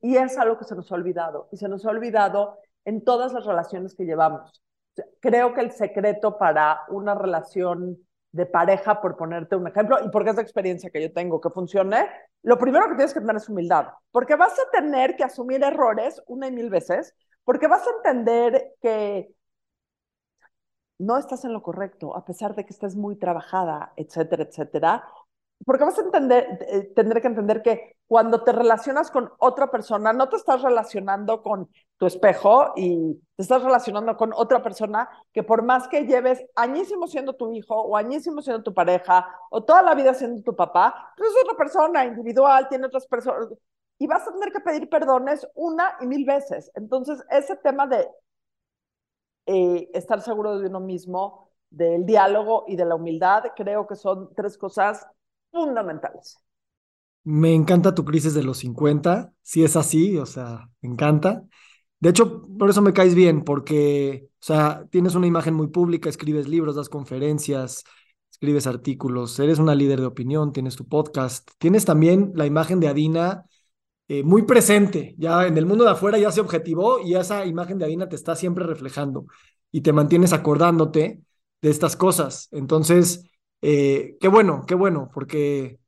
y 0.00 0.16
es 0.16 0.38
algo 0.38 0.58
que 0.58 0.64
se 0.64 0.74
nos 0.74 0.90
ha 0.90 0.94
olvidado, 0.94 1.48
y 1.52 1.56
se 1.56 1.68
nos 1.68 1.84
ha 1.84 1.90
olvidado 1.90 2.58
en 2.84 3.04
todas 3.04 3.32
las 3.32 3.44
relaciones 3.44 3.94
que 3.94 4.04
llevamos. 4.04 4.62
creo 5.20 5.52
que 5.52 5.60
el 5.60 5.72
secreto 5.72 6.38
para 6.38 6.82
una 6.88 7.14
relación 7.14 7.98
de 8.32 8.46
pareja, 8.46 9.00
por 9.00 9.16
ponerte 9.16 9.56
un 9.56 9.66
ejemplo, 9.66 9.98
y 10.04 10.08
porque 10.10 10.30
es 10.30 10.36
la 10.36 10.42
experiencia 10.42 10.90
que 10.90 11.02
yo 11.02 11.12
tengo 11.12 11.40
que 11.40 11.50
funcione, 11.50 12.08
lo 12.42 12.58
primero 12.58 12.88
que 12.88 12.94
tienes 12.94 13.14
que 13.14 13.20
tener 13.20 13.36
es 13.36 13.48
humildad, 13.48 13.88
porque 14.12 14.36
vas 14.36 14.58
a 14.58 14.70
tener 14.70 15.16
que 15.16 15.24
asumir 15.24 15.62
errores 15.62 16.22
una 16.26 16.48
y 16.48 16.52
mil 16.52 16.70
veces, 16.70 17.14
porque 17.44 17.66
vas 17.66 17.86
a 17.86 17.90
entender 17.90 18.74
que 18.80 19.34
no 20.98 21.18
estás 21.18 21.44
en 21.44 21.52
lo 21.52 21.62
correcto, 21.62 22.16
a 22.16 22.24
pesar 22.24 22.54
de 22.54 22.64
que 22.64 22.72
estés 22.72 22.96
muy 22.96 23.16
trabajada, 23.16 23.92
etcétera, 23.96 24.44
etcétera, 24.44 25.04
porque 25.64 25.84
vas 25.84 25.98
a 25.98 26.02
entender, 26.02 26.58
eh, 26.68 26.92
tener 26.94 27.20
que 27.20 27.28
entender 27.28 27.62
que 27.62 27.96
cuando 28.06 28.44
te 28.44 28.52
relacionas 28.52 29.10
con 29.10 29.32
otra 29.38 29.70
persona, 29.70 30.12
no 30.12 30.28
te 30.28 30.36
estás 30.36 30.62
relacionando 30.62 31.42
con 31.42 31.68
tu 31.96 32.06
espejo 32.06 32.72
y 32.76 33.14
te 33.36 33.42
estás 33.42 33.62
relacionando 33.62 34.16
con 34.16 34.32
otra 34.34 34.62
persona 34.62 35.08
que 35.32 35.42
por 35.42 35.62
más 35.62 35.88
que 35.88 36.06
lleves 36.06 36.44
añísimo 36.54 37.08
siendo 37.08 37.34
tu 37.34 37.52
hijo 37.52 37.74
o 37.74 37.96
añísimo 37.96 38.42
siendo 38.42 38.62
tu 38.62 38.74
pareja 38.74 39.26
o 39.50 39.64
toda 39.64 39.82
la 39.82 39.94
vida 39.94 40.14
siendo 40.14 40.42
tu 40.42 40.54
papá, 40.54 41.12
es 41.16 41.44
otra 41.44 41.56
persona 41.56 42.04
individual, 42.04 42.68
tiene 42.68 42.86
otras 42.86 43.06
personas 43.06 43.48
y 43.98 44.06
vas 44.06 44.26
a 44.28 44.32
tener 44.32 44.52
que 44.52 44.60
pedir 44.60 44.88
perdones 44.88 45.48
una 45.54 45.96
y 46.00 46.06
mil 46.06 46.24
veces. 46.24 46.70
Entonces, 46.74 47.24
ese 47.30 47.56
tema 47.56 47.86
de 47.86 48.06
eh, 49.46 49.90
estar 49.94 50.20
seguro 50.20 50.58
de 50.58 50.68
uno 50.68 50.80
mismo, 50.80 51.50
del 51.70 52.04
diálogo 52.06 52.64
y 52.68 52.76
de 52.76 52.84
la 52.84 52.94
humildad, 52.94 53.44
creo 53.56 53.86
que 53.86 53.96
son 53.96 54.34
tres 54.34 54.58
cosas 54.58 55.06
fundamentales. 55.56 56.36
Me 57.24 57.54
encanta 57.54 57.94
tu 57.94 58.04
crisis 58.04 58.34
de 58.34 58.44
los 58.44 58.58
50, 58.58 59.32
si 59.42 59.64
es 59.64 59.74
así, 59.74 60.16
o 60.16 60.26
sea, 60.26 60.68
me 60.80 60.90
encanta. 60.90 61.42
De 61.98 62.10
hecho, 62.10 62.42
por 62.58 62.70
eso 62.70 62.82
me 62.82 62.92
caes 62.92 63.14
bien, 63.14 63.42
porque, 63.42 64.28
o 64.34 64.44
sea, 64.44 64.86
tienes 64.90 65.14
una 65.14 65.26
imagen 65.26 65.54
muy 65.54 65.68
pública, 65.68 66.08
escribes 66.08 66.46
libros, 66.46 66.76
das 66.76 66.88
conferencias, 66.88 67.82
escribes 68.30 68.66
artículos, 68.66 69.38
eres 69.40 69.58
una 69.58 69.74
líder 69.74 70.00
de 70.00 70.06
opinión, 70.06 70.52
tienes 70.52 70.76
tu 70.76 70.86
podcast, 70.86 71.50
tienes 71.58 71.84
también 71.84 72.32
la 72.34 72.46
imagen 72.46 72.78
de 72.80 72.88
Adina 72.88 73.46
eh, 74.08 74.22
muy 74.22 74.42
presente, 74.42 75.14
ya 75.18 75.46
en 75.46 75.58
el 75.58 75.66
mundo 75.66 75.84
de 75.84 75.90
afuera 75.90 76.18
ya 76.18 76.30
se 76.30 76.40
objetivó 76.40 77.00
y 77.00 77.14
esa 77.16 77.44
imagen 77.44 77.78
de 77.78 77.86
Adina 77.86 78.08
te 78.08 78.14
está 78.14 78.36
siempre 78.36 78.64
reflejando 78.64 79.26
y 79.72 79.80
te 79.80 79.92
mantienes 79.92 80.32
acordándote 80.32 81.22
de 81.60 81.70
estas 81.70 81.96
cosas. 81.96 82.48
Entonces, 82.52 83.24
eh, 83.62 84.16
qué 84.20 84.28
bueno, 84.28 84.64
qué 84.66 84.74
bueno, 84.74 85.10
porque 85.12 85.78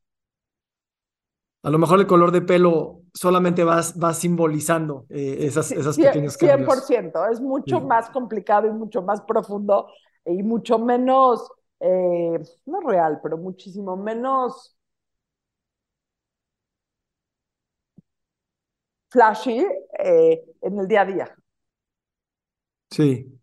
a 1.62 1.70
lo 1.70 1.78
mejor 1.78 2.00
el 2.00 2.06
color 2.06 2.30
de 2.30 2.40
pelo 2.42 3.02
solamente 3.12 3.64
va, 3.64 3.80
va 4.02 4.14
simbolizando 4.14 5.06
eh, 5.10 5.38
esas, 5.40 5.72
esas 5.72 5.98
pequeños 5.98 6.36
cambios. 6.36 6.68
100%, 6.68 7.26
es 7.26 7.40
mucho 7.40 7.80
más 7.80 8.10
complicado 8.10 8.66
y 8.66 8.70
mucho 8.70 9.02
más 9.02 9.20
profundo 9.22 9.88
y 10.24 10.42
mucho 10.42 10.78
menos, 10.78 11.50
eh, 11.80 12.38
no 12.66 12.80
real, 12.80 13.20
pero 13.22 13.36
muchísimo 13.38 13.96
menos 13.96 14.76
flashy 19.10 19.66
en 20.62 20.78
el 20.78 20.88
día 20.88 21.02
a 21.02 21.04
día. 21.06 21.36
Sí, 22.90 23.38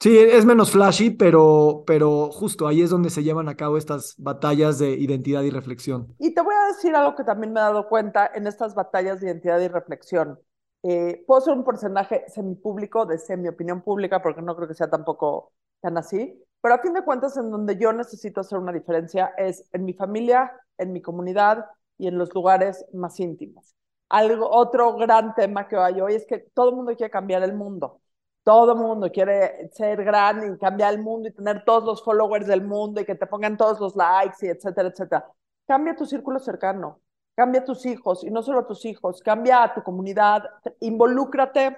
Sí, 0.00 0.16
es 0.16 0.44
menos 0.44 0.70
flashy, 0.70 1.10
pero, 1.10 1.82
pero 1.84 2.30
justo 2.30 2.68
ahí 2.68 2.82
es 2.82 2.90
donde 2.90 3.10
se 3.10 3.24
llevan 3.24 3.48
a 3.48 3.56
cabo 3.56 3.76
estas 3.76 4.14
batallas 4.16 4.78
de 4.78 4.90
identidad 4.90 5.42
y 5.42 5.50
reflexión. 5.50 6.14
Y 6.20 6.34
te 6.34 6.40
voy 6.40 6.54
a 6.54 6.68
decir 6.68 6.94
algo 6.94 7.16
que 7.16 7.24
también 7.24 7.52
me 7.52 7.58
he 7.58 7.62
dado 7.64 7.88
cuenta 7.88 8.30
en 8.32 8.46
estas 8.46 8.76
batallas 8.76 9.20
de 9.20 9.26
identidad 9.26 9.58
y 9.58 9.66
reflexión. 9.66 10.38
Eh, 10.84 11.24
puedo 11.26 11.40
ser 11.40 11.54
un 11.54 11.64
personaje 11.64 12.24
semipúblico 12.28 13.06
de 13.06 13.18
semi-opinión 13.18 13.82
pública, 13.82 14.22
porque 14.22 14.40
no 14.40 14.54
creo 14.54 14.68
que 14.68 14.74
sea 14.74 14.88
tampoco 14.88 15.52
tan 15.80 15.98
así, 15.98 16.44
pero 16.60 16.76
a 16.76 16.78
fin 16.78 16.92
de 16.92 17.02
cuentas 17.02 17.36
en 17.36 17.50
donde 17.50 17.76
yo 17.76 17.92
necesito 17.92 18.40
hacer 18.40 18.58
una 18.58 18.72
diferencia 18.72 19.32
es 19.36 19.68
en 19.72 19.84
mi 19.84 19.94
familia, 19.94 20.52
en 20.76 20.92
mi 20.92 21.02
comunidad 21.02 21.64
y 21.96 22.06
en 22.06 22.18
los 22.18 22.32
lugares 22.32 22.86
más 22.92 23.18
íntimos. 23.18 23.74
Algo, 24.08 24.48
otro 24.48 24.94
gran 24.94 25.34
tema 25.34 25.66
que 25.66 25.76
hay 25.76 26.00
hoy 26.00 26.14
es 26.14 26.24
que 26.24 26.38
todo 26.54 26.70
el 26.70 26.76
mundo 26.76 26.94
quiere 26.94 27.10
cambiar 27.10 27.42
el 27.42 27.54
mundo 27.54 28.00
todo 28.48 28.74
mundo 28.74 29.12
quiere 29.12 29.68
ser 29.74 30.02
grande 30.02 30.54
y 30.54 30.56
cambiar 30.56 30.94
el 30.94 31.02
mundo 31.02 31.28
y 31.28 31.32
tener 31.32 31.66
todos 31.66 31.84
los 31.84 32.02
followers 32.02 32.46
del 32.46 32.64
mundo 32.64 32.98
y 32.98 33.04
que 33.04 33.14
te 33.14 33.26
pongan 33.26 33.58
todos 33.58 33.78
los 33.78 33.94
likes 33.94 34.38
y 34.40 34.48
etcétera, 34.48 34.88
etcétera. 34.88 35.30
Cambia 35.66 35.94
tu 35.94 36.06
círculo 36.06 36.38
cercano, 36.38 36.98
cambia 37.36 37.60
a 37.60 37.64
tus 37.66 37.84
hijos 37.84 38.24
y 38.24 38.30
no 38.30 38.42
solo 38.42 38.60
a 38.60 38.66
tus 38.66 38.86
hijos, 38.86 39.20
cambia 39.20 39.62
a 39.62 39.74
tu 39.74 39.82
comunidad, 39.82 40.44
involúcrate 40.80 41.76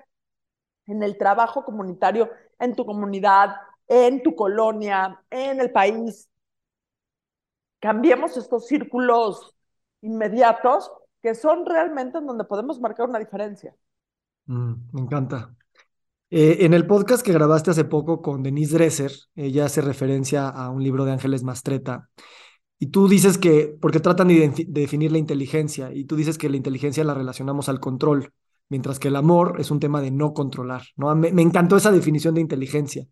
en 0.86 1.02
el 1.02 1.18
trabajo 1.18 1.64
comunitario, 1.64 2.30
en 2.60 2.76
tu 2.76 2.86
comunidad, 2.86 3.56
en 3.88 4.22
tu 4.22 4.36
colonia, 4.36 5.20
en 5.28 5.60
el 5.60 5.72
país. 5.72 6.30
Cambiemos 7.80 8.36
estos 8.36 8.68
círculos 8.68 9.56
inmediatos 10.02 10.92
que 11.20 11.34
son 11.34 11.66
realmente 11.66 12.18
en 12.18 12.26
donde 12.28 12.44
podemos 12.44 12.78
marcar 12.78 13.08
una 13.08 13.18
diferencia. 13.18 13.74
Mm, 14.46 14.74
me 14.92 15.00
encanta. 15.00 15.52
Eh, 16.31 16.59
en 16.64 16.74
el 16.74 16.87
podcast 16.87 17.24
que 17.24 17.33
grabaste 17.33 17.72
hace 17.72 17.85
poco 17.85 18.22
con 18.22 18.43
Denise 18.43 18.74
Dresser, 18.74 19.12
ella 19.35 19.66
hace 19.66 19.81
referencia 19.81 20.49
a 20.49 20.70
un 20.70 20.83
libro 20.83 21.05
de 21.05 21.12
Ángeles 21.12 21.43
Mastreta, 21.43 22.09
y 22.78 22.87
tú 22.87 23.09
dices 23.09 23.37
que, 23.37 23.76
porque 23.81 24.01
tratan 24.01 24.28
de, 24.28 24.66
definir 24.68 25.12
la 25.12 25.18
inteligencia, 25.18 25.93
y 25.93 26.05
tú 26.05 26.16
dices 26.16 26.39
que 26.39 26.49
la 26.49 26.57
inteligencia 26.57 27.05
la 27.05 27.14
relacionamos 27.14 27.68
al 27.68 27.81
control, 27.81 28.33
mientras 28.68 29.01
que 29.01 29.09
el 29.09 29.16
amor 29.16 29.57
es 29.59 29.70
un 29.72 29.81
tema 29.81 30.01
de 30.01 30.12
no 30.12 30.33
controlar. 30.33 30.83
Me, 30.97 31.33
me 31.33 31.43
encantó 31.43 31.76
esa 31.76 31.91
definición 31.91 32.35
de 32.37 32.41
inteligencia. 32.43 33.07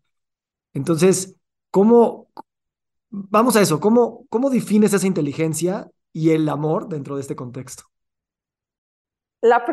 Entonces, 0.73 1.35
¿cómo, 1.71 2.29
vamos 3.09 3.55
a 3.57 3.61
eso, 3.61 3.79
¿cómo, 3.79 4.25
cómo 4.29 4.49
defines 4.49 4.93
esa 4.93 5.07
inteligencia 5.07 5.91
y 6.13 6.29
el 6.31 6.47
amor 6.47 6.87
dentro 6.87 7.15
de 7.15 7.21
este 7.21 7.35
contexto? 7.35 7.83
La 9.41 9.63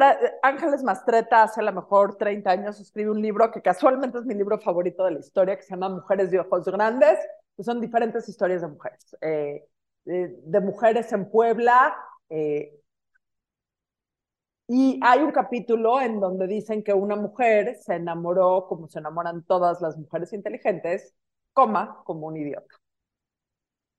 Ángeles 0.42 0.84
Mastreta 0.84 1.42
hace 1.42 1.60
a 1.60 1.64
lo 1.64 1.72
mejor 1.72 2.16
30 2.16 2.50
años 2.50 2.80
escribe 2.80 3.10
un 3.10 3.20
libro 3.20 3.50
que 3.50 3.62
casualmente 3.62 4.18
es 4.18 4.24
mi 4.24 4.34
libro 4.34 4.60
favorito 4.60 5.04
de 5.04 5.12
la 5.12 5.18
historia, 5.18 5.56
que 5.56 5.62
se 5.62 5.70
llama 5.70 5.88
Mujeres 5.88 6.30
de 6.30 6.38
Ojos 6.38 6.64
Grandes, 6.66 7.18
que 7.56 7.64
son 7.64 7.80
diferentes 7.80 8.28
historias 8.28 8.62
de 8.62 8.68
mujeres. 8.68 9.16
Eh, 9.20 9.66
de, 10.04 10.60
mujeres 10.60 11.12
en 11.12 11.28
Puebla. 11.28 11.96
Eh, 12.28 12.80
y 14.68 15.00
hay 15.02 15.20
un 15.20 15.32
capítulo 15.32 16.00
en 16.00 16.20
donde 16.20 16.46
dicen 16.46 16.82
que 16.84 16.92
una 16.92 17.16
mujer 17.16 17.76
se 17.76 17.94
enamoró, 17.94 18.66
como 18.68 18.88
se 18.88 19.00
enamoran 19.00 19.44
todas 19.44 19.80
las 19.80 19.96
mujeres 19.96 20.32
inteligentes, 20.32 21.14
coma, 21.52 22.02
como 22.04 22.28
un 22.28 22.36
idiota. 22.36 22.74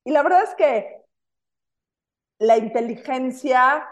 Y 0.06 0.12
la 0.12 0.24
verdad 0.24 0.44
es 0.44 0.56
que 0.56 1.04
la 2.40 2.58
inteligencia 2.58 3.86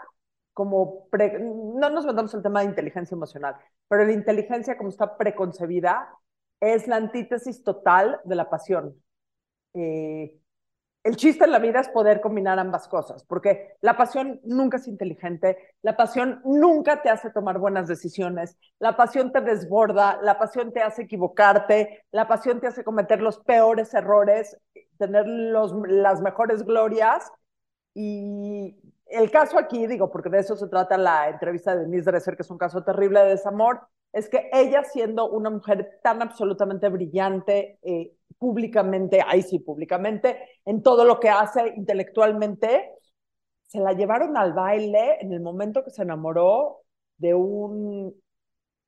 como, 0.56 1.06
no 1.12 1.90
nos 1.90 2.06
metamos 2.06 2.32
el 2.32 2.42
tema 2.42 2.60
de 2.60 2.66
inteligencia 2.70 3.14
emocional, 3.14 3.56
pero 3.88 4.06
la 4.06 4.12
inteligencia 4.12 4.78
como 4.78 4.88
está 4.88 5.18
preconcebida 5.18 6.08
es 6.60 6.88
la 6.88 6.96
antítesis 6.96 7.62
total 7.62 8.22
de 8.24 8.36
la 8.36 8.48
pasión. 8.48 8.96
Eh, 9.74 10.34
el 11.04 11.16
chiste 11.16 11.44
en 11.44 11.50
la 11.50 11.58
vida 11.58 11.80
es 11.80 11.90
poder 11.90 12.22
combinar 12.22 12.58
ambas 12.58 12.88
cosas, 12.88 13.22
porque 13.24 13.76
la 13.82 13.98
pasión 13.98 14.40
nunca 14.44 14.78
es 14.78 14.88
inteligente, 14.88 15.58
la 15.82 15.94
pasión 15.94 16.40
nunca 16.46 17.02
te 17.02 17.10
hace 17.10 17.28
tomar 17.28 17.58
buenas 17.58 17.86
decisiones, 17.86 18.56
la 18.78 18.96
pasión 18.96 19.32
te 19.32 19.42
desborda, 19.42 20.18
la 20.22 20.38
pasión 20.38 20.72
te 20.72 20.80
hace 20.80 21.02
equivocarte, 21.02 22.06
la 22.12 22.26
pasión 22.28 22.62
te 22.62 22.68
hace 22.68 22.82
cometer 22.82 23.20
los 23.20 23.40
peores 23.40 23.92
errores, 23.92 24.56
tener 24.96 25.26
los, 25.26 25.74
las 25.86 26.22
mejores 26.22 26.62
glorias 26.64 27.30
y 27.92 28.78
el 29.06 29.30
caso 29.30 29.58
aquí, 29.58 29.86
digo, 29.86 30.10
porque 30.10 30.30
de 30.30 30.40
eso 30.40 30.56
se 30.56 30.68
trata 30.68 30.98
la 30.98 31.28
entrevista 31.28 31.74
de 31.74 31.82
Denise 31.82 32.10
Dresser, 32.10 32.36
que 32.36 32.42
es 32.42 32.50
un 32.50 32.58
caso 32.58 32.82
terrible 32.82 33.20
de 33.20 33.30
desamor, 33.30 33.86
es 34.12 34.28
que 34.28 34.48
ella 34.52 34.82
siendo 34.84 35.28
una 35.30 35.50
mujer 35.50 36.00
tan 36.02 36.22
absolutamente 36.22 36.88
brillante, 36.88 37.78
eh, 37.82 38.12
públicamente, 38.38 39.20
ahí 39.26 39.42
sí, 39.42 39.58
públicamente, 39.58 40.38
en 40.64 40.82
todo 40.82 41.04
lo 41.04 41.20
que 41.20 41.30
hace 41.30 41.74
intelectualmente, 41.76 42.92
se 43.66 43.80
la 43.80 43.92
llevaron 43.92 44.36
al 44.36 44.52
baile 44.52 45.18
en 45.20 45.32
el 45.32 45.40
momento 45.40 45.84
que 45.84 45.90
se 45.90 46.02
enamoró 46.02 46.82
de 47.18 47.34
un 47.34 48.14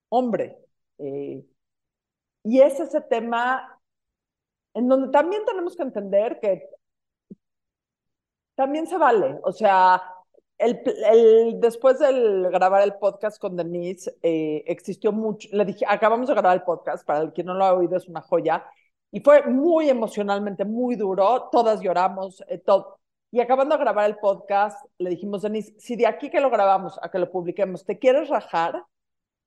hombre. 0.09 0.59
Eh, 0.99 1.45
y 2.45 2.61
es 2.61 2.81
ese 2.81 3.01
tema 3.03 3.81
en 4.75 4.89
donde 4.89 5.11
también 5.11 5.45
tenemos 5.45 5.77
que 5.77 5.83
entender 5.83 6.39
que 6.41 6.69
también 8.59 8.89
se 8.89 8.99
vale. 8.99 9.39
O 9.45 9.53
sea, 9.53 10.03
el, 10.59 10.83
el, 11.13 11.61
después 11.61 12.01
de 12.01 12.51
grabar 12.51 12.83
el 12.83 12.95
podcast 12.95 13.41
con 13.41 13.57
Denise, 13.57 14.17
eh, 14.21 14.65
existió 14.67 15.13
mucho, 15.13 15.49
le 15.53 15.65
dije, 15.65 15.85
acabamos 15.89 16.27
de 16.27 16.35
grabar 16.35 16.57
el 16.57 16.65
podcast, 16.65 17.07
para 17.07 17.21
el 17.21 17.33
que 17.33 17.45
no 17.45 17.55
lo 17.55 17.65
ha 17.65 17.75
oído 17.75 17.97
es 17.97 18.09
una 18.09 18.21
joya, 18.21 18.67
y 19.13 19.21
fue 19.21 19.45
muy 19.47 19.89
emocionalmente, 19.89 20.65
muy 20.65 20.97
duro, 20.97 21.49
todas 21.53 21.81
lloramos, 21.81 22.43
eh, 22.49 22.59
todo. 22.59 22.99
Y 23.31 23.39
acabando 23.41 23.77
de 23.77 23.85
grabar 23.85 24.11
el 24.11 24.17
podcast, 24.17 24.85
le 24.99 25.11
dijimos, 25.11 25.43
Denise, 25.43 25.75
si 25.79 25.95
de 25.95 26.09
aquí 26.09 26.29
que 26.29 26.41
lo 26.41 26.51
grabamos 26.51 26.99
a 27.01 27.11
que 27.13 27.21
lo 27.21 27.31
publiquemos, 27.31 27.85
¿te 27.85 28.01
quieres 28.01 28.29
rajar? 28.29 28.85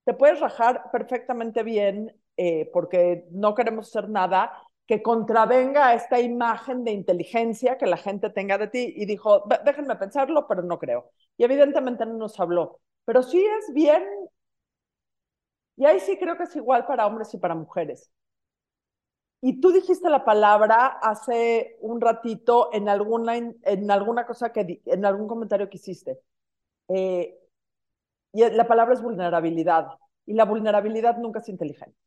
Te 0.05 0.14
puedes 0.14 0.39
rajar 0.39 0.89
perfectamente 0.89 1.64
bien 1.64 2.16
eh, 2.38 2.70
porque 2.72 3.28
no 3.32 3.55
queremos 3.55 3.89
hacer 3.89 4.09
nada 4.09 4.53
que 4.88 5.02
contravenga 5.02 5.94
esta 5.94 6.20
imagen 6.20 6.84
de 6.84 6.92
inteligencia 6.92 7.78
que 7.78 7.88
la 7.88 7.98
gente 7.98 8.30
tenga 8.30 8.58
de 8.58 8.68
ti 8.68 8.94
y 8.96 9.06
dijo, 9.06 9.44
déjenme 9.66 9.96
pensarlo, 9.96 10.48
pero 10.48 10.64
no 10.64 10.80
creo. 10.80 11.12
Y 11.38 11.44
evidentemente 11.44 12.06
no 12.06 12.14
nos 12.14 12.40
habló, 12.40 12.80
pero 13.06 13.24
sí 13.24 13.44
es 13.44 13.74
bien, 13.74 14.04
y 15.82 15.86
ahí 15.86 16.00
sí 16.00 16.18
creo 16.18 16.38
que 16.38 16.44
es 16.44 16.56
igual 16.56 16.86
para 16.86 17.08
hombres 17.08 17.34
y 17.34 17.38
para 17.38 17.56
mujeres. 17.56 18.12
Y 19.42 19.60
tú 19.60 19.72
dijiste 19.72 20.10
la 20.10 20.24
palabra 20.24 20.86
hace 21.02 21.78
un 21.82 22.00
ratito 22.00 22.70
en 22.74 22.88
alguna, 22.88 23.36
en 23.38 23.92
alguna 23.92 24.26
cosa 24.28 24.52
que, 24.54 24.82
en 24.86 25.06
algún 25.06 25.28
comentario 25.28 25.70
que 25.70 25.78
hiciste. 25.78 26.20
Eh, 26.90 27.40
y 28.34 28.50
la 28.52 28.68
palabra 28.68 28.94
es 28.94 29.02
vulnerabilidad. 29.02 29.88
Y 30.26 30.34
la 30.34 30.46
vulnerabilidad 30.46 31.18
nunca 31.18 31.40
es 31.40 31.50
inteligente 31.50 31.98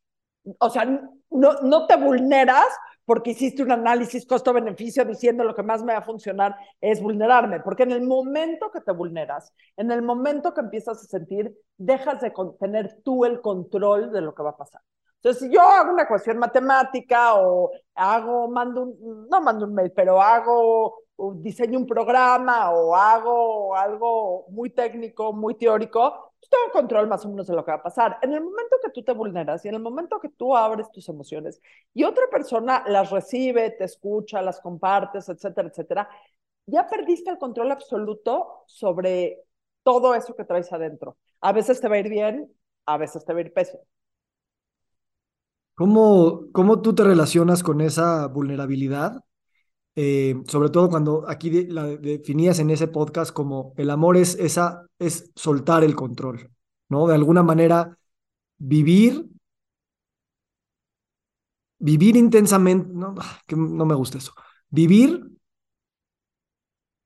o 0.59 0.71
sea, 0.71 0.85
no, 1.31 1.53
no 1.63 1.87
te 1.87 1.97
vulneras 1.97 2.67
porque 3.05 3.31
hiciste 3.31 3.63
un 3.63 3.73
análisis 3.73 4.27
costo-beneficio 4.27 5.05
diciendo 5.05 5.45
lo 5.45 5.55
que 5.55 5.63
más 5.63 5.83
me 5.83 5.93
va 5.93 5.99
a 5.99 6.03
funcionar 6.03 6.57
es 6.81 7.03
vulnerarme, 7.03 7.61
porque 7.61 7.83
en 7.83 7.93
el 7.93 8.03
momento 8.03 8.71
que 8.71 8.81
te 8.81 8.93
vulneras, 8.93 9.53
en 9.77 9.91
el 9.91 10.03
momento 10.03 10.55
que 10.55 10.63
empiezas 10.63 11.03
a 11.03 11.07
sentir, 11.07 11.55
dejas 11.77 12.21
de 12.21 12.33
tener 12.59 13.01
tú 13.03 13.25
el 13.25 13.41
control 13.41 14.11
de 14.13 14.21
lo 14.23 14.35
que 14.35 14.43
va 14.43 14.51
a 14.51 14.57
pasar. 14.57 14.81
Entonces, 15.17 15.49
si 15.49 15.55
yo 15.55 15.63
hago 15.63 15.93
una 15.93 16.03
ecuación 16.03 16.39
matemática 16.39 17.35
o 17.37 17.71
hago, 17.95 18.49
mando 18.49 18.83
un, 18.83 19.27
no 19.31 19.41
mando 19.41 19.65
un 19.65 19.75
mail, 19.75 19.91
pero 19.95 20.21
hago, 20.21 20.99
diseño 21.37 21.79
un 21.79 21.87
programa 21.87 22.71
o 22.73 22.95
hago 22.95 23.75
algo 23.75 24.45
muy 24.51 24.71
técnico, 24.71 25.33
muy 25.33 25.55
teórico, 25.55 26.34
tengo 26.51 26.73
control 26.73 27.09
más 27.09 27.25
o 27.25 27.29
menos 27.29 27.47
de 27.47 27.55
lo 27.55 27.65
que 27.65 27.71
va 27.73 27.79
a 27.79 27.83
pasar. 27.83 28.19
En 28.23 28.33
el 28.33 28.41
momento 28.43 28.77
que 28.83 28.91
tú 28.91 29.03
te 29.03 29.13
vulneras 29.13 29.65
y 29.65 29.69
en 29.69 29.75
el 29.75 29.83
momento 29.83 30.21
que 30.21 30.29
tú 30.31 30.57
abres 30.57 30.91
tus 30.91 31.09
emociones 31.09 31.61
y 31.95 32.05
otra 32.05 32.25
persona 32.31 32.85
las 32.87 33.11
recibe, 33.11 33.71
te 33.71 33.85
escucha, 33.85 34.43
las 34.43 34.61
compartes, 34.61 35.29
etcétera, 35.29 35.69
etcétera, 35.69 36.09
ya 36.67 36.87
perdiste 36.89 37.31
el 37.31 37.39
control 37.39 37.73
absoluto 37.73 38.65
sobre 38.67 39.43
todo 39.83 40.15
eso 40.15 40.35
que 40.35 40.45
traes 40.45 40.73
adentro. 40.73 41.17
A 41.41 41.53
veces 41.53 41.81
te 41.81 41.89
va 41.89 41.97
a 41.97 41.99
ir 41.99 42.09
bien, 42.09 42.53
a 42.87 42.97
veces 42.99 43.25
te 43.25 43.33
va 43.33 43.41
a 43.41 43.43
ir 43.43 43.53
pésimo. 43.53 43.83
¿Cómo, 45.75 46.51
¿Cómo 46.53 46.81
tú 46.83 46.95
te 46.95 47.03
relacionas 47.05 47.63
con 47.63 47.81
esa 47.81 48.27
vulnerabilidad? 48.29 49.25
Eh, 49.97 50.35
sobre 50.49 50.71
todo 50.71 50.89
cuando 50.89 51.25
aquí 51.29 51.67
la 51.67 51.87
definías 51.87 52.59
en 52.59 52.71
ese 52.71 52.89
podcast 52.89 53.33
como 53.33 53.75
el 53.77 53.91
amor 53.91 54.17
es 54.17 54.35
esa 54.41 54.87
es 54.99 55.31
soltar 55.37 55.85
el 55.85 55.95
control, 55.95 56.51
¿no? 56.89 57.07
De 57.07 57.15
alguna 57.15 57.43
manera 57.45 57.97
vivir 58.59 59.27
vivir 61.79 62.17
intensamente, 62.17 62.89
no, 62.93 63.15
ah, 63.19 63.41
no 63.51 63.85
me 63.85 63.95
gusta 63.95 64.19
eso. 64.19 64.33
Vivir 64.71 65.31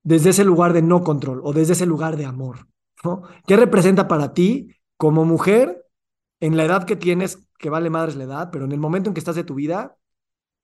desde 0.02 0.30
ese 0.30 0.44
lugar 0.44 0.72
de 0.72 0.82
no 0.82 1.02
control 1.02 1.40
o 1.44 1.52
desde 1.52 1.74
ese 1.74 1.86
lugar 1.86 2.16
de 2.16 2.24
amor, 2.24 2.68
¿no? 3.04 3.22
¿Qué 3.46 3.56
representa 3.56 4.08
para 4.08 4.32
ti 4.32 4.74
como 4.96 5.24
mujer 5.24 5.84
en 6.40 6.56
la 6.56 6.64
edad 6.64 6.84
que 6.84 6.96
tienes, 6.96 7.46
que 7.58 7.70
vale 7.70 7.90
madres 7.90 8.16
la 8.16 8.24
edad, 8.24 8.50
pero 8.52 8.64
en 8.64 8.72
el 8.72 8.78
momento 8.78 9.10
en 9.10 9.14
que 9.14 9.20
estás 9.20 9.36
de 9.36 9.44
tu 9.44 9.54
vida, 9.54 9.96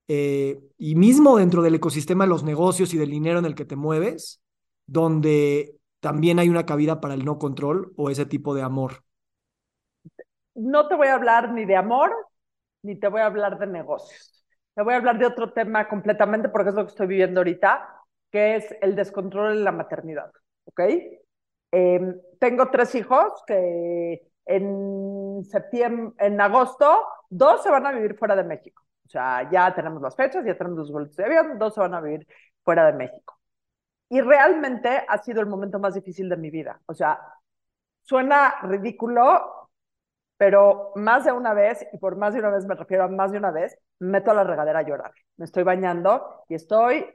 eh, 0.08 0.60
y 0.76 0.94
mismo 0.96 1.36
dentro 1.38 1.62
del 1.62 1.76
ecosistema 1.76 2.24
de 2.24 2.30
los 2.30 2.44
negocios 2.44 2.92
y 2.92 2.98
del 2.98 3.10
dinero 3.10 3.38
en 3.38 3.46
el 3.46 3.54
que 3.54 3.64
te 3.64 3.76
mueves, 3.76 4.42
donde 4.86 5.76
también 6.00 6.38
hay 6.38 6.48
una 6.48 6.66
cabida 6.66 7.00
para 7.00 7.14
el 7.14 7.24
no 7.24 7.38
control 7.38 7.92
o 7.96 8.10
ese 8.10 8.26
tipo 8.26 8.54
de 8.54 8.62
amor. 8.62 9.04
No 10.54 10.86
te 10.86 10.94
voy 10.94 11.08
a 11.08 11.14
hablar 11.14 11.52
ni 11.52 11.64
de 11.64 11.76
amor, 11.76 12.12
ni 12.82 12.98
te 12.98 13.08
voy 13.08 13.22
a 13.22 13.26
hablar 13.26 13.58
de 13.58 13.66
negocios. 13.66 14.44
Te 14.74 14.82
voy 14.82 14.94
a 14.94 14.96
hablar 14.96 15.18
de 15.18 15.26
otro 15.26 15.52
tema 15.52 15.88
completamente 15.88 16.48
porque 16.48 16.70
es 16.70 16.74
lo 16.74 16.82
que 16.82 16.90
estoy 16.90 17.06
viviendo 17.06 17.40
ahorita, 17.40 17.88
que 18.30 18.56
es 18.56 18.66
el 18.82 18.94
descontrol 18.94 19.52
en 19.52 19.64
la 19.64 19.72
maternidad. 19.72 20.30
¿Ok? 20.66 20.80
Em, 21.70 22.20
tengo 22.38 22.70
tres 22.70 22.94
hijos 22.94 23.32
que 23.46 24.28
en 24.44 25.44
septiembre, 25.44 26.14
en 26.18 26.40
agosto, 26.40 27.04
dos 27.30 27.62
se 27.62 27.70
van 27.70 27.86
a 27.86 27.92
vivir 27.92 28.16
fuera 28.16 28.36
de 28.36 28.44
México. 28.44 28.84
O 29.06 29.08
sea, 29.08 29.48
ya 29.50 29.74
tenemos 29.74 30.00
las 30.02 30.16
fechas, 30.16 30.44
ya 30.44 30.56
tenemos 30.56 30.78
los 30.78 30.92
boletos 30.92 31.16
de 31.16 31.24
avión, 31.24 31.58
dos 31.58 31.74
se 31.74 31.80
van 31.80 31.94
a 31.94 32.00
vivir 32.00 32.26
fuera 32.62 32.86
de 32.86 32.92
México. 32.94 33.38
Y 34.08 34.20
realmente 34.20 35.04
ha 35.08 35.18
sido 35.18 35.40
el 35.40 35.46
momento 35.46 35.78
más 35.78 35.94
difícil 35.94 36.28
de 36.28 36.36
mi 36.36 36.50
vida. 36.50 36.80
O 36.86 36.94
sea, 36.94 37.20
suena 38.02 38.56
ridículo, 38.62 39.70
pero 40.36 40.92
más 40.96 41.24
de 41.24 41.32
una 41.32 41.54
vez, 41.54 41.86
y 41.92 41.98
por 41.98 42.16
más 42.16 42.34
de 42.34 42.40
una 42.40 42.50
vez 42.50 42.66
me 42.66 42.74
refiero 42.74 43.04
a 43.04 43.08
más 43.08 43.32
de 43.32 43.38
una 43.38 43.50
vez, 43.50 43.78
me 44.00 44.08
meto 44.12 44.30
a 44.30 44.34
la 44.34 44.44
regadera 44.44 44.80
a 44.80 44.82
llorar. 44.82 45.12
Me 45.36 45.44
estoy 45.46 45.62
bañando 45.64 46.44
y 46.48 46.54
estoy 46.54 47.06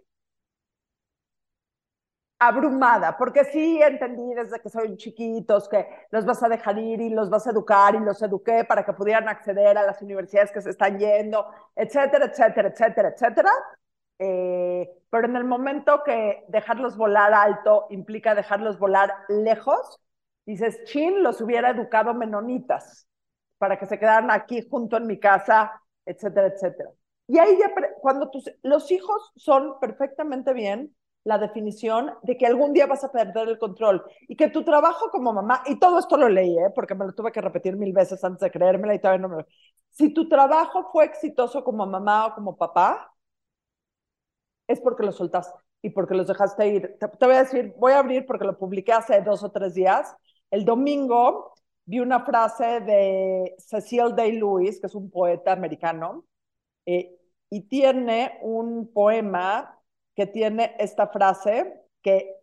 abrumada, 2.39 3.17
porque 3.17 3.43
sí 3.45 3.81
entendí 3.81 4.33
desde 4.33 4.61
que 4.61 4.69
son 4.69 4.95
chiquitos 4.97 5.67
que 5.67 5.87
los 6.11 6.25
vas 6.25 6.41
a 6.41 6.49
dejar 6.49 6.77
ir 6.79 7.01
y 7.01 7.09
los 7.09 7.29
vas 7.29 7.45
a 7.47 7.51
educar 7.51 7.95
y 7.95 7.99
los 7.99 8.21
eduqué 8.21 8.63
para 8.63 8.85
que 8.85 8.93
pudieran 8.93 9.27
acceder 9.27 9.77
a 9.77 9.83
las 9.83 10.01
universidades 10.01 10.51
que 10.51 10.61
se 10.61 10.69
están 10.69 10.97
yendo, 10.97 11.45
etcétera, 11.75 12.25
etcétera, 12.27 12.69
etcétera, 12.69 13.09
etcétera. 13.09 13.51
Eh, 14.19 14.89
pero 15.09 15.27
en 15.27 15.35
el 15.35 15.43
momento 15.43 16.01
que 16.03 16.45
dejarlos 16.47 16.97
volar 16.97 17.33
alto 17.33 17.87
implica 17.89 18.35
dejarlos 18.35 18.79
volar 18.79 19.11
lejos, 19.27 19.99
dices, 20.45 20.83
chin, 20.85 21.23
los 21.23 21.41
hubiera 21.41 21.69
educado 21.71 22.13
menonitas 22.13 23.07
para 23.57 23.77
que 23.77 23.85
se 23.85 23.99
quedaran 23.99 24.31
aquí 24.31 24.67
junto 24.69 24.97
en 24.97 25.07
mi 25.07 25.19
casa, 25.19 25.81
etcétera, 26.05 26.47
etcétera. 26.47 26.89
Y 27.27 27.37
ahí 27.37 27.57
ya, 27.59 27.71
cuando 28.01 28.29
tus, 28.31 28.49
los 28.63 28.91
hijos 28.91 29.31
son 29.35 29.79
perfectamente 29.79 30.53
bien, 30.53 30.95
la 31.23 31.37
definición 31.37 32.13
de 32.23 32.37
que 32.37 32.45
algún 32.45 32.73
día 32.73 32.87
vas 32.87 33.03
a 33.03 33.11
perder 33.11 33.49
el 33.49 33.59
control 33.59 34.03
y 34.27 34.35
que 34.35 34.49
tu 34.49 34.63
trabajo 34.63 35.09
como 35.11 35.33
mamá, 35.33 35.63
y 35.65 35.77
todo 35.79 35.99
esto 35.99 36.17
lo 36.17 36.29
leí, 36.29 36.57
¿eh? 36.57 36.71
porque 36.73 36.95
me 36.95 37.05
lo 37.05 37.13
tuve 37.13 37.31
que 37.31 37.41
repetir 37.41 37.75
mil 37.77 37.93
veces 37.93 38.23
antes 38.23 38.41
de 38.41 38.51
creérmela 38.51 38.93
y 38.95 38.99
todavía 38.99 39.27
no 39.27 39.35
me 39.35 39.45
Si 39.89 40.13
tu 40.13 40.27
trabajo 40.29 40.89
fue 40.91 41.05
exitoso 41.05 41.63
como 41.63 41.85
mamá 41.85 42.27
o 42.27 42.35
como 42.35 42.57
papá, 42.57 43.13
es 44.67 44.79
porque 44.81 45.03
lo 45.03 45.11
soltaste 45.11 45.59
y 45.81 45.89
porque 45.91 46.13
los 46.15 46.27
dejaste 46.27 46.67
ir. 46.67 46.97
Te, 46.99 47.25
voy 47.25 47.35
a 47.35 47.43
decir, 47.43 47.73
voy 47.77 47.93
a 47.93 47.99
abrir 47.99 48.25
porque 48.25 48.45
lo 48.45 48.57
publiqué 48.57 48.93
hace 48.93 49.21
dos 49.21 49.43
o 49.43 49.51
tres 49.51 49.73
días. 49.73 50.15
El 50.51 50.65
domingo 50.65 51.53
vi 51.85 51.99
una 51.99 52.25
frase 52.25 52.81
de 52.81 53.55
Cecil 53.59 54.15
Day-Lewis, 54.15 54.79
que 54.79 54.87
es 54.87 54.95
un 54.95 55.09
poeta 55.09 55.51
americano, 55.51 56.25
eh, 56.85 57.17
y 57.49 57.61
tiene 57.67 58.37
un 58.41 58.91
poema 58.93 59.78
que 60.19 60.27
tiene 60.27 60.75
esta 60.79 61.07
frase 61.07 61.81
que 62.01 62.35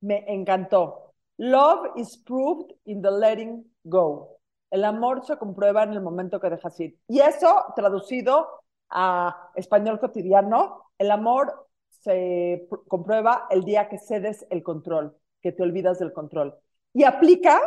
me 0.00 0.24
encantó. 0.26 1.14
Love 1.36 1.92
is 1.94 2.18
proved 2.18 2.72
in 2.84 3.00
the 3.00 3.12
letting 3.12 3.64
go. 3.84 4.40
El 4.72 4.82
amor 4.82 5.24
se 5.24 5.36
comprueba 5.36 5.84
en 5.84 5.92
el 5.92 6.02
momento 6.02 6.40
que 6.40 6.50
dejas 6.50 6.80
ir. 6.80 6.98
Y 7.06 7.20
eso, 7.20 7.66
traducido 7.76 8.64
a 8.90 9.52
español 9.54 10.00
cotidiano, 10.00 10.90
el 10.98 11.12
amor 11.12 11.68
se 11.90 12.66
comprueba 12.88 13.46
el 13.50 13.62
día 13.62 13.88
que 13.88 13.98
cedes 13.98 14.44
el 14.50 14.64
control, 14.64 15.16
que 15.40 15.52
te 15.52 15.62
olvidas 15.62 16.00
del 16.00 16.12
control. 16.12 16.58
Y 16.92 17.04
aplica 17.04 17.60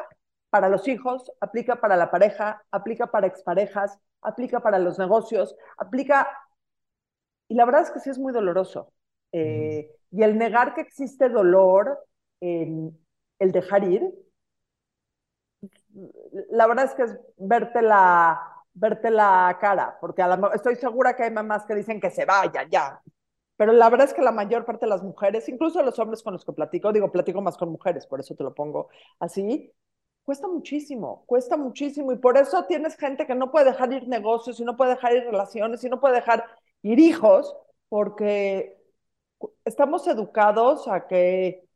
para 0.50 0.68
los 0.68 0.86
hijos, 0.90 1.32
aplica 1.40 1.80
para 1.80 1.96
la 1.96 2.12
pareja, 2.12 2.62
aplica 2.72 3.08
para 3.08 3.28
exparejas, 3.28 3.98
aplica 4.22 4.60
para 4.60 4.80
los 4.80 5.00
negocios, 5.00 5.56
aplica... 5.78 6.28
Y 7.48 7.56
la 7.56 7.64
verdad 7.64 7.84
es 7.84 7.92
que 7.92 8.02
sí 8.02 8.10
es 8.10 8.20
muy 8.20 8.34
doloroso. 8.34 8.92
Eh, 9.38 9.92
y 10.12 10.24
el 10.24 10.38
negar 10.38 10.74
que 10.74 10.82
existe 10.82 11.28
dolor 11.28 12.00
en 12.40 12.98
el 13.40 13.52
dejar 13.52 13.84
ir, 13.84 14.02
la 16.52 16.68
verdad 16.68 16.86
es 16.86 16.94
que 16.94 17.04
es 17.04 17.18
verte 17.38 17.82
la, 17.82 18.40
verte 18.74 19.12
la 19.12 19.58
cara, 19.60 19.98
porque 20.00 20.22
a 20.22 20.28
la, 20.28 20.52
estoy 20.54 20.76
segura 20.76 21.16
que 21.16 21.24
hay 21.24 21.32
mamás 21.32 21.66
que 21.66 21.76
dicen 21.76 22.00
que 22.00 22.10
se 22.12 22.24
vaya 22.26 22.66
ya, 22.70 23.02
pero 23.58 23.74
la 23.74 23.90
verdad 23.90 24.08
es 24.08 24.14
que 24.14 24.22
la 24.22 24.32
mayor 24.32 24.66
parte 24.66 24.86
de 24.86 24.90
las 24.90 25.04
mujeres, 25.04 25.50
incluso 25.50 25.82
los 25.84 26.00
hombres 26.00 26.24
con 26.24 26.34
los 26.34 26.46
que 26.46 26.54
platico, 26.54 26.94
digo, 26.94 27.12
platico 27.12 27.42
más 27.42 27.58
con 27.58 27.72
mujeres, 27.72 28.08
por 28.08 28.20
eso 28.22 28.36
te 28.36 28.44
lo 28.44 28.54
pongo 28.54 28.90
así, 29.20 29.72
cuesta 30.24 30.48
muchísimo, 30.48 31.24
cuesta 31.26 31.58
muchísimo. 31.58 32.12
Y 32.12 32.18
por 32.18 32.38
eso 32.38 32.66
tienes 32.66 32.98
gente 32.98 33.26
que 33.28 33.36
no 33.36 33.52
puede 33.52 33.72
dejar 33.72 33.94
ir 33.94 34.08
negocios 34.08 34.60
y 34.60 34.66
no 34.66 34.76
puede 34.76 34.92
dejar 34.92 35.14
ir 35.16 35.24
relaciones 35.24 35.84
y 35.84 35.90
no 35.90 36.00
puede 36.02 36.16
dejar 36.16 36.46
ir 36.82 37.00
hijos 37.00 37.56
porque 37.90 38.78
estamos 39.64 40.08
educados 40.08 40.88
a 40.88 41.08
que 41.08 41.68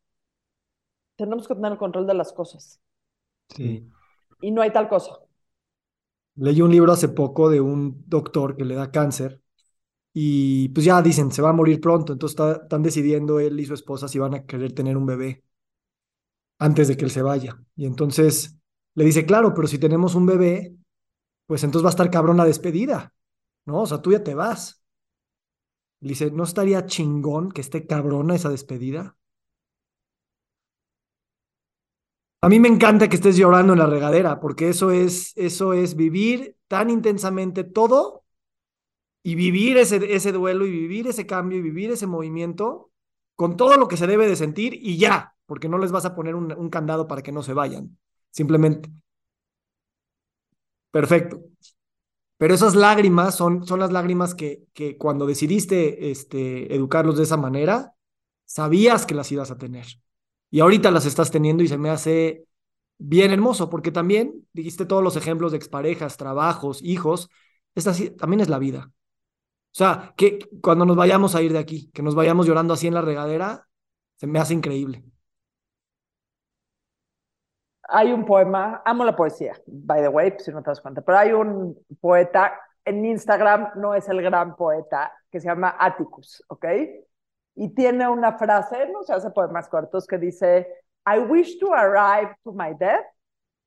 tenemos 1.15 1.47
que 1.47 1.55
tener 1.55 1.73
el 1.73 1.77
control 1.77 2.07
de 2.07 2.13
las 2.13 2.31
cosas. 2.31 2.79
Sí. 3.49 3.87
Y 4.41 4.51
no 4.51 4.61
hay 4.61 4.71
tal 4.71 4.87
cosa. 4.87 5.19
Leí 6.35 6.61
un 6.61 6.71
libro 6.71 6.93
hace 6.93 7.09
poco 7.09 7.49
de 7.49 7.59
un 7.59 8.03
doctor 8.07 8.55
que 8.55 8.63
le 8.63 8.75
da 8.75 8.91
cáncer 8.91 9.41
y 10.13 10.69
pues 10.69 10.85
ya 10.85 11.01
dicen, 11.01 11.31
se 11.31 11.41
va 11.41 11.49
a 11.49 11.53
morir 11.53 11.81
pronto, 11.81 12.13
entonces 12.13 12.39
están 12.61 12.81
decidiendo 12.81 13.39
él 13.39 13.59
y 13.59 13.65
su 13.65 13.73
esposa 13.73 14.07
si 14.07 14.19
van 14.19 14.33
a 14.33 14.45
querer 14.45 14.73
tener 14.73 14.97
un 14.97 15.05
bebé 15.05 15.43
antes 16.57 16.87
de 16.87 16.97
que 16.97 17.05
él 17.05 17.11
se 17.11 17.21
vaya. 17.21 17.61
Y 17.75 17.85
entonces 17.85 18.57
le 18.95 19.05
dice, 19.05 19.25
claro, 19.25 19.53
pero 19.53 19.67
si 19.67 19.79
tenemos 19.79 20.15
un 20.15 20.25
bebé, 20.25 20.75
pues 21.45 21.63
entonces 21.63 21.85
va 21.85 21.89
a 21.89 21.91
estar 21.91 22.11
cabrón 22.11 22.37
la 22.37 22.45
despedida, 22.45 23.13
¿no? 23.65 23.81
O 23.81 23.85
sea, 23.85 24.01
tú 24.01 24.11
ya 24.11 24.23
te 24.23 24.35
vas. 24.35 24.78
Le 26.01 26.09
dice, 26.09 26.29
¿no 26.31 26.43
estaría 26.43 26.85
chingón 26.85 27.51
que 27.51 27.61
esté 27.61 27.85
cabrona 27.87 28.35
esa 28.35 28.49
despedida? 28.49 29.17
A 32.41 32.47
mí 32.49 32.59
me 32.59 32.69
encanta 32.69 33.09
que 33.09 33.15
estés 33.17 33.35
llorando 33.37 33.73
en 33.73 33.79
la 33.79 33.85
regadera, 33.85 34.39
porque 34.39 34.69
eso 34.69 34.91
es, 34.91 35.33
eso 35.35 35.73
es 35.73 35.95
vivir 35.95 36.55
tan 36.67 36.89
intensamente 36.89 37.63
todo 37.65 38.23
y 39.23 39.35
vivir 39.35 39.77
ese, 39.77 40.13
ese 40.15 40.31
duelo 40.31 40.65
y 40.65 40.71
vivir 40.71 41.07
ese 41.07 41.25
cambio 41.27 41.57
y 41.59 41.61
vivir 41.61 41.91
ese 41.91 42.07
movimiento 42.07 42.91
con 43.35 43.57
todo 43.57 43.77
lo 43.77 43.87
que 43.87 43.97
se 43.97 44.07
debe 44.07 44.27
de 44.27 44.35
sentir 44.35 44.73
y 44.75 44.97
ya, 44.97 45.35
porque 45.45 45.69
no 45.69 45.77
les 45.77 45.91
vas 45.91 46.05
a 46.05 46.15
poner 46.15 46.35
un, 46.35 46.51
un 46.53 46.69
candado 46.69 47.07
para 47.07 47.21
que 47.23 47.31
no 47.31 47.43
se 47.43 47.53
vayan. 47.53 47.97
Simplemente. 48.31 48.89
Perfecto. 50.91 51.35
Pero 52.39 52.53
esas 52.53 52.73
lágrimas 52.73 53.35
son, 53.35 53.67
son 53.67 53.81
las 53.81 53.91
lágrimas 53.91 54.33
que, 54.33 54.63
que 54.71 54.97
cuando 54.97 55.25
decidiste 55.25 56.09
este, 56.09 56.73
educarlos 56.73 57.17
de 57.17 57.23
esa 57.23 57.35
manera, 57.35 57.95
sabías 58.45 59.05
que 59.05 59.13
las 59.13 59.29
ibas 59.33 59.51
a 59.51 59.57
tener. 59.57 59.85
Y 60.49 60.61
ahorita 60.61 60.89
las 60.89 61.05
estás 61.05 61.31
teniendo 61.31 61.63
y 61.63 61.67
se 61.67 61.77
me 61.77 61.89
hace 61.89 62.45
bien 62.97 63.31
hermoso, 63.31 63.69
porque 63.69 63.91
también 63.91 64.47
dijiste 64.53 64.85
todos 64.85 65.03
los 65.03 65.17
ejemplos 65.17 65.51
de 65.51 65.57
exparejas, 65.57 66.15
trabajos, 66.15 66.81
hijos, 66.81 67.29
esta 67.75 67.93
también 68.17 68.39
es 68.39 68.47
la 68.47 68.57
vida. 68.57 68.89
O 68.89 69.75
sea, 69.75 70.13
que 70.15 70.39
cuando 70.61 70.85
nos 70.85 70.95
vayamos 70.95 71.35
a 71.35 71.41
ir 71.41 71.51
de 71.51 71.59
aquí, 71.59 71.91
que 71.93 72.01
nos 72.03 72.15
vayamos 72.15 72.47
llorando 72.47 72.73
así 72.73 72.87
en 72.87 72.93
la 72.93 73.01
regadera, 73.01 73.67
se 74.15 74.27
me 74.27 74.39
hace 74.39 74.53
increíble 74.53 75.08
hay 77.91 78.11
un 78.11 78.25
poema, 78.25 78.81
amo 78.85 79.03
la 79.03 79.15
poesía, 79.15 79.53
by 79.65 80.01
the 80.01 80.09
way, 80.09 80.33
si 80.39 80.51
no 80.51 80.61
te 80.61 80.69
das 80.69 80.81
cuenta, 80.81 81.01
pero 81.01 81.17
hay 81.17 81.31
un 81.33 81.77
poeta 81.99 82.59
en 82.85 83.05
Instagram, 83.05 83.71
no 83.75 83.93
es 83.95 84.07
el 84.09 84.21
gran 84.21 84.55
poeta, 84.55 85.11
que 85.31 85.39
se 85.39 85.47
llama 85.47 85.75
Atticus, 85.79 86.43
¿ok? 86.47 86.65
Y 87.55 87.73
tiene 87.73 88.07
una 88.07 88.37
frase, 88.37 88.87
no 88.89 89.03
se 89.03 89.13
hace 89.13 89.29
poemas 89.31 89.67
cortos, 89.69 90.07
que 90.07 90.17
dice, 90.17 90.67
I 91.05 91.19
wish 91.19 91.59
to 91.59 91.73
arrive 91.73 92.35
to 92.43 92.51
my 92.53 92.73
death 92.79 93.05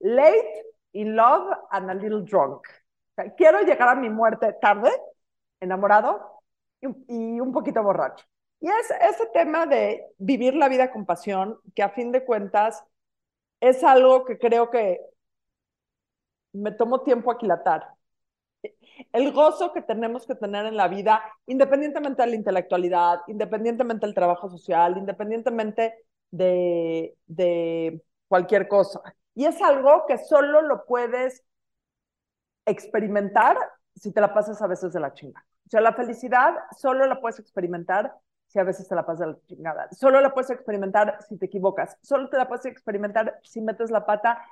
late, 0.00 0.64
in 0.92 1.16
love 1.16 1.52
and 1.70 1.90
a 1.90 1.94
little 1.94 2.22
drunk. 2.22 2.66
quiero 3.36 3.60
llegar 3.62 3.88
a 3.88 3.94
mi 3.94 4.10
muerte 4.10 4.54
tarde, 4.60 4.90
enamorado 5.60 6.42
y, 6.80 6.88
y 7.08 7.40
un 7.40 7.52
poquito 7.52 7.82
borracho. 7.82 8.24
Y 8.60 8.68
es 8.68 8.90
ese 8.90 9.26
tema 9.32 9.66
de 9.66 10.06
vivir 10.18 10.54
la 10.54 10.68
vida 10.68 10.90
con 10.90 11.04
pasión, 11.04 11.58
que 11.74 11.82
a 11.82 11.90
fin 11.90 12.12
de 12.12 12.24
cuentas 12.24 12.84
es 13.62 13.84
algo 13.84 14.24
que 14.24 14.38
creo 14.38 14.70
que 14.70 15.00
me 16.52 16.72
tomo 16.72 17.02
tiempo 17.02 17.30
aquilatar. 17.30 17.94
El 19.12 19.32
gozo 19.32 19.72
que 19.72 19.82
tenemos 19.82 20.26
que 20.26 20.34
tener 20.34 20.66
en 20.66 20.76
la 20.76 20.88
vida, 20.88 21.22
independientemente 21.46 22.22
de 22.22 22.28
la 22.28 22.36
intelectualidad, 22.36 23.20
independientemente 23.28 24.06
del 24.06 24.14
trabajo 24.14 24.48
social, 24.50 24.98
independientemente 24.98 25.94
de, 26.30 27.16
de 27.26 28.02
cualquier 28.28 28.66
cosa. 28.66 29.00
Y 29.34 29.44
es 29.44 29.62
algo 29.62 30.06
que 30.08 30.18
solo 30.18 30.60
lo 30.62 30.84
puedes 30.84 31.44
experimentar 32.66 33.56
si 33.94 34.12
te 34.12 34.20
la 34.20 34.34
pasas 34.34 34.60
a 34.60 34.66
veces 34.66 34.92
de 34.92 35.00
la 35.00 35.14
chingada. 35.14 35.46
O 35.66 35.70
sea, 35.70 35.80
la 35.80 35.94
felicidad 35.94 36.54
solo 36.76 37.06
la 37.06 37.20
puedes 37.20 37.38
experimentar 37.38 38.12
si 38.52 38.58
a 38.58 38.64
veces 38.64 38.86
te 38.86 38.94
la 38.94 39.06
pasas 39.06 39.20
de 39.20 39.32
la 39.32 39.38
chingada. 39.46 39.88
Solo 39.92 40.20
la 40.20 40.34
puedes 40.34 40.50
experimentar 40.50 41.18
si 41.26 41.38
te 41.38 41.46
equivocas. 41.46 41.96
Solo 42.02 42.28
te 42.28 42.36
la 42.36 42.46
puedes 42.48 42.66
experimentar 42.66 43.40
si 43.42 43.62
metes 43.62 43.90
la 43.90 44.04
pata. 44.04 44.46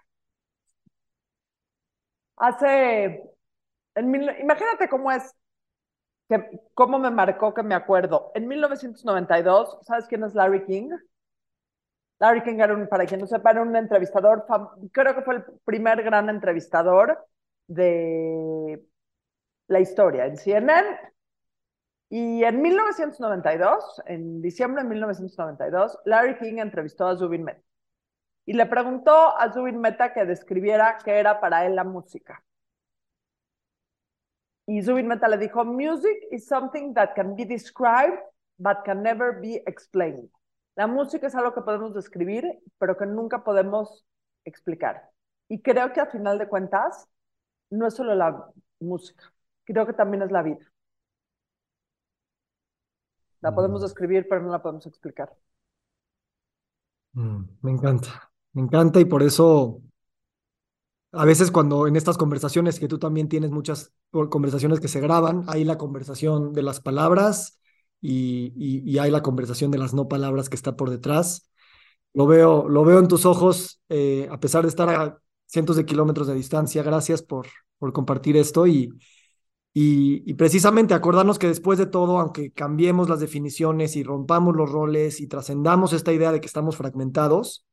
Hace, 2.36 3.22
en 3.94 4.14
imagínate 4.14 4.88
cómo 4.88 5.12
es, 5.12 5.34
que, 6.28 6.61
cómo 6.74 6.98
me 6.98 7.11
marcó 7.11 7.53
que 7.53 7.62
me 7.62 7.74
acuerdo. 7.74 8.32
En 8.34 8.48
1992, 8.48 9.78
¿sabes 9.82 10.07
quién 10.07 10.24
es 10.24 10.34
Larry 10.34 10.64
King? 10.64 10.90
Larry 12.20 12.42
King 12.42 12.61
era 12.61 12.72
un, 12.74 12.88
para 12.88 13.05
quien 13.05 13.20
no 13.20 13.26
sepa, 13.26 13.51
era 13.51 13.62
un 13.62 13.76
entrevistador, 13.76 14.46
creo 14.92 15.14
que 15.14 15.22
fue 15.22 15.36
el 15.36 15.44
primer 15.64 16.03
gran 16.03 16.30
entrevistador 16.30 17.26
de 17.66 18.82
la 19.68 19.80
historia 19.80 20.26
en 20.26 20.36
CNN. 20.38 20.98
Y 22.11 22.42
en 22.42 22.61
1992, 22.61 24.02
en 24.06 24.42
diciembre 24.42 24.82
de 24.82 24.88
1992, 24.88 25.98
Larry 26.04 26.36
King 26.38 26.58
entrevistó 26.58 27.06
a 27.06 27.16
Zubin 27.16 27.44
Mehta 27.44 27.62
y 28.46 28.52
le 28.52 28.66
preguntó 28.66 29.38
a 29.38 29.52
Zubin 29.52 29.80
Mehta 29.80 30.12
que 30.12 30.24
describiera 30.24 30.98
qué 31.04 31.20
era 31.20 31.40
para 31.40 31.64
él 31.66 31.76
la 31.76 31.84
música. 31.84 32.42
Y 34.66 34.82
Zubin 34.82 35.06
Mehta 35.06 35.28
le 35.28 35.38
dijo, 35.38 35.64
music 35.64 36.16
is 36.32 36.46
something 36.46 36.94
that 36.94 37.14
can 37.14 37.36
be 37.36 37.44
described 37.44 38.18
but 38.58 38.78
can 38.84 39.04
never 39.04 39.40
be 39.40 39.62
explained. 39.66 40.28
La 40.74 40.88
música 40.88 41.28
es 41.28 41.34
algo 41.36 41.54
que 41.54 41.62
podemos 41.62 41.94
describir, 41.94 42.44
pero 42.78 42.96
que 42.96 43.06
nunca 43.06 43.44
podemos 43.44 44.04
explicar. 44.44 45.11
Y 45.48 45.62
creo 45.62 45.92
que 45.92 46.00
al 46.00 46.11
final 46.11 46.38
de 46.38 46.48
cuentas, 46.48 47.08
no 47.70 47.86
es 47.86 47.94
solo 47.94 48.16
la 48.16 48.50
música, 48.80 49.32
creo 49.64 49.86
que 49.86 49.92
también 49.92 50.22
es 50.22 50.32
la 50.32 50.42
vida. 50.42 50.70
La 53.41 53.55
podemos 53.55 53.80
mm. 53.80 53.84
describir, 53.84 54.26
pero 54.28 54.43
no 54.43 54.51
la 54.51 54.62
podemos 54.62 54.86
explicar. 54.86 55.34
Mm, 57.12 57.43
me 57.62 57.70
encanta, 57.72 58.30
me 58.53 58.62
encanta 58.62 59.01
y 59.01 59.05
por 59.05 59.22
eso 59.22 59.82
a 61.12 61.24
veces 61.24 61.51
cuando 61.51 61.86
en 61.86 61.97
estas 61.97 62.16
conversaciones 62.16 62.78
que 62.78 62.88
tú 62.88 62.99
también 62.99 63.28
tienes 63.28 63.51
muchas 63.51 63.93
conversaciones 64.11 64.80
que 64.80 64.88
se 64.88 65.01
graban, 65.01 65.45
hay 65.49 65.64
la 65.64 65.76
conversación 65.76 66.53
de 66.53 66.62
las 66.62 66.80
palabras 66.80 67.59
y, 68.01 68.99
hay 68.99 69.11
la 69.11 69.22
conversación 69.22 69.70
de 69.70 69.78
las 69.78 69.93
no 69.93 70.09
palabras 70.09 70.49
que 70.49 70.57
está 70.57 70.76
por 70.76 70.91
detrás. 70.91 71.51
Lo 72.14 72.26
veo, 72.26 72.68
lo 72.68 72.84
veo 72.84 72.99
en 72.99 73.09
tus 73.09 73.26
ojos, 73.26 73.80
eh, 73.88 74.28
a 74.30 74.41
pesar 74.41 74.62
de 74.62 74.68
estar 74.68 74.88
a 74.88 75.18
cientos 75.47 75.76
de 75.76 75.84
kilómetros 75.84 76.26
de 76.26 76.34
distancia. 76.34 76.82
Gracias 76.82 77.22
por, 77.22 77.47
por 77.78 77.93
compartir 77.93 78.36
esto 78.36 78.66
y, 79.73 80.29
y, 80.29 80.35
precisamente 80.35 80.95
acordarnos 80.95 81.39
que 81.39 81.47
después 81.47 81.79
de 81.79 81.87
todo, 81.87 82.18
aunque 82.18 82.51
cambiemos 82.53 83.09
las 83.09 83.21
definiciones 83.21 83.95
y 83.97 84.03
rompamos 84.03 84.57
los 84.57 84.71
roles 84.71 85.21
y 85.21 85.29
trascendamos 85.29 85.93
esta 85.93 86.12
idea 86.12 86.33
de 86.33 86.41
que 86.41 86.47
estamos 86.47 86.77
fragmentados, 86.77 87.64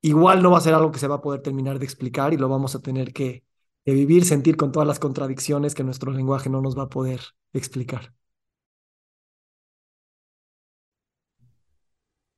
igual 0.00 0.42
no 0.42 0.50
va 0.52 0.58
a 0.58 0.60
ser 0.60 0.74
algo 0.74 0.92
que 0.92 1.00
se 1.00 1.08
va 1.08 1.16
a 1.16 1.22
poder 1.22 1.42
terminar 1.42 1.78
de 1.78 1.84
explicar 1.84 2.32
y 2.32 2.36
lo 2.36 2.48
vamos 2.48 2.76
a 2.76 2.80
tener 2.80 3.12
que, 3.12 3.44
que 3.84 3.92
vivir, 3.92 4.24
sentir 4.24 4.56
con 4.56 4.72
todas 4.72 4.86
las 4.86 4.98
contradicciones 4.98 5.74
que 5.74 5.84
nuestro 5.84 6.12
lenguaje 6.12 6.50
no 6.50 6.60
nos 6.60 6.78
va 6.78 6.84
a 6.84 6.88
poder 6.88 7.20
explicar. 7.52 8.12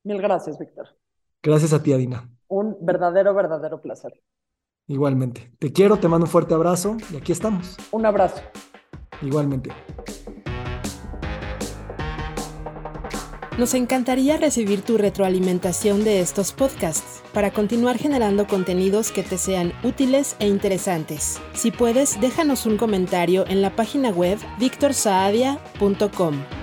Mil 0.05 0.23
gracias, 0.23 0.59
Víctor. 0.59 0.89
Gracias 1.43 1.73
a 1.73 1.83
ti, 1.83 1.93
Adina. 1.93 2.31
Un 2.49 2.77
verdadero, 2.81 3.35
verdadero 3.35 3.81
placer. 3.81 4.23
Igualmente. 4.89 5.51
Te 5.59 5.71
quiero, 5.71 5.99
te 5.99 6.09
mando 6.09 6.25
un 6.25 6.31
fuerte 6.31 6.55
abrazo 6.55 6.97
y 7.13 7.17
aquí 7.17 7.31
estamos. 7.31 7.77
Un 7.93 8.07
abrazo. 8.07 8.41
Igualmente. 9.23 9.71
Nos 13.59 13.75
encantaría 13.75 14.37
recibir 14.37 14.83
tu 14.83 14.97
retroalimentación 14.99 16.05
de 16.05 16.21
estos 16.21 16.53
podcasts 16.53 17.25
para 17.35 17.51
continuar 17.51 17.99
generando 17.99 18.47
contenidos 18.47 19.11
que 19.11 19.25
te 19.25 19.37
sean 19.37 19.73
útiles 19.83 20.37
e 20.39 20.47
interesantes. 20.47 21.41
Si 21.55 21.73
puedes, 21.73 22.21
déjanos 22.21 22.67
un 22.67 22.77
comentario 22.77 23.45
en 23.49 23.61
la 23.61 23.75
página 23.75 24.11
web 24.11 24.39
victorsaadia.com. 24.61 26.58